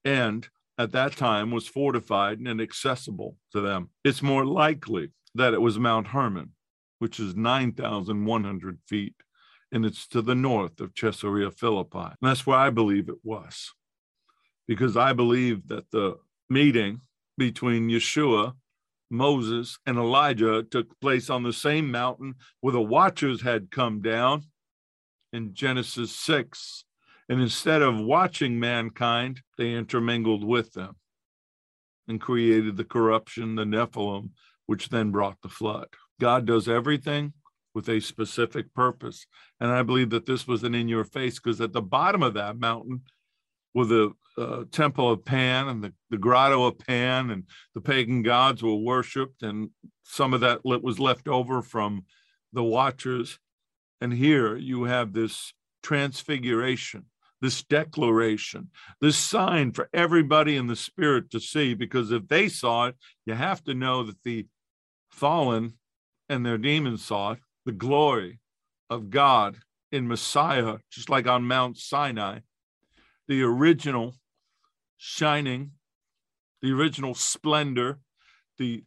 And 0.04 0.48
at 0.78 0.92
that 0.92 1.16
time 1.16 1.52
was 1.52 1.68
fortified 1.68 2.40
and 2.40 2.62
accessible 2.62 3.36
to 3.52 3.62
them. 3.62 3.90
It's 4.04 4.22
more 4.22 4.46
likely 4.46 5.12
that 5.36 5.54
it 5.54 5.62
was 5.62 5.78
Mount 5.78 6.08
Hermon, 6.08 6.52
which 7.00 7.20
is 7.20 7.36
9,100 7.36 8.80
feet, 8.88 9.16
and 9.72 9.86
it's 9.86 10.08
to 10.08 10.22
the 10.22 10.36
north 10.36 10.80
of 10.80 10.96
Caesarea 10.96 11.52
Philippi. 11.52 11.98
And 11.98 12.18
that's 12.22 12.48
where 12.48 12.58
I 12.58 12.70
believe 12.70 13.10
it 13.10 13.24
was, 13.24 13.74
because 14.68 14.98
I 14.98 15.14
believe 15.14 15.68
that 15.68 15.92
the 15.92 16.18
meeting 16.50 17.02
between 17.38 17.90
Yeshua 17.90 18.54
Moses 19.10 19.80
and 19.86 19.98
Elijah 19.98 20.64
took 20.64 21.00
place 21.00 21.30
on 21.30 21.44
the 21.44 21.54
same 21.54 21.90
mountain 21.92 22.36
where 22.62 22.74
the 22.74 22.82
watchers 22.82 23.42
had 23.42 23.72
come 23.72 24.02
down 24.02 24.44
in 25.34 25.54
Genesis 25.54 26.12
6. 26.16 26.84
And 27.30 27.42
instead 27.42 27.82
of 27.82 28.00
watching 28.00 28.60
mankind, 28.60 29.42
they 29.58 29.74
intermingled 29.74 30.44
with 30.44 30.74
them 30.74 30.96
and 32.08 32.22
created 32.22 32.78
the 32.78 32.86
corruption, 32.86 33.56
the 33.56 33.66
Nephilim, 33.66 34.30
which 34.66 34.90
then 34.90 35.12
brought 35.12 35.42
the 35.42 35.50
flood. 35.50 35.88
God 36.20 36.46
does 36.46 36.68
everything 36.68 37.34
with 37.74 37.90
a 37.90 38.00
specific 38.00 38.74
purpose. 38.74 39.28
And 39.60 39.72
I 39.72 39.84
believe 39.84 40.10
that 40.12 40.26
this 40.26 40.48
was 40.48 40.64
an 40.64 40.74
in 40.74 40.88
your 40.88 41.04
face 41.04 41.36
because 41.36 41.62
at 41.62 41.74
the 41.74 41.82
bottom 41.82 42.24
of 42.24 42.34
that 42.34 42.58
mountain 42.58 43.04
were 43.74 43.86
the 43.86 44.14
uh, 44.38 44.64
temple 44.72 45.12
of 45.12 45.26
Pan 45.26 45.68
and 45.68 45.84
the, 45.84 45.94
the 46.10 46.18
grotto 46.18 46.66
of 46.66 46.78
Pan, 46.80 47.32
and 47.32 47.44
the 47.74 47.82
pagan 47.82 48.22
gods 48.22 48.62
were 48.62 48.76
worshipped, 48.76 49.42
and 49.42 49.70
some 50.04 50.34
of 50.34 50.42
that 50.42 50.64
was 50.64 51.00
left 51.00 51.28
over 51.28 51.62
from 51.62 52.06
the 52.54 52.64
watchers. 52.64 53.40
And 54.00 54.14
here 54.14 54.56
you 54.56 54.84
have 54.84 55.14
this 55.14 55.54
transfiguration, 55.82 57.06
this 57.42 57.64
declaration, 57.64 58.70
this 59.02 59.18
sign 59.18 59.72
for 59.72 59.90
everybody 59.94 60.56
in 60.56 60.68
the 60.68 60.76
spirit 60.76 61.32
to 61.32 61.40
see, 61.40 61.74
because 61.74 62.12
if 62.12 62.28
they 62.28 62.48
saw 62.48 62.86
it, 62.86 62.96
you 63.26 63.34
have 63.34 63.64
to 63.64 63.74
know 63.74 64.04
that 64.04 64.22
the 64.24 64.46
fallen 65.10 65.74
and 66.30 66.46
their 66.46 66.58
demons 66.58 67.04
saw 67.04 67.32
it, 67.32 67.40
the 67.66 67.72
glory 67.72 68.40
of 68.90 69.10
God 69.10 69.58
in 69.92 70.08
Messiah, 70.08 70.78
just 70.92 71.10
like 71.10 71.28
on 71.28 71.44
Mount 71.44 71.78
Sinai, 71.78 72.40
the 73.28 73.42
original 73.42 74.14
shining, 74.98 75.72
the 76.62 76.72
original 76.72 77.14
splendor, 77.14 78.00
the 78.58 78.84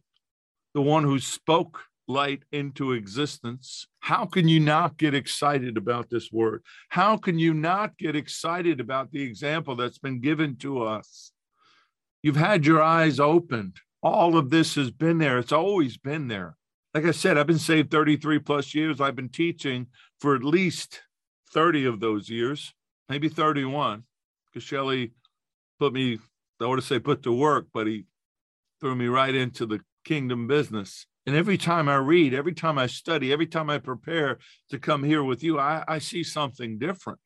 the 0.73 0.81
one 0.81 1.03
who 1.03 1.19
spoke 1.19 1.83
light 2.07 2.43
into 2.51 2.93
existence. 2.93 3.87
How 3.99 4.25
can 4.25 4.47
you 4.47 4.59
not 4.59 4.97
get 4.97 5.13
excited 5.13 5.77
about 5.77 6.09
this 6.09 6.31
word? 6.31 6.63
How 6.89 7.17
can 7.17 7.39
you 7.39 7.53
not 7.53 7.97
get 7.97 8.15
excited 8.15 8.79
about 8.79 9.11
the 9.11 9.21
example 9.21 9.75
that's 9.75 9.99
been 9.99 10.21
given 10.21 10.57
to 10.57 10.83
us? 10.83 11.31
You've 12.21 12.35
had 12.37 12.65
your 12.65 12.81
eyes 12.81 13.19
opened. 13.19 13.77
All 14.03 14.37
of 14.37 14.49
this 14.49 14.75
has 14.75 14.91
been 14.91 15.17
there. 15.17 15.37
It's 15.37 15.51
always 15.51 15.97
been 15.97 16.27
there. 16.27 16.57
Like 16.93 17.05
I 17.05 17.11
said, 17.11 17.37
I've 17.37 17.47
been 17.47 17.59
saved 17.59 17.91
33 17.91 18.39
plus 18.39 18.75
years. 18.75 18.99
I've 18.99 19.15
been 19.15 19.29
teaching 19.29 19.87
for 20.19 20.35
at 20.35 20.43
least 20.43 21.01
30 21.53 21.85
of 21.85 21.99
those 21.99 22.29
years, 22.29 22.73
maybe 23.09 23.29
31, 23.29 24.03
because 24.51 24.63
Shelley 24.67 25.11
put 25.81 25.93
me, 25.93 26.19
I 26.61 26.75
to 26.75 26.79
say 26.79 26.99
put 26.99 27.23
to 27.23 27.33
work, 27.33 27.65
but 27.73 27.87
he 27.87 28.05
threw 28.79 28.95
me 28.95 29.07
right 29.07 29.33
into 29.33 29.65
the 29.65 29.79
kingdom 30.05 30.45
business. 30.45 31.07
And 31.25 31.35
every 31.35 31.57
time 31.57 31.89
I 31.89 31.95
read, 31.95 32.35
every 32.35 32.53
time 32.53 32.77
I 32.77 32.85
study, 32.85 33.33
every 33.33 33.47
time 33.47 33.67
I 33.67 33.79
prepare 33.79 34.37
to 34.69 34.77
come 34.77 35.03
here 35.03 35.23
with 35.23 35.43
you, 35.43 35.57
I, 35.57 35.83
I 35.87 35.97
see 35.97 36.23
something 36.23 36.77
different. 36.77 37.17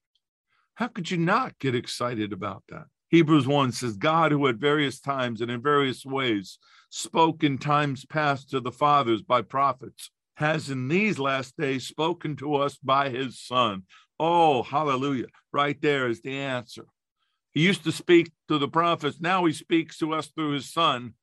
How 0.75 0.87
could 0.87 1.11
you 1.11 1.17
not 1.17 1.59
get 1.59 1.75
excited 1.75 2.31
about 2.31 2.63
that? 2.69 2.85
Hebrews 3.09 3.45
1 3.45 3.73
says, 3.73 3.97
God, 3.97 4.31
who 4.31 4.47
at 4.47 4.55
various 4.55 5.01
times 5.01 5.41
and 5.41 5.51
in 5.51 5.61
various 5.61 6.05
ways 6.05 6.57
spoke 6.89 7.43
in 7.43 7.57
times 7.57 8.05
past 8.05 8.51
to 8.51 8.61
the 8.61 8.71
fathers 8.71 9.21
by 9.21 9.41
prophets, 9.41 10.11
has 10.37 10.69
in 10.69 10.87
these 10.87 11.19
last 11.19 11.57
days 11.57 11.87
spoken 11.87 12.37
to 12.37 12.55
us 12.55 12.77
by 12.77 13.09
his 13.09 13.37
Son. 13.37 13.83
Oh, 14.17 14.63
hallelujah. 14.63 15.27
Right 15.51 15.81
there 15.81 16.07
is 16.07 16.21
the 16.21 16.37
answer. 16.37 16.85
He 17.55 17.61
used 17.61 17.85
to 17.85 17.91
speak 17.93 18.31
to 18.49 18.57
the 18.57 18.67
prophets. 18.67 19.21
Now 19.21 19.45
he 19.45 19.53
speaks 19.53 19.97
to 19.99 20.13
us 20.13 20.27
through 20.27 20.51
his 20.51 20.71
Son, 20.71 21.13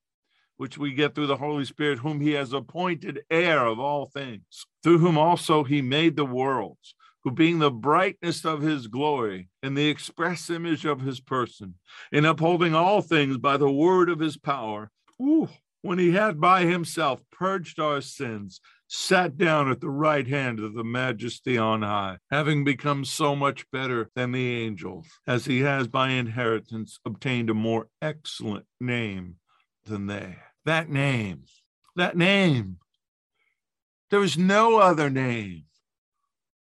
which 0.56 0.78
we 0.78 0.94
get 0.94 1.14
through 1.14 1.26
the 1.26 1.36
Holy 1.36 1.66
Spirit, 1.66 1.98
whom 1.98 2.22
he 2.22 2.32
has 2.32 2.54
appointed 2.54 3.20
heir 3.30 3.66
of 3.66 3.78
all 3.78 4.06
things, 4.06 4.66
through 4.82 4.98
whom 4.98 5.18
also 5.18 5.62
he 5.62 5.82
made 5.82 6.16
the 6.16 6.24
worlds, 6.24 6.94
who 7.22 7.30
being 7.30 7.58
the 7.58 7.70
brightness 7.70 8.46
of 8.46 8.62
his 8.62 8.86
glory 8.86 9.50
and 9.62 9.76
the 9.76 9.90
express 9.90 10.48
image 10.48 10.86
of 10.86 11.02
his 11.02 11.20
person, 11.20 11.74
in 12.10 12.24
upholding 12.24 12.74
all 12.74 13.02
things 13.02 13.36
by 13.36 13.58
the 13.58 13.70
word 13.70 14.08
of 14.08 14.18
his 14.18 14.38
power, 14.38 14.90
ooh, 15.20 15.50
when 15.82 15.98
he 15.98 16.12
had 16.12 16.40
by 16.40 16.62
himself 16.62 17.20
purged 17.30 17.78
our 17.78 18.00
sins, 18.00 18.58
sat 18.94 19.38
down 19.38 19.70
at 19.70 19.80
the 19.80 19.88
right 19.88 20.28
hand 20.28 20.60
of 20.60 20.74
the 20.74 20.84
majesty 20.84 21.56
on 21.56 21.80
high, 21.80 22.18
having 22.30 22.62
become 22.62 23.06
so 23.06 23.34
much 23.34 23.64
better 23.70 24.10
than 24.14 24.32
the 24.32 24.62
angels, 24.62 25.06
as 25.26 25.46
he 25.46 25.60
has 25.60 25.88
by 25.88 26.10
inheritance 26.10 27.00
obtained 27.06 27.48
a 27.48 27.54
more 27.54 27.88
excellent 28.02 28.66
name 28.78 29.36
than 29.86 30.08
they. 30.08 30.36
That 30.66 30.90
name, 30.90 31.44
that 31.96 32.18
name. 32.18 32.76
There 34.10 34.22
is 34.22 34.36
no 34.36 34.76
other 34.76 35.08
name 35.08 35.64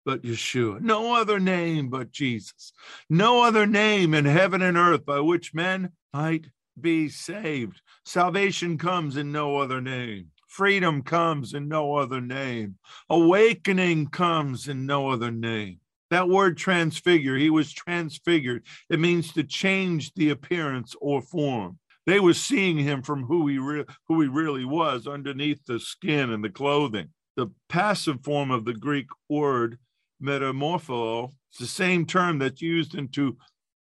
but 0.05 0.23
Yeshua, 0.23 0.81
no 0.81 1.17
other 1.17 1.41
name 1.41 1.89
but 1.89 2.13
Jesus, 2.13 2.73
no 3.09 3.43
other 3.43 3.67
name 3.67 4.15
in 4.15 4.25
heaven 4.25 4.63
and 4.63 4.77
earth 4.77 5.05
by 5.05 5.19
which 5.19 5.53
men 5.53 5.91
might 6.15 6.47
be 6.81 7.09
saved. 7.09 7.81
Salvation 8.05 8.79
comes 8.79 9.17
in 9.17 9.33
no 9.33 9.57
other 9.57 9.81
name. 9.81 10.29
Freedom 10.51 11.01
comes 11.03 11.55
in 11.55 11.69
no 11.69 11.95
other 11.95 12.21
name. 12.21 12.75
Awakening 13.09 14.09
comes 14.09 14.67
in 14.67 14.85
no 14.85 15.09
other 15.09 15.31
name. 15.31 15.79
That 16.11 16.29
word 16.29 16.57
transfigure, 16.57 17.37
he 17.37 17.51
was 17.51 17.73
transfigured. 17.73 18.67
It 18.89 18.99
means 18.99 19.33
to 19.33 19.45
change 19.45 20.13
the 20.15 20.31
appearance 20.31 20.97
or 21.01 21.23
form. 21.23 21.79
They 22.05 22.19
were 22.19 22.35
seeing 22.35 22.79
him 22.79 23.03
from 23.03 23.23
who 23.27 23.47
he 23.47 23.59
re- 23.59 23.85
who 24.09 24.21
he 24.21 24.27
really 24.27 24.65
was 24.65 25.07
underneath 25.07 25.65
the 25.67 25.79
skin 25.79 26.31
and 26.31 26.43
the 26.43 26.51
clothing. 26.51 27.11
The 27.37 27.53
passive 27.69 28.25
form 28.25 28.51
of 28.51 28.65
the 28.65 28.75
Greek 28.75 29.07
word 29.29 29.79
metamorpho 30.21 31.29
is 31.53 31.59
the 31.61 31.67
same 31.69 32.07
term 32.07 32.41
that's 32.41 32.61
used 32.61 32.97
into 32.97 33.37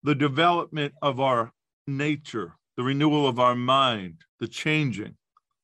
the 0.01 0.15
development 0.15 0.95
of 1.03 1.19
our 1.19 1.51
nature, 1.85 2.55
the 2.77 2.83
renewal 2.83 3.27
of 3.27 3.39
our 3.39 3.55
mind, 3.55 4.21
the 4.39 4.47
changing. 4.47 5.15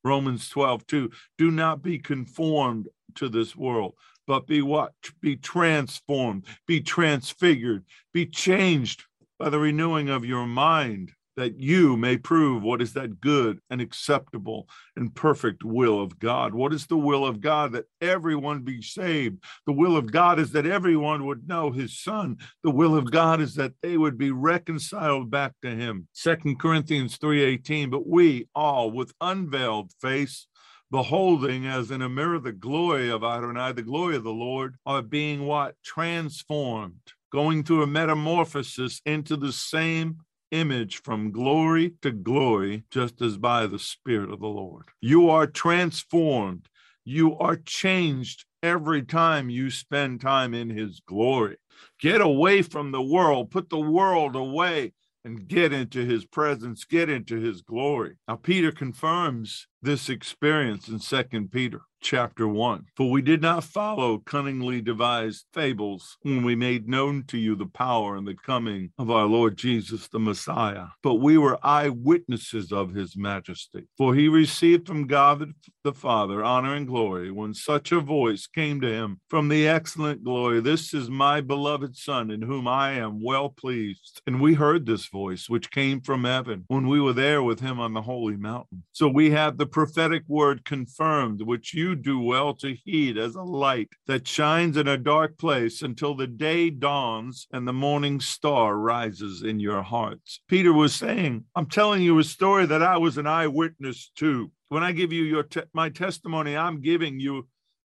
Romans 0.04 0.50
12, 0.50 0.86
2. 0.88 1.12
Do 1.38 1.52
not 1.52 1.82
be 1.82 1.98
conformed 2.00 2.88
to 3.16 3.30
this 3.30 3.56
world, 3.56 3.94
but 4.28 4.48
be 4.48 4.62
what? 4.62 4.94
Be 5.22 5.36
transformed, 5.36 6.46
be 6.68 6.82
transfigured, 6.82 7.84
be 8.14 8.26
changed 8.26 9.06
by 9.40 9.50
the 9.50 9.60
renewing 9.60 10.10
of 10.10 10.26
your 10.26 10.46
mind 10.46 11.12
that 11.36 11.60
you 11.60 11.98
may 11.98 12.18
prove 12.18 12.64
what 12.64 12.82
is 12.82 12.94
that 12.94 13.20
good 13.20 13.60
and 13.70 13.82
acceptable 13.82 14.68
and 14.96 15.14
perfect 15.16 15.64
will 15.64 16.02
of 16.02 16.20
God. 16.20 16.54
What 16.54 16.74
is 16.74 16.88
the 16.88 16.98
will 16.98 17.26
of 17.26 17.42
God? 17.42 17.74
That 17.74 17.86
everyone 18.02 18.62
be 18.62 18.82
saved. 18.82 19.44
The 19.66 19.74
will 19.74 19.98
of 19.98 20.12
God 20.12 20.40
is 20.40 20.52
that 20.52 20.66
everyone 20.66 21.26
would 21.26 21.48
know 21.48 21.72
his 21.72 22.00
son. 22.00 22.38
The 22.64 22.72
will 22.72 22.96
of 22.96 23.12
God 23.12 23.42
is 23.42 23.56
that 23.56 23.74
they 23.82 23.98
would 23.98 24.18
be 24.18 24.32
reconciled 24.32 25.32
back 25.32 25.54
to 25.62 25.70
him. 25.70 26.08
Second 26.14 26.60
Corinthians 26.60 27.18
3:18, 27.18 27.90
but 27.90 28.08
we 28.08 28.48
all 28.54 28.92
with 28.92 29.14
unveiled 29.22 29.92
face 30.00 30.48
beholding 30.94 31.66
as 31.66 31.90
in 31.90 32.04
a 32.04 32.08
mirror 32.08 32.38
the 32.38 32.52
glory 32.52 33.10
of 33.10 33.24
Adonai, 33.24 33.72
the 33.72 33.82
glory 33.82 34.16
of 34.16 34.24
the 34.24 34.32
Lord, 34.32 34.76
are 34.86 35.02
being 35.02 35.48
what? 35.48 35.74
Transformed, 35.84 37.02
going 37.32 37.64
through 37.64 37.82
a 37.82 37.88
metamorphosis 37.88 39.02
into 39.04 39.36
the 39.36 39.52
same 39.52 40.18
image 40.54 41.02
from 41.02 41.32
glory 41.32 41.96
to 42.02 42.12
glory, 42.12 42.84
just 42.92 43.22
as 43.22 43.38
by 43.38 43.68
the 43.68 43.80
Spirit 43.80 44.32
of 44.32 44.40
the 44.40 44.48
Lord. 44.48 44.90
You 45.02 45.30
are 45.30 45.48
transformed. 45.48 46.70
You 47.04 47.38
are 47.40 47.58
changed 47.58 48.46
every 48.62 49.04
time 49.04 49.50
you 49.50 49.70
spend 49.70 50.22
time 50.22 50.54
in 50.54 50.70
His 50.70 51.02
glory. 51.06 51.58
Get 52.00 52.22
away 52.22 52.62
from 52.62 52.92
the 52.92 53.02
world, 53.02 53.52
put 53.52 53.70
the 53.70 53.80
world 53.80 54.36
away, 54.36 54.94
and 55.26 55.48
get 55.48 55.72
into 55.72 56.06
his 56.06 56.26
presence, 56.26 56.84
get 56.84 57.10
into 57.10 57.40
his 57.40 57.62
glory. 57.62 58.18
Now, 58.28 58.36
Peter 58.36 58.72
confirms 58.72 59.68
this 59.82 60.10
experience 60.10 60.88
in 60.88 61.00
Second 61.00 61.52
Peter 61.52 61.82
chapter 62.04 62.48
1. 62.48 62.86
For 62.96 63.10
we 63.10 63.22
did 63.22 63.42
not 63.42 63.64
follow 63.64 64.20
cunningly 64.20 64.82
devised 64.82 65.46
fables 65.54 66.18
when 66.22 66.44
we 66.44 66.56
made 66.56 66.88
known 66.88 67.24
to 67.28 67.38
you 67.38 67.56
the 67.56 67.66
power 67.66 68.16
and 68.16 68.28
the 68.28 68.36
coming 68.36 68.92
of 69.00 69.10
our 69.10 69.26
Lord 69.26 69.58
Jesus 69.58 70.08
the 70.10 70.20
Messiah, 70.20 70.88
but 71.02 71.16
we 71.16 71.38
were 71.38 71.66
eyewitnesses 71.66 72.72
of 72.72 72.94
his 72.94 73.16
majesty. 73.16 73.88
For 73.98 74.14
he 74.14 74.28
received 74.28 74.86
from 74.86 75.08
God 75.08 75.40
the 75.40 75.54
Father 75.92 76.44
honor 76.44 76.76
and 76.76 76.88
glory 76.88 77.32
when 77.32 77.54
such 77.54 77.92
a 77.92 78.00
voice 78.00 78.48
came 78.48 78.80
to 78.80 78.88
him 78.88 79.20
from 79.28 79.50
the 79.50 79.68
excellent 79.68 80.24
glory 80.24 80.62
This 80.62 80.94
is 80.94 81.10
my 81.10 81.42
beloved 81.42 81.98
Son, 81.98 82.32
in 82.32 82.42
whom 82.42 82.68
I 82.68 82.92
am 82.92 83.22
well 83.22 83.50
pleased. 83.50 84.22
And 84.26 84.40
we 84.40 84.54
heard 84.54 84.86
this 84.86 85.08
voice, 85.08 85.50
which 85.50 85.72
came 85.72 86.00
from 86.00 86.24
heaven 86.24 86.64
when 86.68 86.88
we 86.88 87.02
were 87.02 87.12
there 87.12 87.44
with 87.44 87.60
him 87.60 87.80
on 87.80 87.94
the 87.94 88.04
holy 88.04 88.38
mountain. 88.38 88.84
So 88.94 89.10
we 89.10 89.32
have 89.32 89.58
the 89.58 89.66
prophetic 89.66 90.24
word 90.28 90.64
confirmed, 90.64 91.42
which 91.42 91.74
you 91.74 91.96
do 91.96 92.20
well 92.20 92.54
to 92.56 92.76
heed 92.86 93.18
as 93.18 93.36
a 93.36 93.42
light 93.42 93.90
that 94.08 94.28
shines 94.28 94.78
in 94.78 94.88
a 94.88 94.98
dark 94.98 95.38
place 95.38 95.82
until 95.82 96.16
the 96.16 96.28
day 96.28 96.70
dawns 96.70 97.48
and 97.52 97.68
the 97.68 97.74
morning 97.74 98.22
star 98.22 98.78
rises 98.78 99.42
in 99.42 99.60
your 99.60 99.82
hearts. 99.82 100.40
Peter 100.48 100.72
was 100.72 100.94
saying, 100.94 101.46
I'm 101.56 101.66
telling 101.66 102.04
you 102.04 102.20
a 102.20 102.24
story 102.24 102.68
that 102.68 102.84
I 102.84 102.98
was 102.98 103.18
an 103.18 103.28
eyewitness 103.28 104.12
to. 104.18 104.52
When 104.70 104.84
I 104.84 104.92
give 104.92 105.14
you 105.14 105.24
your 105.24 105.44
te- 105.44 105.62
my 105.74 105.90
testimony, 105.90 106.56
I'm 106.56 106.82
giving 106.82 107.20
you 107.20 107.48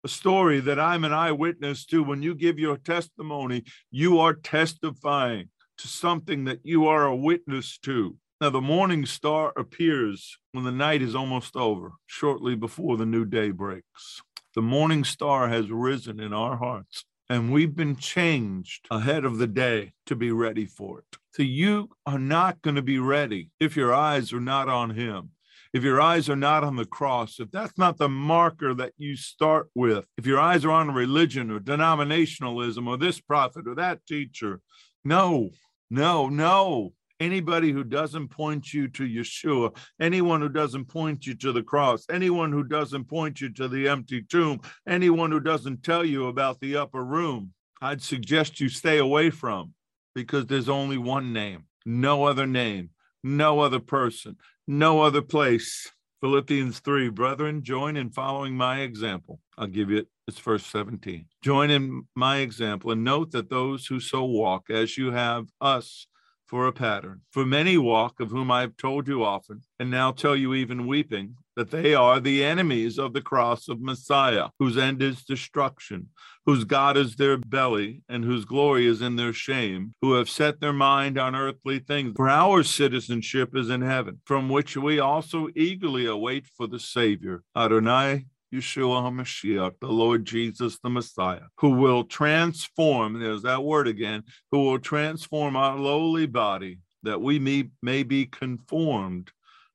a 0.04 0.08
story 0.08 0.60
that 0.62 0.80
I'm 0.80 1.04
an 1.04 1.14
eyewitness 1.14 1.86
to. 1.88 2.04
When 2.04 2.22
you 2.22 2.36
give 2.36 2.58
your 2.58 2.78
testimony, 2.78 3.64
you 3.92 4.20
are 4.20 4.34
testifying 4.34 5.50
to 5.78 5.88
something 5.88 6.46
that 6.46 6.60
you 6.64 6.88
are 6.88 7.06
a 7.06 7.16
witness 7.16 7.78
to. 7.80 8.18
Now, 8.42 8.50
the 8.50 8.62
morning 8.62 9.06
star 9.06 9.52
appears 9.58 10.38
when 10.54 10.64
the 10.64 10.72
night 10.72 11.02
is 11.02 11.16
almost 11.16 11.58
over, 11.58 11.92
shortly 12.06 12.56
before 12.56 12.96
the 12.96 13.06
new 13.06 13.26
day 13.26 13.52
breaks. 13.52 14.22
The 14.56 14.62
morning 14.62 15.04
star 15.04 15.50
has 15.50 15.70
risen 15.70 16.20
in 16.22 16.34
our 16.34 16.56
hearts, 16.56 17.04
and 17.30 17.52
we've 17.52 17.76
been 17.76 17.98
changed 17.98 18.88
ahead 18.90 19.26
of 19.26 19.38
the 19.38 19.48
day 19.48 19.92
to 20.06 20.16
be 20.16 20.32
ready 20.32 20.66
for 20.66 21.00
it. 21.00 21.18
So, 21.34 21.44
you 21.44 21.90
are 22.06 22.20
not 22.20 22.62
going 22.62 22.78
to 22.78 22.82
be 22.82 23.00
ready 23.00 23.50
if 23.60 23.76
your 23.76 23.94
eyes 23.94 24.32
are 24.32 24.40
not 24.40 24.70
on 24.70 24.92
Him. 24.92 25.32
If 25.72 25.84
your 25.84 26.02
eyes 26.02 26.30
are 26.30 26.36
not 26.36 26.64
on 26.64 26.76
the 26.78 26.86
cross, 26.86 27.40
if 27.40 27.52
that's 27.52 27.78
not 27.78 27.98
the 27.98 28.10
marker 28.10 28.74
that 28.74 28.94
you 28.98 29.16
start 29.16 29.70
with, 29.76 30.06
if 30.18 30.26
your 30.26 30.40
eyes 30.40 30.66
are 30.66 30.72
on 30.72 30.92
religion 30.92 31.52
or 31.52 31.60
denominationalism 31.60 32.88
or 32.88 32.98
this 32.98 33.22
prophet 33.22 33.68
or 33.68 33.76
that 33.76 34.04
teacher, 34.08 34.62
no, 35.04 35.50
no, 35.90 36.28
no. 36.28 36.94
Anybody 37.20 37.72
who 37.72 37.84
doesn't 37.84 38.30
point 38.30 38.74
you 38.74 38.88
to 38.88 39.04
Yeshua, 39.04 39.76
anyone 40.00 40.42
who 40.42 40.50
doesn't 40.50 40.86
point 40.86 41.28
you 41.28 41.36
to 41.36 41.52
the 41.52 41.62
cross, 41.62 42.06
anyone 42.10 42.52
who 42.52 42.64
doesn't 42.64 43.06
point 43.06 43.42
you 43.42 43.50
to 43.50 43.68
the 43.68 43.90
empty 43.90 44.22
tomb, 44.22 44.62
anyone 44.88 45.30
who 45.30 45.42
doesn't 45.42 45.84
tell 45.84 46.06
you 46.06 46.28
about 46.28 46.60
the 46.62 46.78
upper 46.78 47.04
room, 47.04 47.54
I'd 47.82 48.02
suggest 48.02 48.60
you 48.60 48.70
stay 48.70 48.98
away 48.98 49.30
from 49.30 49.74
because 50.16 50.46
there's 50.48 50.70
only 50.70 50.98
one 50.98 51.34
name, 51.34 51.66
no 51.86 52.24
other 52.24 52.48
name, 52.48 52.92
no 53.24 53.60
other 53.60 53.80
person, 53.80 54.38
no 54.70 55.02
other 55.02 55.24
place. 55.24 55.92
Philippians 56.22 56.80
3, 56.80 57.10
brethren, 57.10 57.64
join 57.64 57.98
in 57.98 58.12
following 58.12 58.56
my 58.56 58.82
example. 58.82 59.40
I'll 59.58 59.66
give 59.66 59.90
you 59.90 59.98
it. 59.98 60.08
It's 60.28 60.38
verse 60.38 60.64
17. 60.68 61.26
Join 61.42 61.72
in 61.72 62.04
my 62.16 62.38
example 62.38 62.92
and 62.92 63.04
note 63.04 63.32
that 63.32 63.50
those 63.50 63.88
who 63.88 64.00
so 64.00 64.24
walk 64.26 64.70
as 64.70 64.96
you 64.96 65.12
have 65.12 65.48
us 65.60 66.06
for 66.46 66.68
a 66.68 66.72
pattern. 66.72 67.22
For 67.32 67.48
many 67.48 67.80
walk, 67.80 68.20
of 68.20 68.30
whom 68.30 68.52
I 68.52 68.62
have 68.62 68.78
told 68.78 69.08
you 69.08 69.24
often, 69.24 69.62
and 69.80 69.90
now 69.90 70.12
tell 70.12 70.36
you 70.36 70.54
even 70.54 70.86
weeping, 70.86 71.36
that 71.60 71.72
they 71.72 71.94
are 71.94 72.22
the 72.22 72.42
enemies 72.42 72.98
of 72.98 73.12
the 73.12 73.20
cross 73.22 73.68
of 73.68 73.82
Messiah, 73.82 74.48
whose 74.60 74.78
end 74.78 75.02
is 75.02 75.26
destruction, 75.26 76.08
whose 76.46 76.64
God 76.64 76.96
is 76.96 77.18
their 77.18 77.36
belly, 77.36 78.02
and 78.08 78.24
whose 78.24 78.46
glory 78.46 78.88
is 78.88 79.02
in 79.02 79.18
their 79.18 79.34
shame, 79.34 79.94
who 80.02 80.14
have 80.14 80.30
set 80.30 80.62
their 80.62 80.72
mind 80.72 81.18
on 81.18 81.36
earthly 81.36 81.80
things. 81.80 82.14
For 82.16 82.30
our 82.30 82.64
citizenship 82.64 83.58
is 83.58 83.70
in 83.70 83.82
heaven, 83.82 84.22
from 84.24 84.48
which 84.48 84.78
we 84.78 85.02
also 85.02 85.50
eagerly 85.54 86.06
await 86.06 86.48
for 86.56 86.66
the 86.66 86.80
Savior, 86.80 87.44
Adonai 87.58 88.28
Yeshua 88.54 89.04
HaMashiach, 89.04 89.74
the 89.82 89.88
Lord 89.88 90.24
Jesus, 90.24 90.80
the 90.82 90.90
Messiah, 90.90 91.48
who 91.58 91.72
will 91.72 92.06
transform, 92.06 93.20
there's 93.20 93.42
that 93.42 93.66
word 93.66 93.90
again, 93.90 94.24
who 94.50 94.64
will 94.64 94.80
transform 94.80 95.58
our 95.58 95.76
lowly 95.76 96.26
body 96.26 96.80
that 97.04 97.20
we 97.20 97.38
may, 97.38 98.04
be 98.04 98.26
conformed 98.26 99.32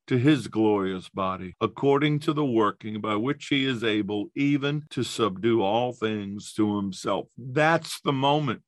to 0.07 0.19
his 0.19 0.49
glorious 0.49 1.09
body, 1.09 1.55
according 1.61 2.19
to 2.21 2.33
the 2.33 2.45
working 2.45 3.01
by 3.01 3.17
which 3.17 3.47
he 3.49 3.65
is 3.65 3.83
able 3.83 4.31
even 4.35 4.85
to 4.91 5.03
subdue 5.03 5.63
all 5.63 5.93
things 5.93 6.53
to 6.55 6.77
himself. 6.77 7.27
That's 7.39 8.01
the 8.01 8.13
moment 8.13 8.63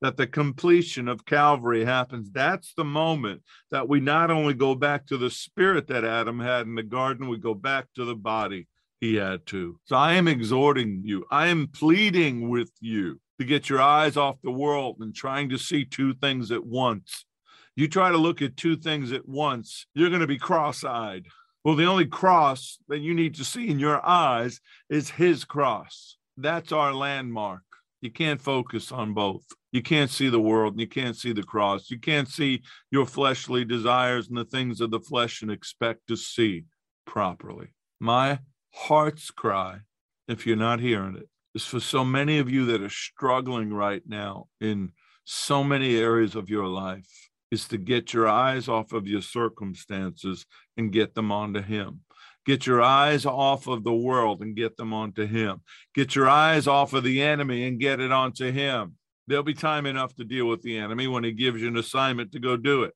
that 0.00 0.16
the 0.16 0.26
completion 0.26 1.06
of 1.06 1.24
Calvary 1.24 1.84
happens. 1.84 2.30
That's 2.32 2.74
the 2.74 2.84
moment 2.84 3.42
that 3.70 3.88
we 3.88 4.00
not 4.00 4.30
only 4.30 4.52
go 4.52 4.74
back 4.74 5.06
to 5.06 5.16
the 5.16 5.30
spirit 5.30 5.86
that 5.86 6.04
Adam 6.04 6.40
had 6.40 6.66
in 6.66 6.74
the 6.74 6.82
garden, 6.82 7.28
we 7.28 7.38
go 7.38 7.54
back 7.54 7.86
to 7.94 8.04
the 8.04 8.16
body 8.16 8.66
he 9.00 9.14
had 9.14 9.46
too. 9.46 9.78
So 9.84 9.96
I 9.96 10.14
am 10.14 10.28
exhorting 10.28 11.02
you, 11.04 11.24
I 11.30 11.46
am 11.46 11.68
pleading 11.68 12.50
with 12.50 12.70
you 12.80 13.20
to 13.38 13.44
get 13.44 13.68
your 13.68 13.80
eyes 13.80 14.16
off 14.16 14.36
the 14.42 14.50
world 14.50 14.96
and 15.00 15.14
trying 15.14 15.48
to 15.50 15.58
see 15.58 15.84
two 15.84 16.14
things 16.14 16.50
at 16.50 16.64
once. 16.64 17.24
You 17.74 17.88
try 17.88 18.10
to 18.10 18.18
look 18.18 18.42
at 18.42 18.56
two 18.56 18.76
things 18.76 19.12
at 19.12 19.26
once, 19.26 19.86
you're 19.94 20.10
going 20.10 20.20
to 20.20 20.26
be 20.26 20.38
cross 20.38 20.84
eyed. 20.84 21.26
Well, 21.64 21.76
the 21.76 21.86
only 21.86 22.06
cross 22.06 22.78
that 22.88 22.98
you 22.98 23.14
need 23.14 23.36
to 23.36 23.44
see 23.44 23.68
in 23.68 23.78
your 23.78 24.04
eyes 24.04 24.60
is 24.90 25.10
his 25.10 25.44
cross. 25.44 26.16
That's 26.36 26.72
our 26.72 26.92
landmark. 26.92 27.62
You 28.00 28.10
can't 28.10 28.40
focus 28.40 28.90
on 28.92 29.14
both. 29.14 29.44
You 29.70 29.80
can't 29.80 30.10
see 30.10 30.28
the 30.28 30.40
world 30.40 30.74
and 30.74 30.80
you 30.80 30.88
can't 30.88 31.16
see 31.16 31.32
the 31.32 31.44
cross. 31.44 31.88
You 31.88 31.98
can't 31.98 32.28
see 32.28 32.62
your 32.90 33.06
fleshly 33.06 33.64
desires 33.64 34.28
and 34.28 34.36
the 34.36 34.44
things 34.44 34.80
of 34.80 34.90
the 34.90 35.00
flesh 35.00 35.40
and 35.40 35.50
expect 35.50 36.08
to 36.08 36.16
see 36.16 36.64
properly. 37.06 37.72
My 38.00 38.40
heart's 38.74 39.30
cry, 39.30 39.78
if 40.28 40.46
you're 40.46 40.56
not 40.56 40.80
hearing 40.80 41.16
it, 41.16 41.28
is 41.54 41.64
for 41.64 41.80
so 41.80 42.04
many 42.04 42.38
of 42.38 42.50
you 42.50 42.66
that 42.66 42.82
are 42.82 42.90
struggling 42.90 43.72
right 43.72 44.02
now 44.06 44.48
in 44.60 44.90
so 45.24 45.62
many 45.62 45.96
areas 45.96 46.34
of 46.34 46.50
your 46.50 46.66
life 46.66 47.30
is 47.52 47.68
to 47.68 47.76
get 47.76 48.14
your 48.14 48.26
eyes 48.26 48.66
off 48.66 48.94
of 48.94 49.06
your 49.06 49.20
circumstances 49.20 50.46
and 50.78 50.90
get 50.90 51.14
them 51.14 51.30
onto 51.30 51.60
Him. 51.60 52.00
Get 52.46 52.66
your 52.66 52.80
eyes 52.80 53.26
off 53.26 53.66
of 53.66 53.84
the 53.84 53.92
world 53.92 54.40
and 54.40 54.56
get 54.56 54.78
them 54.78 54.94
onto 54.94 55.26
Him. 55.26 55.60
Get 55.94 56.16
your 56.16 56.30
eyes 56.30 56.66
off 56.66 56.94
of 56.94 57.04
the 57.04 57.20
enemy 57.20 57.68
and 57.68 57.78
get 57.78 58.00
it 58.00 58.10
onto 58.10 58.50
Him. 58.50 58.94
There'll 59.26 59.44
be 59.44 59.52
time 59.52 59.84
enough 59.84 60.14
to 60.16 60.24
deal 60.24 60.46
with 60.46 60.62
the 60.62 60.78
enemy 60.78 61.06
when 61.06 61.24
He 61.24 61.32
gives 61.32 61.60
you 61.60 61.68
an 61.68 61.76
assignment 61.76 62.32
to 62.32 62.40
go 62.40 62.56
do 62.56 62.84
it. 62.84 62.94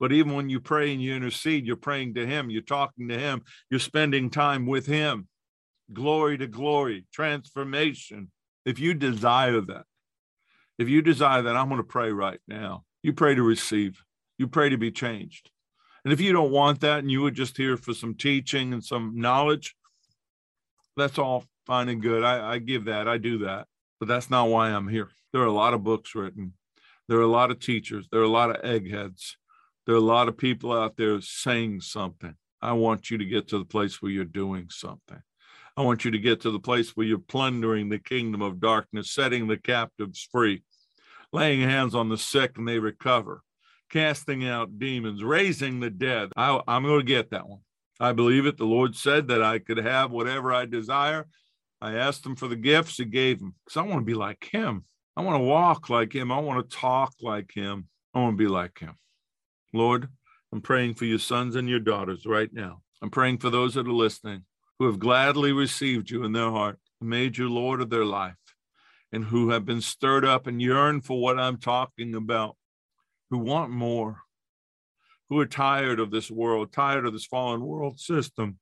But 0.00 0.12
even 0.12 0.34
when 0.34 0.48
you 0.48 0.60
pray 0.60 0.90
and 0.90 1.02
you 1.02 1.14
intercede, 1.14 1.66
you're 1.66 1.76
praying 1.76 2.14
to 2.14 2.26
Him, 2.26 2.48
you're 2.48 2.62
talking 2.62 3.08
to 3.08 3.18
Him, 3.18 3.42
you're 3.70 3.80
spending 3.80 4.30
time 4.30 4.64
with 4.64 4.86
Him. 4.86 5.28
Glory 5.92 6.38
to 6.38 6.46
glory, 6.46 7.04
transformation. 7.12 8.30
If 8.64 8.78
you 8.78 8.94
desire 8.94 9.60
that, 9.60 9.84
if 10.78 10.88
you 10.88 11.02
desire 11.02 11.42
that, 11.42 11.56
I'm 11.56 11.68
going 11.68 11.80
to 11.80 11.84
pray 11.84 12.12
right 12.12 12.40
now. 12.48 12.84
You 13.02 13.12
pray 13.12 13.34
to 13.34 13.42
receive, 13.42 14.02
you 14.38 14.48
pray 14.48 14.68
to 14.68 14.78
be 14.78 14.90
changed. 14.90 15.50
And 16.04 16.12
if 16.12 16.20
you 16.20 16.32
don't 16.32 16.50
want 16.50 16.80
that 16.80 17.00
and 17.00 17.10
you 17.10 17.22
were 17.22 17.30
just 17.30 17.56
here 17.56 17.76
for 17.76 17.94
some 17.94 18.14
teaching 18.14 18.72
and 18.72 18.84
some 18.84 19.12
knowledge, 19.16 19.76
that's 20.96 21.18
all 21.18 21.44
fine 21.66 21.88
and 21.88 22.02
good. 22.02 22.24
I, 22.24 22.54
I 22.54 22.58
give 22.58 22.86
that, 22.86 23.08
I 23.08 23.18
do 23.18 23.38
that. 23.38 23.66
But 24.00 24.08
that's 24.08 24.30
not 24.30 24.48
why 24.48 24.70
I'm 24.70 24.88
here. 24.88 25.10
There 25.32 25.42
are 25.42 25.46
a 25.46 25.52
lot 25.52 25.74
of 25.74 25.84
books 25.84 26.14
written, 26.14 26.54
there 27.08 27.18
are 27.18 27.22
a 27.22 27.26
lot 27.26 27.50
of 27.50 27.60
teachers, 27.60 28.08
there 28.10 28.20
are 28.20 28.24
a 28.24 28.28
lot 28.28 28.50
of 28.50 28.64
eggheads, 28.64 29.36
there 29.86 29.94
are 29.94 29.98
a 29.98 30.02
lot 30.02 30.28
of 30.28 30.36
people 30.36 30.72
out 30.72 30.96
there 30.96 31.20
saying 31.20 31.80
something. 31.80 32.34
I 32.60 32.72
want 32.72 33.10
you 33.10 33.18
to 33.18 33.24
get 33.24 33.48
to 33.48 33.58
the 33.58 33.64
place 33.64 34.00
where 34.00 34.10
you're 34.10 34.24
doing 34.24 34.68
something. 34.70 35.20
I 35.76 35.82
want 35.82 36.04
you 36.04 36.10
to 36.10 36.18
get 36.18 36.40
to 36.40 36.50
the 36.50 36.58
place 36.58 36.96
where 36.96 37.06
you're 37.06 37.18
plundering 37.18 37.88
the 37.88 38.00
kingdom 38.00 38.42
of 38.42 38.60
darkness, 38.60 39.12
setting 39.12 39.46
the 39.46 39.56
captives 39.56 40.26
free, 40.32 40.62
laying 41.32 41.60
hands 41.60 41.94
on 41.94 42.08
the 42.08 42.18
sick 42.18 42.56
and 42.56 42.66
they 42.66 42.78
recover, 42.78 43.42
casting 43.90 44.46
out 44.46 44.78
demons, 44.78 45.22
raising 45.22 45.80
the 45.80 45.90
dead. 45.90 46.30
I, 46.36 46.60
I'm 46.66 46.84
going 46.84 47.00
to 47.00 47.04
get 47.04 47.30
that 47.30 47.48
one. 47.48 47.60
I 48.00 48.12
believe 48.12 48.46
it. 48.46 48.56
The 48.56 48.64
Lord 48.64 48.94
said 48.94 49.28
that 49.28 49.42
I 49.42 49.58
could 49.58 49.78
have 49.78 50.10
whatever 50.10 50.52
I 50.52 50.66
desire. 50.66 51.26
I 51.80 51.94
asked 51.94 52.24
him 52.24 52.36
for 52.36 52.48
the 52.48 52.56
gifts, 52.56 52.96
he 52.96 53.04
gave 53.04 53.38
them 53.38 53.54
because 53.64 53.76
I 53.76 53.82
want 53.82 54.00
to 54.00 54.04
be 54.04 54.14
like 54.14 54.48
him. 54.50 54.84
I 55.16 55.22
want 55.22 55.36
to 55.36 55.44
walk 55.44 55.90
like 55.90 56.12
him. 56.14 56.30
I 56.30 56.38
want 56.38 56.68
to 56.68 56.76
talk 56.76 57.12
like 57.20 57.52
him. 57.52 57.88
I 58.14 58.20
want 58.20 58.38
to 58.38 58.44
be 58.44 58.48
like 58.48 58.78
him. 58.78 58.94
Lord, 59.72 60.08
I'm 60.52 60.60
praying 60.60 60.94
for 60.94 61.04
your 61.04 61.18
sons 61.18 61.56
and 61.56 61.68
your 61.68 61.80
daughters 61.80 62.24
right 62.24 62.52
now. 62.52 62.82
I'm 63.02 63.10
praying 63.10 63.38
for 63.38 63.50
those 63.50 63.74
that 63.74 63.86
are 63.86 63.92
listening 63.92 64.44
who 64.78 64.86
have 64.86 64.98
gladly 64.98 65.52
received 65.52 66.10
you 66.10 66.24
in 66.24 66.32
their 66.32 66.50
heart, 66.50 66.78
made 67.00 67.36
you 67.36 67.48
Lord 67.48 67.80
of 67.80 67.90
their 67.90 68.04
life 68.04 68.34
and 69.12 69.24
who 69.24 69.50
have 69.50 69.64
been 69.64 69.80
stirred 69.80 70.24
up 70.24 70.46
and 70.46 70.60
yearn 70.60 71.00
for 71.00 71.20
what 71.20 71.38
I'm 71.38 71.56
talking 71.56 72.14
about, 72.14 72.56
who 73.30 73.38
want 73.38 73.70
more, 73.70 74.18
who 75.28 75.38
are 75.40 75.46
tired 75.46 76.00
of 76.00 76.10
this 76.10 76.30
world, 76.30 76.72
tired 76.72 77.06
of 77.06 77.12
this 77.12 77.26
fallen 77.26 77.62
world 77.62 77.98
system, 77.98 78.58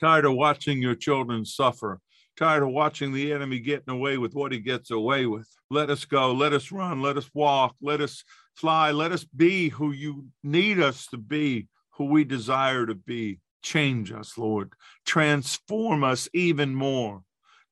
tired 0.00 0.24
of 0.24 0.34
watching 0.34 0.80
your 0.80 0.94
children 0.94 1.44
suffer, 1.44 2.00
tired 2.36 2.62
of 2.62 2.70
watching 2.70 3.12
the 3.12 3.32
enemy 3.32 3.58
getting 3.58 3.92
away 3.92 4.18
with 4.18 4.34
what 4.34 4.52
he 4.52 4.58
gets 4.58 4.90
away 4.90 5.26
with. 5.26 5.48
Let 5.70 5.90
us 5.90 6.04
go, 6.04 6.32
let 6.32 6.52
us 6.52 6.72
run, 6.72 7.02
let 7.02 7.16
us 7.16 7.28
walk, 7.34 7.76
let 7.80 8.00
us 8.00 8.24
fly, 8.56 8.90
let 8.90 9.12
us 9.12 9.24
be 9.24 9.68
who 9.68 9.92
you 9.92 10.26
need 10.42 10.80
us 10.80 11.06
to 11.08 11.18
be, 11.18 11.68
who 11.90 12.06
we 12.06 12.24
desire 12.24 12.86
to 12.86 12.94
be. 12.94 13.40
Change 13.62 14.10
us, 14.12 14.36
Lord. 14.36 14.72
Transform 15.06 16.02
us 16.02 16.28
even 16.34 16.74
more 16.74 17.22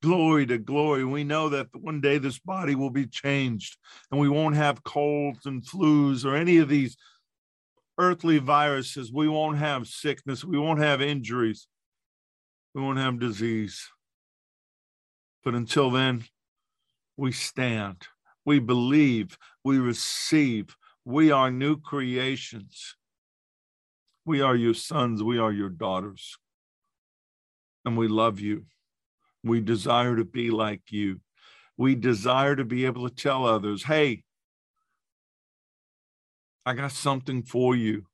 glory 0.03 0.47
to 0.47 0.59
glory. 0.59 1.05
We 1.05 1.25
know 1.25 1.49
that 1.51 1.69
one 1.75 2.01
day 2.01 2.19
this 2.19 2.39
body 2.39 2.75
will 2.75 2.91
be 2.91 3.07
changed 3.07 3.77
and 4.11 4.21
we 4.21 4.29
won't 4.29 4.57
have 4.57 4.85
colds 4.85 5.47
and 5.47 5.63
flus 5.63 6.25
or 6.25 6.35
any 6.35 6.59
of 6.59 6.69
these 6.69 6.97
earthly 7.99 8.39
viruses. 8.39 9.13
We 9.13 9.29
won't 9.29 9.59
have 9.59 9.87
sickness. 9.87 10.45
We 10.45 10.59
won't 10.59 10.81
have 10.81 11.03
injuries. 11.03 11.69
We 12.75 12.83
won't 12.83 12.99
have 12.99 13.19
disease. 13.19 13.89
But 15.45 15.55
until 15.55 15.91
then, 15.91 16.25
we 17.17 17.33
stand, 17.33 17.97
we 18.45 18.59
believe, 18.59 19.37
we 19.65 19.79
receive. 19.79 20.77
We 21.05 21.31
are 21.31 21.51
new 21.51 21.79
creations. 21.79 22.97
We 24.25 24.41
are 24.43 24.55
your 24.55 24.75
sons, 24.75 25.23
we 25.23 25.39
are 25.39 25.51
your 25.51 25.71
daughters, 25.71 26.37
and 27.85 27.97
we 27.97 28.07
love 28.07 28.39
you. 28.39 28.67
We 29.43 29.61
desire 29.61 30.17
to 30.17 30.25
be 30.25 30.51
like 30.51 30.83
you. 30.91 31.21
We 31.77 31.95
desire 31.95 32.57
to 32.57 32.65
be 32.65 32.85
able 32.85 33.09
to 33.09 33.15
tell 33.15 33.47
others, 33.47 33.85
hey, 33.85 34.25
I 36.67 36.75
got 36.75 36.93
something 36.93 37.43
for 37.43 37.75
you. 37.75 38.05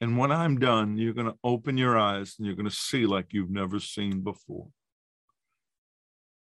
And 0.00 0.18
when 0.18 0.30
I'm 0.30 0.58
done, 0.58 0.98
you're 0.98 1.14
going 1.14 1.26
to 1.30 1.38
open 1.42 1.76
your 1.76 1.98
eyes 1.98 2.34
and 2.38 2.46
you're 2.46 2.56
going 2.56 2.68
to 2.68 2.74
see 2.74 3.06
like 3.06 3.32
you've 3.32 3.50
never 3.50 3.80
seen 3.80 4.20
before. 4.20 4.68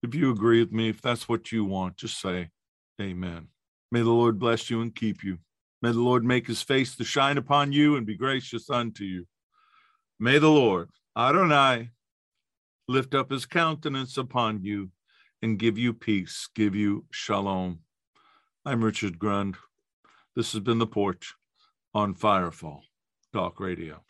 If 0.02 0.14
you 0.14 0.30
agree 0.30 0.60
with 0.60 0.72
me, 0.72 0.88
if 0.88 1.02
that's 1.02 1.28
what 1.28 1.52
you 1.52 1.64
want, 1.64 1.96
just 1.96 2.20
say, 2.20 2.48
Amen. 3.00 3.48
May 3.92 4.00
the 4.00 4.10
Lord 4.10 4.38
bless 4.38 4.70
you 4.70 4.82
and 4.82 4.94
keep 4.94 5.22
you. 5.22 5.38
May 5.82 5.92
the 5.92 6.00
Lord 6.00 6.24
make 6.24 6.46
his 6.46 6.62
face 6.62 6.96
to 6.96 7.04
shine 7.04 7.38
upon 7.38 7.72
you 7.72 7.96
and 7.96 8.06
be 8.06 8.16
gracious 8.16 8.68
unto 8.68 9.04
you. 9.04 9.26
May 10.18 10.38
the 10.38 10.50
Lord, 10.50 10.90
Adonai, 11.16 11.90
lift 12.90 13.14
up 13.14 13.30
his 13.30 13.46
countenance 13.46 14.18
upon 14.18 14.64
you 14.64 14.90
and 15.42 15.60
give 15.60 15.78
you 15.78 15.94
peace, 15.94 16.48
give 16.56 16.74
you 16.74 17.04
shalom. 17.12 17.78
I'm 18.66 18.82
Richard 18.82 19.16
Grund. 19.16 19.54
This 20.34 20.52
has 20.52 20.60
been 20.60 20.78
The 20.78 20.88
Porch 20.88 21.34
on 21.94 22.14
Firefall 22.14 22.80
Talk 23.32 23.60
Radio. 23.60 24.02